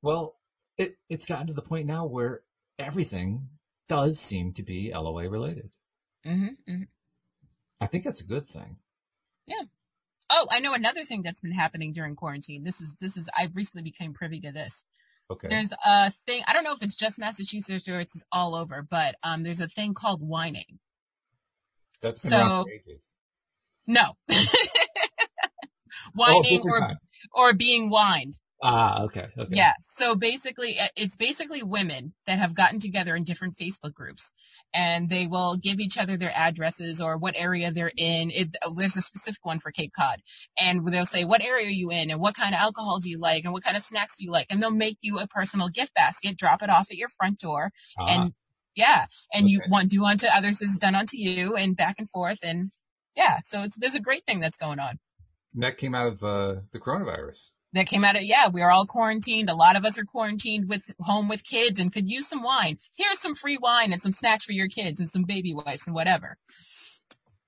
Well, 0.02 0.36
it, 0.78 0.98
it's 1.10 1.26
gotten 1.26 1.48
to 1.48 1.54
the 1.54 1.62
point 1.62 1.88
now 1.88 2.06
where 2.06 2.42
everything 2.78 3.48
does 3.88 4.20
seem 4.20 4.54
to 4.54 4.64
be 4.64 4.92
LOA 4.94 5.30
related. 5.30 5.72
hmm 6.26 6.48
hmm 6.68 6.84
I 7.80 7.88
think 7.88 8.04
that's 8.06 8.22
a 8.22 8.26
good 8.26 8.48
thing. 8.48 8.78
Oh, 10.36 10.48
I 10.52 10.60
know 10.62 10.74
another 10.74 11.04
thing 11.04 11.22
that's 11.22 11.42
been 11.42 11.52
happening 11.54 11.94
during 11.94 12.16
quarantine. 12.16 12.64
This 12.64 12.82
is, 12.82 12.96
this 12.96 13.18
is, 13.18 13.30
I 13.38 13.50
recently 13.54 13.84
became 13.84 14.14
privy 14.14 14.40
to 14.42 14.52
this. 14.52 14.84
Okay. 15.30 15.48
There's 15.48 15.72
a 15.86 16.10
thing, 16.10 16.42
I 16.48 16.54
don't 16.54 16.64
know 16.64 16.74
if 16.74 16.82
it's 16.82 16.96
just 16.96 17.20
Massachusetts 17.20 17.88
or 17.88 18.00
it's 18.00 18.26
all 18.32 18.56
over, 18.56 18.86
but, 18.90 19.16
um, 19.22 19.44
there's 19.44 19.62
a 19.62 19.68
thing 19.68 19.94
called 19.94 20.22
whining. 20.22 20.80
that's 22.02 22.28
so-. 22.28 22.66
No. 23.88 24.04
Oh, 26.06 26.10
whining 26.16 26.44
different 26.44 26.98
or, 27.34 27.50
or 27.50 27.54
being 27.54 27.90
whined. 27.90 28.38
Ah, 28.66 29.04
okay. 29.04 29.28
Okay. 29.38 29.56
Yeah. 29.56 29.74
So 29.82 30.16
basically, 30.16 30.78
uh, 30.80 30.88
it's 30.96 31.18
basically 31.18 31.64
women 31.64 32.14
that 32.28 32.40
have 32.40 32.56
gotten 32.56 32.80
together 32.80 33.14
in 33.14 33.26
different 33.26 33.56
Facebook 33.58 33.94
groups 33.94 34.32
and 34.74 35.10
they 35.10 35.28
will 35.28 35.58
give 35.58 35.82
each 35.82 35.98
other 35.98 36.16
their 36.16 36.32
addresses 36.34 37.02
or 37.02 37.18
what 37.18 37.36
area 37.38 37.72
they're 37.72 37.92
in. 37.96 38.32
It, 38.32 38.56
there's 38.78 38.96
a 38.96 39.02
specific 39.02 39.46
one 39.46 39.60
for 39.60 39.72
Cape 39.72 39.92
Cod 39.92 40.16
and 40.58 40.86
they'll 40.88 41.06
say, 41.06 41.26
what 41.26 41.44
area 41.44 41.68
are 41.68 41.70
you 41.70 41.92
in 41.92 42.10
and 42.10 42.22
what 42.22 42.36
kind 42.36 42.56
of 42.56 42.62
alcohol 42.62 43.00
do 43.00 43.10
you 43.10 43.20
like 43.20 43.44
and 43.44 43.52
what 43.52 43.66
kind 43.66 43.76
of 43.76 43.84
snacks 43.84 44.16
do 44.16 44.24
you 44.24 44.32
like? 44.32 44.48
And 44.50 44.64
they'll 44.64 44.72
make 44.72 45.00
you 45.02 45.20
a 45.20 45.28
personal 45.28 45.68
gift 45.68 45.94
basket, 45.94 46.38
drop 46.38 46.64
it 46.64 46.70
off 46.70 46.88
at 46.90 46.98
your 46.98 47.10
front 47.10 47.38
door 47.40 47.72
Ah, 48.00 48.06
and 48.10 48.34
yeah, 48.76 49.06
and 49.34 49.50
you 49.50 49.62
want 49.68 49.90
do 49.90 50.06
unto 50.06 50.28
others 50.34 50.62
is 50.62 50.80
done 50.80 50.96
unto 50.96 51.18
you 51.18 51.56
and 51.56 51.76
back 51.76 51.96
and 52.00 52.10
forth 52.10 52.40
and 52.44 52.72
yeah, 53.16 53.40
so 53.44 53.62
it's, 53.62 53.76
there's 53.78 53.96
a 53.96 54.00
great 54.00 54.26
thing 54.26 54.40
that's 54.40 54.58
going 54.58 54.80
on. 54.80 54.98
that 55.56 55.78
came 55.78 55.94
out 55.94 56.08
of 56.08 56.24
uh, 56.24 56.62
the 56.72 56.80
coronavirus. 56.80 57.52
That 57.74 57.88
came 57.88 58.04
out 58.04 58.16
of 58.16 58.24
yeah 58.24 58.48
we 58.50 58.62
are 58.62 58.72
all 58.72 58.86
quarantined 58.86 59.50
a 59.50 59.56
lot 59.56 59.76
of 59.76 59.86
us 59.86 60.00
are 60.00 60.06
quarantined 60.06 60.68
with 60.70 60.84
home 61.00 61.28
with 61.28 61.44
kids 61.44 61.80
and 61.80 61.92
could 61.94 62.10
use 62.10 62.28
some 62.28 62.44
wine 62.44 62.78
here's 62.98 63.20
some 63.20 63.36
free 63.36 63.58
wine 63.60 63.92
and 63.94 64.02
some 64.02 64.12
snacks 64.12 64.44
for 64.46 64.52
your 64.54 64.68
kids 64.68 65.00
and 65.00 65.10
some 65.10 65.24
baby 65.24 65.54
wipes 65.54 65.88
and 65.88 65.96
whatever 65.96 66.38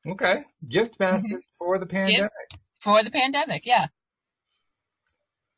Okay. 0.08 0.36
Gift 0.68 0.98
baskets 1.00 1.26
Mm-hmm. 1.34 1.40
for 1.58 1.80
the 1.80 1.88
pandemic. 1.88 2.30
for 2.80 3.02
the 3.02 3.10
pandemic 3.12 3.66
yeah 3.66 3.86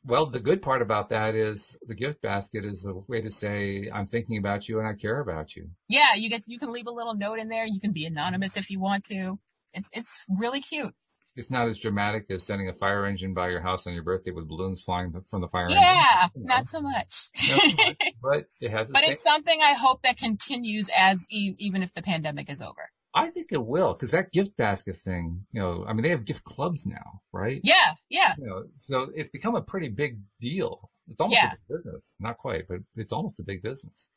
Well, 0.05 0.27
the 0.29 0.39
good 0.39 0.61
part 0.61 0.81
about 0.81 1.09
that 1.09 1.35
is 1.35 1.75
the 1.85 1.95
gift 1.95 2.21
basket 2.21 2.63
is 2.63 2.85
a 2.85 2.93
way 2.93 3.19
to 3.21 3.29
say, 3.31 3.89
I'm 3.93 4.07
thinking 4.07 4.37
about 4.37 4.69
you 4.69 4.79
and 4.79 4.87
I 4.87 4.93
care 4.93 5.19
about 5.19 5.55
you. 5.55 5.69
yeah 5.89 6.13
you 6.15 6.29
get 6.29 6.43
you 6.47 6.59
can 6.59 6.71
leave 6.71 6.87
a 6.87 6.91
little 6.91 7.15
note 7.15 7.39
in 7.39 7.49
there 7.49 7.65
you 7.65 7.79
can 7.81 7.91
be 7.91 8.05
anonymous 8.05 8.55
if 8.57 8.69
you 8.69 8.79
want 8.79 9.03
to 9.05 9.37
it's 9.73 9.89
it's 9.93 10.23
really 10.29 10.61
cute 10.61 10.93
It's 11.37 11.51
not 11.51 11.67
as 11.69 11.77
dramatic 11.77 12.25
as 12.29 12.43
sending 12.43 12.67
a 12.67 12.73
fire 12.73 13.05
engine 13.05 13.33
by 13.33 13.49
your 13.49 13.61
house 13.61 13.87
on 13.87 13.93
your 13.93 14.03
birthday 14.03 14.31
with 14.31 14.47
balloons 14.47 14.81
flying 14.81 15.13
from 15.29 15.41
the 15.41 15.47
fire 15.47 15.67
yeah 15.69 16.27
engine. 16.33 16.43
Know, 16.49 16.55
not 16.55 16.65
so 16.67 16.81
much 16.81 17.29
not 17.47 17.59
so 17.61 17.85
much, 17.85 17.97
but 18.21 18.45
it 18.61 18.71
has. 18.71 18.87
but 18.91 19.03
same- 19.03 19.11
it's 19.11 19.23
something 19.23 19.59
i 19.61 19.73
hope 19.73 20.01
that 20.03 20.17
continues 20.17 20.89
as 20.97 21.25
e- 21.29 21.55
even 21.59 21.83
if 21.83 21.93
the 21.93 22.01
pandemic 22.01 22.49
is 22.49 22.61
over 22.61 22.89
I 23.13 23.29
think 23.31 23.47
it 23.51 23.65
will 23.65 23.93
because 23.93 24.11
that 24.11 24.31
gift 24.31 24.55
basket 24.57 24.97
thing. 25.03 25.45
You 25.51 25.61
know, 25.61 25.85
I 25.87 25.93
mean, 25.93 26.03
they 26.03 26.09
have 26.09 26.23
gift 26.25 26.43
clubs 26.43 26.85
now, 26.85 27.21
right? 27.31 27.61
yeah 27.63 27.95
yeah 28.09 28.35
You 28.37 28.45
know, 28.45 28.63
so 28.77 29.07
it's 29.15 29.29
become 29.29 29.55
a 29.55 29.61
pretty 29.61 29.89
big 29.89 30.19
deal. 30.39 30.91
It's 31.09 31.19
almost 31.19 31.41
Yeah. 31.41 31.47
a 31.53 31.55
big 31.55 31.77
business, 31.77 32.15
not 32.19 32.37
quite, 32.37 32.67
but 32.67 32.79
it's 32.95 33.13
almost 33.13 33.39
a 33.39 33.43
big 33.43 33.63
business. 33.63 34.09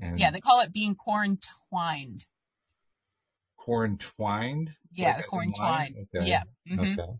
And 0.00 0.20
yeah 0.20 0.30
they 0.30 0.40
call 0.40 0.60
it 0.60 0.72
being 0.72 0.94
quarantined 3.66 4.00
quarantwined. 4.18 4.68
yeah 4.94 5.16
Like 5.16 5.44
in 5.44 5.52
quarantine? 5.52 6.06
Okay. 6.14 6.26
yeah 6.30 6.42
hmm 6.68 6.80
Okay. 6.80 7.12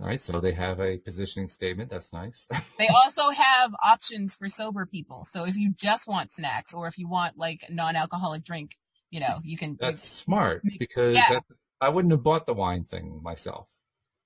All 0.00 0.06
right, 0.08 0.20
so 0.20 0.40
they 0.40 0.52
have 0.54 0.80
a 0.80 0.98
positioning 0.98 1.48
statement. 1.48 1.88
That's 1.90 2.12
nice. 2.12 2.46
They 2.78 2.88
also 2.88 3.30
have 3.30 3.72
options 3.80 4.34
for 4.34 4.48
sober 4.48 4.86
people. 4.86 5.24
So 5.24 5.44
if 5.46 5.56
you 5.56 5.72
just 5.76 6.08
want 6.08 6.32
snacks 6.32 6.74
or 6.74 6.88
if 6.88 6.98
you 6.98 7.08
want 7.08 7.38
like 7.38 7.60
a 7.68 7.72
non-alcoholic 7.72 8.42
drink, 8.42 8.72
you 9.12 9.20
know, 9.20 9.38
you 9.44 9.56
can. 9.56 9.76
That's 9.80 10.04
smart 10.08 10.62
because 10.80 11.16
Yeah. 11.16 11.28
that's, 11.34 11.60
I 11.80 11.90
wouldn't 11.90 12.10
have 12.10 12.24
bought 12.24 12.46
the 12.46 12.54
wine 12.54 12.82
thing 12.84 13.20
myself. 13.22 13.68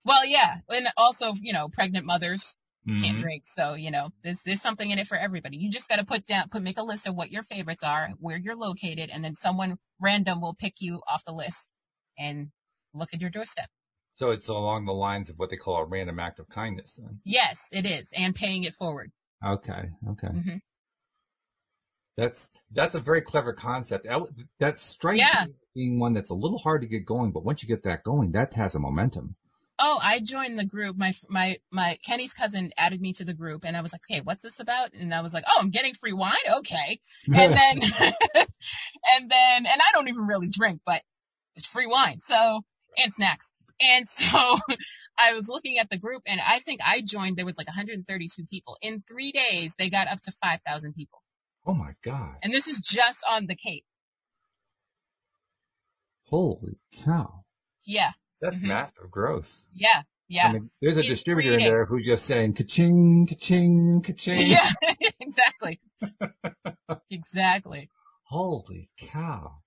well, 0.04 0.24
yeah. 0.26 0.54
And 0.70 0.86
also, 0.96 1.34
you 1.42 1.52
know, 1.52 1.68
pregnant 1.68 2.06
mothers 2.06 2.56
can't 3.01 3.16
Mhm. 3.16 3.20
drink. 3.20 3.43
So, 3.47 3.74
you 3.74 3.91
know, 3.91 4.09
there's, 4.22 4.43
there's 4.43 4.62
something 4.62 4.91
in 4.91 4.99
it 4.99 5.07
for 5.07 5.16
everybody. 5.16 5.57
You 5.59 5.70
just 5.70 5.89
got 5.89 5.97
to 5.99 6.05
put 6.05 6.26
down, 6.26 6.49
put, 6.49 6.62
make 6.62 6.78
a 6.78 6.82
list 6.82 7.07
of 7.07 7.14
what 7.14 7.30
your 7.30 7.43
favorites 7.43 7.82
are, 7.82 8.11
where 8.18 8.36
you're 8.36 8.57
located, 8.57 9.11
and 9.11 9.24
then 9.24 9.34
someone 9.34 9.78
random 10.01 10.41
will 10.41 10.55
pick 10.55 10.74
you 10.80 11.01
off 11.09 11.24
the 11.24 11.32
list 11.32 11.72
and 12.18 12.51
look 12.95 13.12
at 13.14 13.20
your 13.20 13.30
doorstep. 13.30 13.68
So 14.16 14.30
it's 14.30 14.49
along 14.49 14.86
the 14.86 14.93
lines 14.93 15.30
of 15.30 15.39
what 15.39 15.51
they 15.51 15.57
call 15.57 15.76
a 15.76 15.84
random 15.84 16.18
act 16.18 16.39
of 16.41 16.49
kindness. 16.49 16.95
Then. 16.99 17.20
Yes, 17.24 17.68
it 17.72 17.86
is. 17.86 18.12
And 18.16 18.34
paying 18.34 18.64
it 18.64 18.74
forward. 18.74 19.12
Okay. 19.45 19.91
Okay. 20.11 20.28
hmm 20.28 20.57
That's 22.16 22.51
that's 22.72 22.97
a 22.97 23.01
very 23.01 23.20
clever 23.22 23.53
concept. 23.53 24.05
That, 24.07 24.20
that 24.59 24.80
strikes 24.80 25.20
Yeah. 25.20 25.45
me 25.45 25.51
as 25.51 25.57
being 25.74 26.01
one 26.01 26.14
that's 26.14 26.30
a 26.30 26.34
little 26.34 26.59
hard 26.59 26.80
to 26.82 26.89
get 26.89 27.07
going, 27.07 27.30
but 27.30 27.45
once 27.45 27.62
you 27.62 27.68
get 27.68 27.84
that 27.84 28.03
going, 28.03 28.32
that 28.32 28.55
has 28.55 28.74
a 28.74 28.80
momentum. 28.80 29.36
Oh, 29.80 29.98
I 30.02 30.20
joined 30.20 30.58
the 30.58 30.64
group. 30.64 30.96
My 30.96 31.12
my 31.28 31.56
my 31.70 31.96
Kenny's 32.04 32.34
cousin 32.34 32.72
added 32.76 33.00
me 33.00 33.12
to 33.14 33.24
the 33.24 33.34
group, 33.34 33.64
and 33.64 33.76
I 33.76 33.80
was 33.80 33.92
like, 33.92 34.02
"Okay, 34.10 34.20
what's 34.22 34.42
this 34.42 34.58
about?" 34.58 34.92
And 34.92 35.14
I 35.14 35.20
was 35.20 35.32
like, 35.32 35.44
"Oh, 35.48 35.58
I'm 35.60 35.70
getting 35.70 35.94
free 35.94 36.12
wine. 36.12 36.34
Okay." 36.58 37.00
And 37.32 37.56
then 37.56 37.80
and 38.34 39.30
then 39.30 39.66
and 39.66 39.68
I 39.68 39.90
don't 39.92 40.08
even 40.08 40.26
really 40.26 40.48
drink, 40.48 40.80
but 40.84 41.00
it's 41.54 41.66
free 41.66 41.86
wine, 41.86 42.18
so 42.20 42.62
and 42.96 43.12
snacks. 43.12 43.52
And 43.80 44.08
so 44.18 44.58
I 45.18 45.34
was 45.34 45.48
looking 45.48 45.78
at 45.78 45.88
the 45.90 45.98
group, 45.98 46.22
and 46.26 46.40
I 46.40 46.58
think 46.58 46.80
I 46.84 47.00
joined. 47.00 47.36
There 47.36 47.46
was 47.46 47.58
like 47.58 47.68
132 47.68 48.46
people 48.50 48.76
in 48.82 49.02
three 49.08 49.30
days. 49.30 49.76
They 49.78 49.90
got 49.90 50.08
up 50.08 50.20
to 50.22 50.32
5,000 50.32 50.92
people, 50.94 51.22
oh 51.66 51.74
my 51.74 51.92
god! 52.02 52.36
and 52.42 52.52
this 52.52 52.66
is 52.66 52.80
just 52.80 53.24
on 53.30 53.46
the 53.46 53.54
Cape. 53.54 53.84
Holy 56.24 56.78
cow! 57.04 57.44
Yeah, 57.84 58.10
That's 58.41 58.57
Mhm. 58.57 58.68
massive 58.68 59.11
growth. 59.11 59.64
yeah, 59.74 60.03
yeah, 60.28 60.49
I 60.49 60.53
mean, 60.55 60.68
there's 60.82 60.97
a 60.97 61.01
In 61.01 61.07
distributor 61.09 61.55
in 61.55 61.61
there 61.61 61.84
who's 61.86 62.05
just 62.07 62.24
saying 62.26 62.55
ka-ching, 62.55 63.26
ka-ching, 63.28 64.03
ka-ching. 64.03 64.47
yeah, 64.49 64.68
exactly, 65.20 65.80
exactly. 67.11 67.91
Holy 68.24 68.91
cow! 68.99 69.62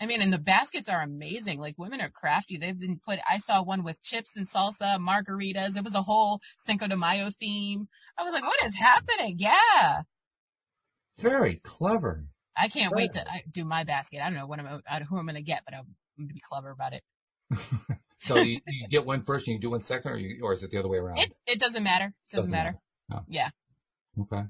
I 0.00 0.06
mean, 0.06 0.20
and 0.22 0.32
the 0.32 0.38
baskets 0.38 0.88
are 0.90 1.00
amazing. 1.02 1.58
Like 1.58 1.74
women 1.78 2.00
are 2.02 2.10
crafty. 2.10 2.58
They've 2.58 2.78
been 2.78 2.98
put, 2.98 3.18
I 3.28 3.38
saw 3.38 3.62
one 3.62 3.82
with 3.82 4.02
chips 4.02 4.36
and 4.36 4.46
salsa, 4.46 4.98
margaritas. 4.98 5.76
It 5.78 5.84
was 5.84 5.94
a 5.94 6.02
whole 6.02 6.40
Cinco 6.58 6.86
de 6.86 6.96
Mayo 6.96 7.30
theme. 7.30 7.88
I 8.18 8.22
was 8.22 8.34
like, 8.34 8.44
what 8.44 8.62
is 8.66 8.74
happening? 8.76 9.36
Yeah. 9.38 10.02
Very 11.18 11.56
clever. 11.64 12.26
I 12.54 12.68
can't 12.68 12.94
wait 12.94 13.12
to 13.12 13.24
do 13.50 13.64
my 13.64 13.84
basket. 13.84 14.20
I 14.20 14.26
don't 14.28 14.38
know 14.38 14.46
what 14.46 14.60
I'm, 14.60 14.82
uh, 14.86 15.00
who 15.00 15.18
I'm 15.18 15.24
going 15.24 15.36
to 15.36 15.42
get, 15.42 15.62
but 15.64 15.74
I'm 15.74 15.86
going 16.18 16.28
to 16.28 16.34
be 16.34 16.42
clever 16.46 16.70
about 16.70 16.92
it. 16.92 17.02
So 18.18 18.36
you, 18.36 18.60
you 18.66 18.88
get 18.88 19.04
one 19.04 19.22
first 19.22 19.46
and 19.46 19.54
you 19.54 19.60
do 19.60 19.70
one 19.70 19.80
second, 19.80 20.12
or 20.12 20.16
you, 20.16 20.42
or 20.42 20.54
is 20.54 20.62
it 20.62 20.70
the 20.70 20.78
other 20.78 20.88
way 20.88 20.98
around? 20.98 21.18
It, 21.18 21.32
it 21.46 21.60
doesn't 21.60 21.82
matter. 21.82 22.06
It 22.06 22.34
doesn't, 22.34 22.50
matter. 22.50 22.74
No. 23.08 23.20
Yeah. 23.28 23.48
Okay. 24.20 24.42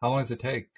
How 0.00 0.10
long 0.10 0.20
does 0.20 0.30
it 0.30 0.40
take? 0.40 0.68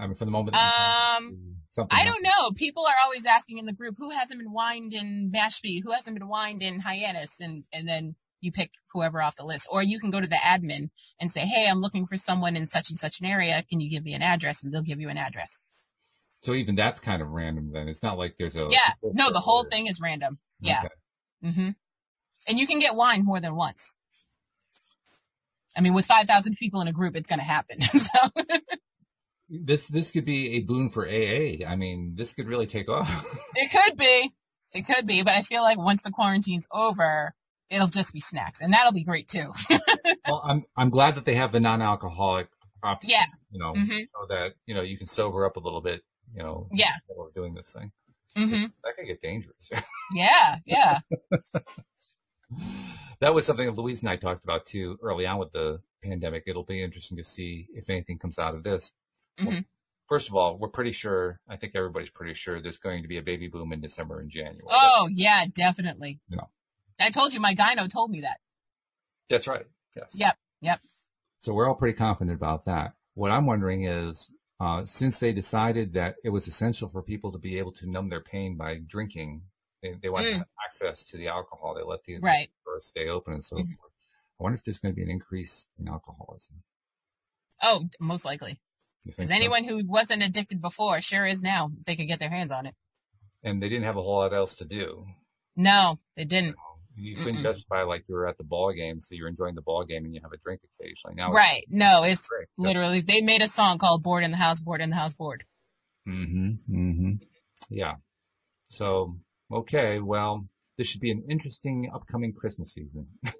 I 0.00 0.06
mean, 0.06 0.14
from 0.14 0.26
the 0.26 0.32
moment. 0.32 0.56
Um, 0.56 1.56
something. 1.70 1.96
I 1.96 2.04
don't 2.04 2.22
know. 2.22 2.50
People 2.54 2.84
are 2.86 2.94
always 3.04 3.26
asking 3.26 3.58
in 3.58 3.66
the 3.66 3.72
group, 3.72 3.96
who 3.98 4.10
hasn't 4.10 4.40
been 4.40 4.52
wined 4.52 4.94
in 4.94 5.30
Mashpee? 5.34 5.82
Who 5.84 5.92
hasn't 5.92 6.18
been 6.18 6.28
wined 6.28 6.62
in 6.62 6.80
Hyannis? 6.80 7.40
And, 7.40 7.64
and 7.74 7.86
then 7.86 8.14
you 8.40 8.52
pick 8.52 8.70
whoever 8.94 9.20
off 9.20 9.36
the 9.36 9.44
list. 9.44 9.68
Or 9.70 9.82
you 9.82 10.00
can 10.00 10.10
go 10.10 10.20
to 10.20 10.26
the 10.26 10.36
admin 10.36 10.88
and 11.20 11.30
say, 11.30 11.40
hey, 11.40 11.68
I'm 11.68 11.80
looking 11.80 12.06
for 12.06 12.16
someone 12.16 12.56
in 12.56 12.66
such 12.66 12.88
and 12.88 12.98
such 12.98 13.20
an 13.20 13.26
area. 13.26 13.62
Can 13.68 13.80
you 13.80 13.90
give 13.90 14.04
me 14.04 14.14
an 14.14 14.22
address? 14.22 14.62
And 14.62 14.72
they'll 14.72 14.82
give 14.82 15.00
you 15.00 15.10
an 15.10 15.18
address. 15.18 15.58
So 16.42 16.54
even 16.54 16.74
that's 16.74 17.00
kind 17.00 17.20
of 17.20 17.28
random. 17.28 17.72
Then 17.72 17.88
it's 17.88 18.02
not 18.02 18.16
like 18.16 18.36
there's 18.38 18.56
a. 18.56 18.68
Yeah. 18.70 18.92
No, 19.02 19.30
the 19.30 19.40
whole 19.40 19.64
thing 19.64 19.88
is 19.88 20.00
random. 20.00 20.38
Yeah. 20.60 20.78
Okay. 20.78 20.88
Hmm 21.52 21.70
And 22.48 22.58
you 22.58 22.66
can 22.66 22.78
get 22.78 22.94
wine 22.94 23.24
more 23.24 23.40
than 23.40 23.54
once. 23.54 23.94
I 25.76 25.82
mean, 25.82 25.94
with 25.94 26.06
5,000 26.06 26.56
people 26.56 26.80
in 26.80 26.88
a 26.88 26.92
group, 26.92 27.16
it's 27.16 27.28
going 27.28 27.38
to 27.38 27.44
happen. 27.44 27.80
so, 27.82 28.18
This 29.48 29.86
this 29.86 30.10
could 30.10 30.24
be 30.24 30.56
a 30.56 30.60
boon 30.60 30.88
for 30.88 31.06
AA. 31.06 31.64
I 31.66 31.76
mean, 31.76 32.14
this 32.16 32.32
could 32.32 32.48
really 32.48 32.66
take 32.66 32.88
off. 32.88 33.08
it 33.54 33.70
could 33.70 33.96
be. 33.96 34.30
It 34.74 34.86
could 34.86 35.06
be, 35.06 35.22
but 35.22 35.34
I 35.34 35.42
feel 35.42 35.62
like 35.62 35.78
once 35.78 36.02
the 36.02 36.10
quarantine's 36.10 36.66
over, 36.72 37.32
it'll 37.70 37.86
just 37.86 38.12
be 38.12 38.20
snacks. 38.20 38.60
And 38.60 38.72
that'll 38.72 38.92
be 38.92 39.04
great 39.04 39.28
too. 39.28 39.52
well, 40.28 40.42
I'm 40.44 40.64
I'm 40.76 40.90
glad 40.90 41.14
that 41.14 41.24
they 41.24 41.36
have 41.36 41.52
the 41.52 41.60
non-alcoholic 41.60 42.48
option. 42.82 43.10
Yeah. 43.10 43.24
You 43.52 43.60
know, 43.60 43.72
hmm 43.72 43.86
so 43.86 44.26
that 44.28 44.54
you 44.66 44.74
know 44.74 44.82
you 44.82 44.98
can 44.98 45.06
sober 45.06 45.46
up 45.46 45.56
a 45.56 45.60
little 45.60 45.80
bit. 45.80 46.02
You 46.34 46.42
know. 46.42 46.68
Yeah. 46.72 46.90
Doing 47.34 47.54
this 47.54 47.70
thing, 47.70 47.92
hmm 48.36 48.64
that 48.84 48.96
could 48.96 49.06
get 49.06 49.20
dangerous. 49.22 49.56
Yeah. 50.14 50.56
Yeah. 50.64 50.98
that 53.20 53.34
was 53.34 53.44
something 53.46 53.66
that 53.66 53.76
Louise 53.76 54.00
and 54.02 54.08
I 54.10 54.16
talked 54.16 54.44
about 54.44 54.66
too 54.66 54.98
early 55.02 55.26
on 55.26 55.38
with 55.38 55.52
the 55.52 55.80
pandemic. 56.02 56.44
It'll 56.46 56.64
be 56.64 56.82
interesting 56.82 57.16
to 57.16 57.24
see 57.24 57.66
if 57.74 57.90
anything 57.90 58.18
comes 58.18 58.38
out 58.38 58.54
of 58.54 58.62
this. 58.62 58.92
Well, 59.38 59.48
Mhm. 59.52 59.64
first 60.08 60.28
of 60.28 60.36
all, 60.36 60.56
we're 60.58 60.68
pretty 60.68 60.92
sure, 60.92 61.40
I 61.48 61.56
think 61.56 61.74
everybody's 61.74 62.10
pretty 62.10 62.34
sure 62.34 62.60
there's 62.62 62.78
going 62.78 63.02
to 63.02 63.08
be 63.08 63.16
a 63.18 63.22
baby 63.22 63.48
boom 63.48 63.72
in 63.72 63.80
December 63.80 64.20
and 64.20 64.30
January. 64.30 64.62
Oh, 64.70 65.08
yeah, 65.12 65.44
definitely. 65.52 66.20
Yeah. 66.28 66.44
I 67.00 67.10
told 67.10 67.34
you, 67.34 67.40
my 67.40 67.54
gyno 67.54 67.88
told 67.90 68.10
me 68.10 68.20
that. 68.20 68.38
That's 69.28 69.46
right. 69.48 69.66
Yes. 69.96 70.12
Yep. 70.14 70.36
Yep. 70.60 70.80
So 71.40 71.52
we're 71.52 71.68
all 71.68 71.74
pretty 71.74 71.96
confident 71.98 72.36
about 72.36 72.64
that. 72.66 72.94
What 73.14 73.30
I'm 73.32 73.46
wondering 73.46 73.84
is, 73.84 74.30
uh, 74.60 74.84
since 74.86 75.18
they 75.18 75.32
decided 75.32 75.92
that 75.94 76.16
it 76.24 76.30
was 76.30 76.46
essential 76.46 76.88
for 76.88 77.02
people 77.02 77.30
to 77.32 77.38
be 77.38 77.58
able 77.58 77.72
to 77.72 77.88
numb 77.90 78.08
their 78.08 78.22
pain 78.22 78.56
by 78.56 78.78
drinking, 78.86 79.42
they, 79.82 79.94
they 80.02 80.08
want 80.08 80.24
to 80.26 80.32
Mm. 80.32 80.38
have 80.38 80.46
access 80.66 81.04
to 81.06 81.16
the 81.16 81.28
alcohol. 81.28 81.74
They 81.74 81.82
let 81.82 82.04
the 82.04 82.18
Right. 82.18 82.50
stores 82.62 82.86
stay 82.86 83.08
open 83.08 83.34
and 83.34 83.44
so 83.44 83.56
Mhm. 83.56 83.76
forth. 83.78 83.92
I 84.38 84.42
wonder 84.42 84.56
if 84.56 84.64
there's 84.64 84.78
going 84.78 84.92
to 84.92 84.96
be 84.96 85.02
an 85.02 85.10
increase 85.10 85.66
in 85.78 85.88
alcoholism. 85.88 86.62
Oh, 87.62 87.88
most 88.00 88.24
likely. 88.24 88.60
Because 89.04 89.28
so? 89.28 89.34
anyone 89.34 89.64
who 89.64 89.82
wasn't 89.86 90.22
addicted 90.22 90.60
before 90.60 91.00
sure 91.00 91.26
is 91.26 91.42
now. 91.42 91.70
They 91.86 91.96
could 91.96 92.08
get 92.08 92.18
their 92.18 92.30
hands 92.30 92.50
on 92.50 92.66
it. 92.66 92.74
and 93.42 93.62
they 93.62 93.68
didn't 93.68 93.84
have 93.84 93.96
a 93.96 94.02
whole 94.02 94.16
lot 94.16 94.32
else 94.34 94.56
to 94.56 94.64
do. 94.64 95.06
No, 95.54 95.98
they 96.16 96.24
didn't. 96.24 96.56
You 96.96 97.16
couldn't 97.16 97.42
justify 97.42 97.82
like 97.82 98.04
you 98.08 98.14
were 98.14 98.26
at 98.26 98.38
the 98.38 98.44
ball 98.44 98.72
game, 98.72 99.00
so 99.00 99.14
you're 99.14 99.28
enjoying 99.28 99.54
the 99.54 99.62
ball 99.62 99.84
game 99.84 100.04
and 100.04 100.14
you 100.14 100.20
have 100.22 100.32
a 100.32 100.38
drink 100.38 100.60
occasionally. 100.80 101.14
Now, 101.16 101.28
Right. 101.28 101.64
No, 101.68 102.02
it's 102.04 102.26
great. 102.28 102.48
literally, 102.56 103.00
they 103.00 103.20
made 103.20 103.42
a 103.42 103.48
song 103.48 103.78
called 103.78 104.02
Bored 104.02 104.24
in 104.24 104.30
the 104.30 104.36
House, 104.36 104.60
Bored 104.60 104.80
in 104.80 104.90
the 104.90 104.96
House, 104.96 105.14
Bored. 105.14 105.44
Mm-hmm. 106.08 106.48
Mm-hmm. 106.74 107.12
Yeah. 107.70 107.94
So, 108.70 109.18
okay. 109.52 109.98
Well, 110.00 110.46
this 110.78 110.88
should 110.88 111.00
be 111.00 111.10
an 111.10 111.24
interesting 111.30 111.90
upcoming 111.94 112.32
Christmas 112.32 112.72
season. 112.72 113.06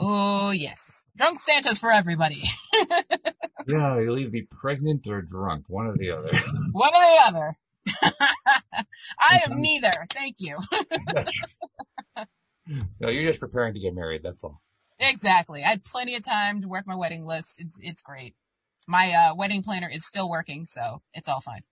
Oh, 0.00 0.50
yes. 0.50 1.04
Drunk 1.16 1.38
Santa's 1.38 1.78
for 1.78 1.92
everybody. 1.92 2.42
yeah, 3.68 4.00
you'll 4.00 4.18
either 4.18 4.30
be 4.30 4.48
pregnant 4.50 5.06
or 5.06 5.20
drunk, 5.20 5.66
one 5.68 5.86
or 5.86 5.96
the 5.98 6.12
other. 6.12 6.30
One 6.72 6.94
or 6.94 7.02
the 7.02 7.22
other. 7.28 7.54
I 9.20 9.40
am 9.44 9.60
neither. 9.60 9.92
Thank 10.10 10.36
you. 10.38 10.56
No, 12.66 13.08
you're 13.08 13.24
just 13.24 13.40
preparing 13.40 13.74
to 13.74 13.80
get 13.80 13.94
married. 13.94 14.22
That's 14.22 14.44
all. 14.44 14.60
Exactly. 15.00 15.64
I 15.64 15.68
had 15.68 15.84
plenty 15.84 16.14
of 16.16 16.24
time 16.24 16.60
to 16.62 16.68
work 16.68 16.86
my 16.86 16.94
wedding 16.94 17.26
list. 17.26 17.60
It's, 17.60 17.78
it's 17.82 18.02
great. 18.02 18.34
My, 18.86 19.10
uh, 19.12 19.34
wedding 19.34 19.62
planner 19.62 19.88
is 19.92 20.06
still 20.06 20.28
working, 20.28 20.66
so 20.66 21.02
it's 21.14 21.28
all 21.28 21.40
fine. 21.40 21.62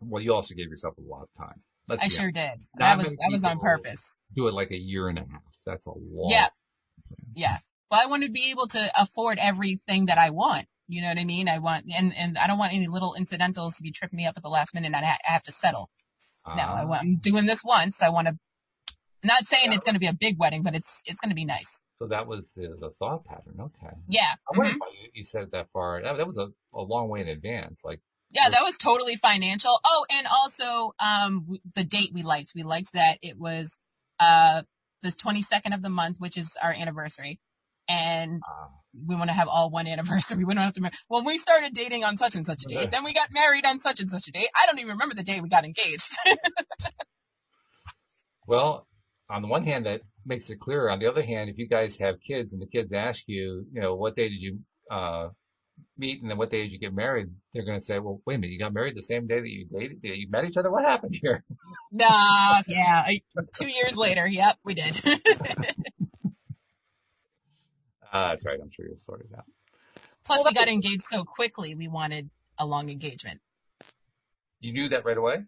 Well, 0.00 0.22
you 0.22 0.34
also 0.34 0.54
gave 0.54 0.68
yourself 0.68 0.94
a 0.98 1.00
lot 1.00 1.22
of 1.22 1.28
time. 1.38 1.62
Let's 1.88 2.02
I 2.02 2.08
sure 2.08 2.30
honest. 2.34 2.34
did. 2.34 2.80
That 2.80 2.98
was, 2.98 3.16
that 3.16 3.28
was 3.30 3.44
on 3.44 3.58
purpose. 3.58 4.16
do 4.34 4.48
it 4.48 4.54
like 4.54 4.70
a 4.70 4.76
year 4.76 5.08
and 5.08 5.18
a 5.18 5.22
half. 5.22 5.42
That's 5.64 5.86
a 5.86 5.90
lot. 5.90 6.30
Yeah. 6.30 6.46
Yeah. 7.34 7.56
Well, 7.90 8.00
I 8.02 8.06
want 8.06 8.24
to 8.24 8.30
be 8.30 8.50
able 8.50 8.66
to 8.68 8.90
afford 9.00 9.38
everything 9.40 10.06
that 10.06 10.18
I 10.18 10.30
want. 10.30 10.66
You 10.86 11.02
know 11.02 11.08
what 11.08 11.18
I 11.18 11.24
mean? 11.24 11.48
I 11.48 11.58
want, 11.60 11.86
and, 11.96 12.12
and 12.16 12.36
I 12.36 12.46
don't 12.46 12.58
want 12.58 12.74
any 12.74 12.88
little 12.88 13.14
incidentals 13.14 13.76
to 13.76 13.82
be 13.82 13.90
tripping 13.90 14.18
me 14.18 14.26
up 14.26 14.36
at 14.36 14.42
the 14.42 14.50
last 14.50 14.74
minute 14.74 14.88
and 14.88 14.96
I, 14.96 15.00
ha- 15.00 15.18
I 15.28 15.32
have 15.32 15.42
to 15.44 15.52
settle. 15.52 15.88
No, 16.46 16.62
I 16.62 16.82
Ah, 16.82 16.86
want, 16.86 17.00
I'm 17.00 17.16
doing 17.16 17.46
this 17.46 17.62
once. 17.64 18.02
I 18.02 18.10
want 18.10 18.28
to, 18.28 18.36
not 19.24 19.46
saying 19.46 19.72
it's 19.72 19.84
going 19.84 19.94
to 19.94 20.00
be 20.00 20.06
a 20.06 20.14
big 20.14 20.38
wedding, 20.38 20.62
but 20.62 20.74
it's, 20.74 21.02
it's 21.06 21.20
going 21.20 21.30
to 21.30 21.34
be 21.34 21.44
nice. 21.44 21.82
So 21.98 22.08
that 22.08 22.26
was 22.26 22.50
the, 22.56 22.76
the 22.80 22.90
thought 22.98 23.24
pattern. 23.24 23.56
Okay. 23.60 23.94
Yeah. 24.08 24.22
I 24.22 24.58
wonder 24.58 24.74
mhm. 24.74 24.78
why 24.78 24.88
you, 25.00 25.10
you 25.14 25.24
said 25.24 25.44
it 25.44 25.52
that 25.52 25.68
far. 25.72 26.02
That, 26.02 26.16
that 26.16 26.26
was 26.26 26.38
a, 26.38 26.48
a 26.74 26.82
long 26.82 27.08
way 27.08 27.20
in 27.20 27.28
advance. 27.28 27.82
Like, 27.84 28.00
Yeah, 28.30 28.48
that 28.50 28.62
was 28.62 28.78
totally 28.78 29.16
financial. 29.16 29.78
Oh, 29.84 30.06
and 30.12 30.26
also, 30.26 30.94
um, 30.98 31.58
the 31.74 31.84
date 31.84 32.10
we 32.12 32.22
liked. 32.22 32.52
We 32.54 32.62
liked 32.62 32.92
that 32.94 33.18
it 33.22 33.38
was, 33.38 33.78
uh, 34.20 34.62
the 35.02 35.10
22nd 35.10 35.74
of 35.74 35.82
the 35.82 35.90
month, 35.90 36.16
which 36.18 36.36
is 36.36 36.56
our 36.62 36.72
anniversary. 36.72 37.38
And 37.88 38.40
uh, 38.42 38.68
we 39.06 39.14
want 39.14 39.28
to 39.28 39.34
have 39.34 39.48
all 39.48 39.70
one 39.70 39.86
anniversary. 39.86 40.44
We 40.48 40.54
don't 40.54 40.64
have 40.64 40.72
to, 40.74 40.90
well, 41.08 41.24
we 41.24 41.38
started 41.38 41.74
dating 41.74 42.04
on 42.04 42.16
such 42.16 42.36
and 42.36 42.46
such 42.46 42.64
a 42.64 42.68
date. 42.68 42.88
Then 42.90 43.04
we 43.04 43.12
got 43.12 43.28
married 43.30 43.66
on 43.66 43.80
such 43.80 44.00
and 44.00 44.08
such 44.08 44.28
a 44.28 44.32
date. 44.32 44.48
I 44.54 44.66
don't 44.66 44.78
even 44.78 44.92
remember 44.92 45.14
the 45.14 45.22
day 45.22 45.40
we 45.40 45.48
got 45.48 45.64
engaged. 45.64 46.16
well, 48.48 48.86
on 49.30 49.42
the 49.42 49.48
one 49.48 49.64
hand, 49.64 49.86
that 49.86 50.02
makes 50.26 50.50
it 50.50 50.60
clearer. 50.60 50.90
On 50.90 50.98
the 50.98 51.06
other 51.06 51.22
hand, 51.22 51.50
if 51.50 51.58
you 51.58 51.68
guys 51.68 51.96
have 51.98 52.20
kids 52.20 52.52
and 52.52 52.60
the 52.60 52.66
kids 52.66 52.92
ask 52.92 53.22
you, 53.26 53.66
you 53.72 53.80
know, 53.80 53.94
what 53.94 54.16
day 54.16 54.28
did 54.28 54.40
you, 54.40 54.58
uh, 54.90 55.28
meet 55.96 56.20
and 56.22 56.30
then 56.30 56.38
what 56.38 56.50
day 56.50 56.62
did 56.62 56.72
you 56.72 56.78
get 56.78 56.94
married? 56.94 57.28
They're 57.52 57.64
going 57.64 57.78
to 57.78 57.84
say, 57.84 57.98
well, 57.98 58.20
wait 58.26 58.36
a 58.36 58.38
minute, 58.38 58.52
you 58.52 58.58
got 58.58 58.74
married 58.74 58.96
the 58.96 59.02
same 59.02 59.26
day 59.26 59.40
that 59.40 59.48
you 59.48 59.66
dated, 59.66 60.02
that 60.02 60.16
you 60.16 60.28
met 60.30 60.44
each 60.44 60.56
other? 60.56 60.70
What 60.70 60.84
happened 60.84 61.16
here? 61.20 61.44
nah, 61.92 62.60
yeah. 62.66 63.02
I, 63.06 63.20
two 63.54 63.68
years 63.68 63.96
later. 63.96 64.26
Yep, 64.26 64.56
we 64.64 64.74
did. 64.74 65.00
Uh, 65.04 65.16
that's 68.12 68.44
right. 68.44 68.58
I'm 68.60 68.70
sure 68.70 68.86
you'll 68.86 68.98
sort 68.98 69.20
it 69.20 69.36
out. 69.36 69.44
Plus 70.24 70.44
we 70.44 70.52
got 70.52 70.68
engaged 70.68 71.02
so 71.02 71.24
quickly. 71.24 71.74
We 71.74 71.88
wanted 71.88 72.30
a 72.58 72.66
long 72.66 72.88
engagement. 72.88 73.40
You 74.60 74.72
knew 74.72 74.88
that 74.90 75.04
right 75.04 75.18
away? 75.18 75.44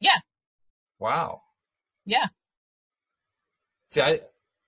Yeah. 0.00 0.16
Wow. 0.98 1.42
Yeah. 2.06 2.26
See, 3.90 4.00
I, 4.00 4.20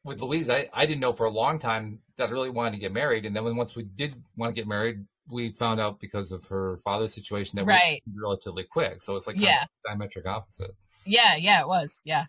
with 0.04 0.20
Louise, 0.20 0.50
I, 0.50 0.68
I 0.72 0.86
didn't 0.86 1.00
know 1.00 1.12
for 1.12 1.26
a 1.26 1.30
long 1.30 1.58
time 1.58 2.00
that 2.18 2.28
I 2.28 2.32
really 2.32 2.50
wanted 2.50 2.72
to 2.72 2.78
get 2.78 2.92
married. 2.92 3.24
And 3.24 3.34
then 3.34 3.44
when, 3.44 3.56
once 3.56 3.74
we 3.76 3.84
did 3.84 4.14
want 4.36 4.54
to 4.54 4.60
get 4.60 4.66
married, 4.68 5.04
we 5.30 5.52
found 5.52 5.80
out 5.80 6.00
because 6.00 6.32
of 6.32 6.44
her 6.46 6.80
father's 6.84 7.14
situation 7.14 7.56
that 7.56 7.64
Right. 7.66 8.02
we 8.06 8.20
relatively 8.20 8.64
quick. 8.64 9.02
So 9.02 9.14
it's 9.16 9.26
like 9.26 9.36
Yeah. 9.38 9.64
diametric 9.86 10.26
opposite. 10.26 10.74
Yeah, 11.04 11.36
yeah, 11.36 11.60
it 11.60 11.68
was. 11.68 12.00
Yeah. 12.04 12.24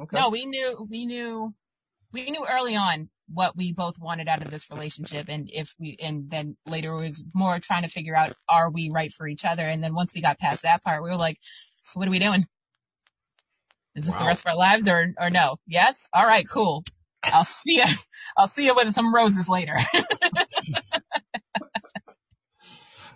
Okay. 0.00 0.16
No, 0.16 0.30
we 0.30 0.46
knew, 0.46 0.86
we 0.88 1.06
knew, 1.06 1.52
we 2.12 2.30
knew 2.30 2.46
early 2.48 2.76
on 2.76 3.08
what 3.32 3.56
we 3.56 3.72
both 3.72 3.98
wanted 4.00 4.28
out 4.28 4.44
of 4.44 4.50
this 4.50 4.70
relationship. 4.70 5.28
And 5.28 5.48
if 5.52 5.74
we, 5.78 5.96
and 6.02 6.30
then 6.30 6.56
later 6.66 6.92
it 6.92 7.00
was 7.02 7.22
more 7.34 7.58
trying 7.58 7.82
to 7.82 7.88
figure 7.88 8.16
out, 8.16 8.32
are 8.48 8.70
we 8.70 8.90
right 8.90 9.12
for 9.12 9.26
each 9.26 9.44
other? 9.44 9.62
And 9.64 9.82
then 9.82 9.94
once 9.94 10.14
we 10.14 10.20
got 10.20 10.38
past 10.38 10.62
that 10.62 10.82
part, 10.82 11.02
we 11.02 11.10
were 11.10 11.16
like, 11.16 11.38
so 11.82 11.98
what 11.98 12.08
are 12.08 12.12
we 12.12 12.18
doing? 12.20 12.46
Is 14.00 14.06
this 14.06 14.16
the 14.16 14.24
rest 14.24 14.46
of 14.46 14.50
our 14.50 14.56
lives 14.56 14.88
or, 14.88 15.12
or 15.20 15.28
no? 15.28 15.56
Yes? 15.66 16.08
All 16.14 16.24
right, 16.24 16.44
cool. 16.50 16.84
I'll 17.22 17.44
see 17.44 17.76
you, 17.76 17.84
I'll 18.36 18.46
see 18.46 18.64
you 18.64 18.74
with 18.74 18.92
some 18.94 19.14
roses 19.14 19.48
later. 19.48 19.74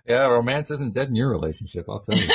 Yeah, 0.07 0.27
romance 0.27 0.71
isn't 0.71 0.93
dead 0.93 1.09
in 1.09 1.17
your 1.17 1.31
relationship, 1.31 1.87
I'll 1.89 2.01
tell 2.01 2.15
you. 2.15 2.29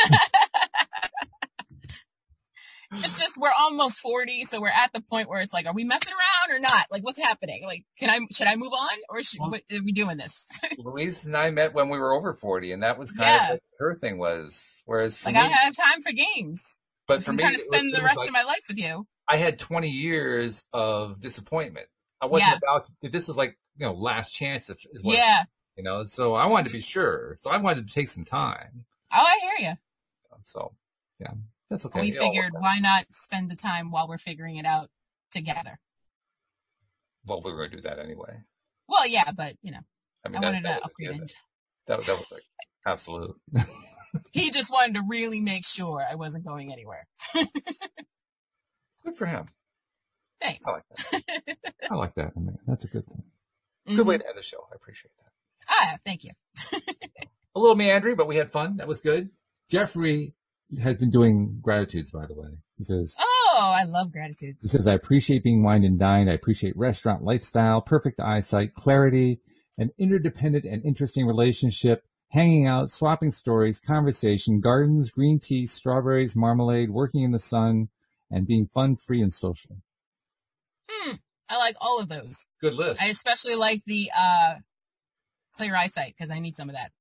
it's 2.93 3.19
just, 3.19 3.37
we're 3.39 3.51
almost 3.55 3.99
40. 3.99 4.45
So 4.45 4.59
we're 4.59 4.69
at 4.69 4.91
the 4.91 5.01
point 5.01 5.29
where 5.29 5.39
it's 5.41 5.53
like, 5.53 5.67
are 5.67 5.73
we 5.75 5.83
messing 5.83 6.11
around 6.11 6.57
or 6.57 6.59
not? 6.59 6.87
Like 6.91 7.03
what's 7.03 7.21
happening? 7.21 7.61
Like, 7.67 7.83
can 7.99 8.09
I, 8.09 8.17
should 8.33 8.47
I 8.47 8.55
move 8.55 8.71
on 8.73 8.97
or 9.09 9.21
should, 9.21 9.39
Well- 9.39 9.51
what, 9.51 9.61
are 9.71 9.83
we 9.83 9.91
doing 9.91 10.17
this? 10.17 10.47
Louise 10.79 11.25
and 11.25 11.37
I 11.37 11.51
met 11.51 11.75
when 11.75 11.89
we 11.89 11.99
were 11.99 12.11
over 12.13 12.33
40 12.33 12.71
and 12.71 12.81
that 12.81 12.97
was 12.97 13.11
kind 13.11 13.27
Yeah. 13.27 13.43
of 13.43 13.49
what 13.51 13.61
her 13.77 13.95
thing 13.95 14.17
was. 14.17 14.59
Whereas 14.85 15.15
for 15.19 15.27
like 15.27 15.35
me, 15.35 15.41
I 15.41 15.43
don't 15.43 15.51
have 15.51 15.75
time 15.75 16.01
for 16.01 16.11
games. 16.11 16.79
But 17.09 17.23
for 17.23 17.31
I'm 17.31 17.35
me, 17.35 17.41
trying 17.41 17.53
to 17.55 17.59
was- 17.59 17.65
spend 17.67 17.93
the 17.93 18.01
rest 18.01 18.17
like- 18.17 18.27
of 18.29 18.33
my 18.33 18.43
life 18.43 18.63
with 18.69 18.77
you. 18.77 19.05
I 19.27 19.37
had 19.37 19.59
20 19.59 19.89
years 19.89 20.65
of 20.73 21.19
disappointment. 21.19 21.87
I 22.21 22.25
wasn't 22.25 22.51
Yeah. 22.51 22.57
about 22.57 22.87
to, 23.03 23.09
this 23.09 23.27
was 23.27 23.37
like, 23.37 23.57
you 23.77 23.85
know, 23.85 23.93
last 23.93 24.31
chance 24.33 24.69
is 24.69 24.77
is 24.91 25.03
what, 25.03 25.15
Yeah. 25.17 25.43
you 25.75 25.83
know, 25.83 26.05
so 26.05 26.33
I 26.33 26.45
wanted 26.47 26.65
to 26.69 26.73
be 26.73 26.81
sure. 26.81 27.37
So 27.41 27.49
I 27.51 27.57
wanted 27.57 27.87
to 27.87 27.93
take 27.93 28.09
some 28.09 28.25
time. 28.25 28.85
Oh, 29.13 29.17
I 29.23 29.39
hear 29.59 29.69
you. 29.69 29.75
So 30.45 30.73
yeah, 31.19 31.33
that's 31.69 31.85
okay. 31.85 31.99
we 31.99 32.11
figured 32.11 32.53
why 32.53 32.79
not 32.79 33.05
spend 33.13 33.51
the 33.51 33.55
time 33.55 33.91
while 33.91 34.07
we're 34.07 34.17
figuring 34.17 34.55
it 34.57 34.65
out 34.65 34.89
together. 35.31 35.77
Well, 37.25 37.41
we 37.43 37.51
were 37.51 37.57
going 37.57 37.71
to 37.71 37.75
do 37.77 37.81
that 37.83 37.99
anyway. 37.99 38.41
Well, 38.87 39.05
yeah, 39.07 39.31
but 39.31 39.55
you 39.61 39.71
know, 39.71 39.81
I 40.25 40.29
I, 40.29 40.31
that, 40.31 40.41
wanted 40.41 40.63
that, 40.65 40.81
to 40.81 40.81
was, 40.81 40.91
yeah, 40.99 41.23
it. 41.23 41.33
that, 41.87 41.99
that 41.99 42.17
was 42.17 42.31
like 42.31 42.43
absolute. 42.85 43.39
He 44.31 44.51
just 44.51 44.71
wanted 44.71 44.95
to 44.95 45.03
really 45.07 45.41
make 45.41 45.65
sure 45.65 46.03
I 46.09 46.15
wasn't 46.15 46.45
going 46.45 46.71
anywhere. 46.71 47.07
Good 49.03 49.15
for 49.15 49.25
him. 49.25 49.45
Thanks. 50.41 50.65
I 50.67 50.71
like 50.71 50.83
that. 50.89 51.57
I 51.91 51.95
like 51.95 52.15
that. 52.15 52.31
I 52.35 52.39
mean, 52.39 52.57
that's 52.67 52.85
a 52.85 52.87
good 52.87 53.05
thing. 53.05 53.23
Good 53.97 54.05
way 54.07 54.17
to 54.17 54.25
end 54.25 54.37
the 54.37 54.43
show. 54.43 54.59
I 54.71 54.75
appreciate 54.75 55.11
that. 55.17 55.31
Ah, 55.69 55.97
thank 56.05 56.23
you. 56.23 56.31
A 57.55 57.59
little 57.59 57.75
meandering, 57.75 58.15
but 58.15 58.27
we 58.27 58.35
had 58.35 58.51
fun. 58.51 58.77
That 58.77 58.87
was 58.87 59.01
good. 59.01 59.29
Jeffrey 59.69 60.33
has 60.81 60.97
been 60.97 61.09
doing 61.09 61.59
gratitudes, 61.61 62.11
by 62.11 62.25
the 62.27 62.35
way. 62.35 62.49
He 62.77 62.83
says, 62.83 63.15
Oh, 63.19 63.73
I 63.75 63.83
love 63.85 64.11
gratitudes. 64.11 64.61
He 64.61 64.67
says, 64.67 64.87
I 64.87 64.93
appreciate 64.93 65.43
being 65.43 65.63
wined 65.63 65.83
and 65.83 65.99
dined. 65.99 66.29
I 66.29 66.33
appreciate 66.33 66.77
restaurant 66.77 67.23
lifestyle, 67.23 67.81
perfect 67.81 68.19
eyesight, 68.19 68.75
clarity, 68.75 69.41
an 69.77 69.89
interdependent 69.97 70.65
and 70.65 70.85
interesting 70.85 71.25
relationship, 71.25 72.03
hanging 72.29 72.67
out, 72.67 72.91
swapping 72.91 73.31
stories, 73.31 73.79
conversation, 73.79 74.59
gardens, 74.59 75.11
green 75.11 75.39
tea, 75.39 75.65
strawberries, 75.65 76.35
marmalade, 76.35 76.89
working 76.89 77.23
in 77.23 77.31
the 77.31 77.39
sun, 77.39 77.89
and 78.31 78.47
being 78.47 78.67
fun, 78.73 78.95
free, 78.95 79.21
and 79.21 79.33
social. 79.33 79.77
Hmm. 80.89 81.15
I 81.49 81.57
like 81.57 81.75
all 81.81 81.99
of 81.99 82.09
those. 82.09 82.45
Good 82.61 82.73
list. 82.75 83.01
I 83.01 83.07
especially 83.07 83.55
like 83.55 83.83
the 83.85 84.09
uh 84.17 84.53
clear 85.57 85.75
eyesight 85.75 86.13
because 86.17 86.31
I 86.31 86.39
need 86.39 86.55
some 86.55 86.69
of 86.69 86.75
that. 86.75 86.91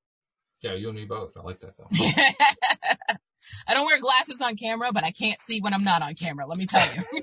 yeah, 0.63 0.75
you'll 0.75 0.93
need 0.93 1.09
both. 1.09 1.37
I 1.37 1.43
like 1.43 1.61
that 1.61 1.75
though. 1.77 1.89
I 3.69 3.75
don't 3.75 3.87
wear 3.87 4.01
glasses 4.01 4.41
on 4.41 4.57
camera, 4.57 4.91
but 4.93 5.05
I 5.05 5.11
can't 5.11 5.41
see 5.41 5.61
when 5.61 5.73
I'm 5.75 5.85
not 5.85 6.03
on 6.03 6.15
camera. 6.15 6.47
Let 6.47 6.59
me 6.59 6.67
tell 6.67 6.87
you. 6.95 7.05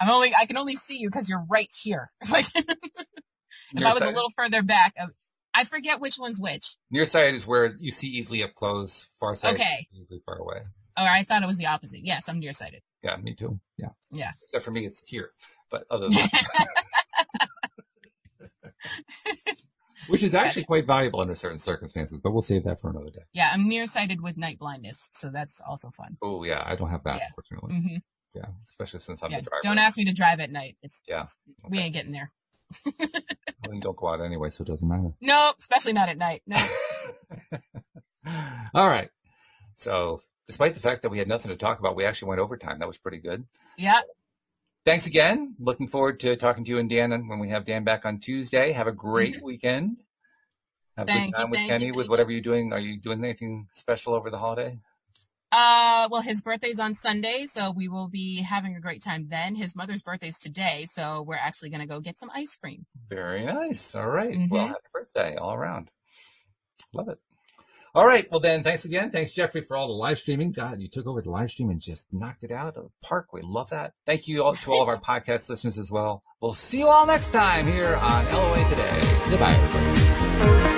I'm 0.00 0.08
only, 0.08 0.32
I 0.38 0.46
can 0.46 0.56
only 0.56 0.76
see 0.76 0.98
you 0.98 1.08
because 1.08 1.28
you're 1.28 1.44
right 1.50 1.68
here. 1.82 2.08
Like, 2.30 2.46
if 3.74 3.84
I 3.84 3.94
was 3.94 4.02
a 4.02 4.10
little 4.10 4.30
further 4.36 4.62
back, 4.62 4.94
I 5.54 5.64
forget 5.64 6.00
which 6.00 6.18
one's 6.18 6.40
which. 6.40 6.76
Near 6.90 7.02
Nearsighted 7.02 7.34
is 7.34 7.46
where 7.46 7.74
you 7.78 7.90
see 7.90 8.08
easily 8.08 8.42
up 8.42 8.54
close. 8.54 9.08
Far 9.20 9.34
Farsighted 9.36 9.60
Okay. 9.60 9.86
easily 9.92 10.20
far 10.24 10.36
away. 10.38 10.58
Or 10.98 11.06
I 11.08 11.22
thought 11.22 11.42
it 11.42 11.46
was 11.46 11.58
the 11.58 11.66
opposite. 11.66 12.00
Yes, 12.04 12.28
I'm 12.28 12.38
nearsighted. 12.40 12.82
Yeah, 13.02 13.16
me 13.16 13.34
too. 13.34 13.58
Yeah. 13.76 13.88
Yeah. 14.10 14.30
Except 14.44 14.64
for 14.64 14.70
me, 14.70 14.86
it's 14.86 15.02
here. 15.06 15.30
But 15.70 15.84
other 15.90 16.08
than 16.08 16.14
that, 16.14 16.68
which 20.08 20.22
is 20.22 20.34
actually 20.34 20.64
quite 20.64 20.86
valuable 20.86 21.20
under 21.20 21.34
certain 21.34 21.58
circumstances, 21.58 22.20
but 22.22 22.32
we'll 22.32 22.42
save 22.42 22.64
that 22.64 22.80
for 22.80 22.90
another 22.90 23.10
day. 23.10 23.22
yeah, 23.32 23.48
I'm 23.52 23.68
nearsighted 23.68 24.20
with 24.20 24.36
night 24.36 24.58
blindness, 24.58 25.08
so 25.12 25.30
that's 25.30 25.60
also 25.66 25.90
fun. 25.90 26.16
Oh 26.22 26.44
yeah, 26.44 26.62
I 26.64 26.76
don't 26.76 26.90
have 26.90 27.04
that, 27.04 27.16
Yeah. 27.16 27.28
fortunately. 27.34 27.74
hmm 27.74 27.96
Yeah, 28.34 28.46
especially 28.68 29.00
since 29.00 29.22
I'm 29.22 29.30
Yeah, 29.30 29.38
the 29.38 29.44
driver. 29.44 29.60
don't 29.62 29.78
ask 29.78 29.96
me 29.96 30.04
to 30.06 30.12
drive 30.12 30.40
at 30.40 30.50
night. 30.50 30.76
It's, 30.82 31.02
Yeah. 31.06 31.22
it's- 31.22 31.38
we 31.68 31.78
Okay. 31.78 31.86
ain't 31.86 31.94
getting 31.94 32.12
there. 32.12 32.30
Well, 33.66 33.74
you 33.74 33.80
don't 33.80 33.96
go 33.96 34.08
out 34.08 34.20
anyway, 34.20 34.50
so 34.50 34.62
it 34.62 34.68
doesn't 34.68 34.88
matter. 34.88 35.12
Nope, 35.20 35.56
especially 35.58 35.92
not 35.92 36.08
at 36.08 36.18
night. 36.18 36.42
No. 36.46 36.56
All 38.74 38.88
right. 38.88 39.10
So, 39.76 40.22
despite 40.46 40.74
the 40.74 40.80
fact 40.80 41.02
that 41.02 41.10
we 41.10 41.18
had 41.18 41.28
nothing 41.28 41.50
to 41.50 41.56
talk 41.56 41.78
about, 41.78 41.96
we 41.96 42.04
actually 42.04 42.28
went 42.28 42.40
overtime. 42.40 42.78
That 42.78 42.88
was 42.88 42.98
pretty 42.98 43.20
good. 43.20 43.44
yeah, 43.78 44.00
Thanks 44.84 45.06
again. 45.06 45.54
Looking 45.60 45.86
forward 45.86 46.18
to 46.20 46.34
talking 46.36 46.64
to 46.64 46.70
you 46.70 46.78
and 46.78 46.90
Dan 46.90 47.10
when 47.28 47.38
we 47.38 47.50
have 47.50 47.64
Dan 47.64 47.84
back 47.84 48.04
on 48.04 48.18
Tuesday. 48.18 48.72
Have 48.72 48.88
a 48.88 48.92
great 48.92 49.36
weekend. 49.42 49.98
Have 50.96 51.08
a 51.08 51.12
Mm-hmm. 51.12 51.18
Thank 51.18 51.34
good 51.34 51.38
you, 51.38 51.42
time 51.44 51.50
with 51.50 51.56
thank 51.58 51.68
you, 51.68 51.72
Kenny 51.72 51.84
thank 51.86 51.96
with 51.96 52.06
you. 52.06 52.10
whatever 52.10 52.30
you're 52.32 52.40
doing. 52.42 52.72
Are 52.72 52.80
you 52.80 53.00
doing 53.00 53.24
anything 53.24 53.68
special 53.74 54.14
over 54.14 54.30
the 54.30 54.38
holiday? 54.38 54.78
Uh, 55.52 56.08
well, 56.10 56.22
his 56.22 56.40
birthday's 56.40 56.78
on 56.78 56.94
Sunday, 56.94 57.44
so 57.46 57.70
we 57.70 57.86
will 57.88 58.08
be 58.08 58.42
having 58.42 58.74
a 58.74 58.80
great 58.80 59.02
time 59.02 59.26
then. 59.28 59.54
His 59.54 59.76
mother's 59.76 60.02
birthday's 60.02 60.38
today, 60.38 60.86
so 60.88 61.22
we're 61.22 61.34
actually 61.36 61.68
gonna 61.70 61.86
go 61.86 62.00
get 62.00 62.18
some 62.18 62.30
ice 62.34 62.56
cream. 62.56 62.86
Very 63.08 63.44
nice. 63.44 63.94
All 63.94 64.08
right. 64.08 64.36
Well, 64.50 64.64
Mhm. 64.64 64.68
happy 64.68 64.80
birthday 64.92 65.36
all 65.36 65.52
around. 65.54 65.90
Love 66.94 67.08
it. 67.08 67.18
All 67.94 68.06
right. 68.06 68.26
Well, 68.30 68.40
then, 68.40 68.64
thanks 68.64 68.86
again. 68.86 69.10
Thanks, 69.10 69.32
Jeffrey, 69.32 69.60
for 69.60 69.76
all 69.76 69.86
the 69.88 69.92
live 69.92 70.18
streaming. 70.18 70.52
God, 70.52 70.80
you 70.80 70.88
took 70.88 71.06
over 71.06 71.20
the 71.20 71.28
live 71.30 71.50
stream 71.50 71.68
and 71.68 71.78
just 71.78 72.06
knocked 72.10 72.42
it 72.42 72.50
out 72.50 72.68
of 72.68 72.74
the 72.74 72.88
park. 73.02 73.34
We 73.34 73.42
love 73.42 73.68
that. 73.68 73.92
Thank 74.06 74.28
you 74.28 74.42
all 74.42 74.54
to 74.54 74.72
all 74.72 74.80
of 74.82 74.88
our 74.88 74.98
podcast 75.20 75.50
listeners 75.50 75.78
as 75.78 75.90
well. 75.90 76.22
We'll 76.40 76.54
see 76.54 76.78
you 76.78 76.88
all 76.88 77.04
next 77.04 77.30
time 77.30 77.66
here 77.66 77.94
on 77.96 78.24
LOA 78.32 78.68
Today. 78.70 79.00
Goodbye, 79.28 79.52
everybody. 79.52 80.71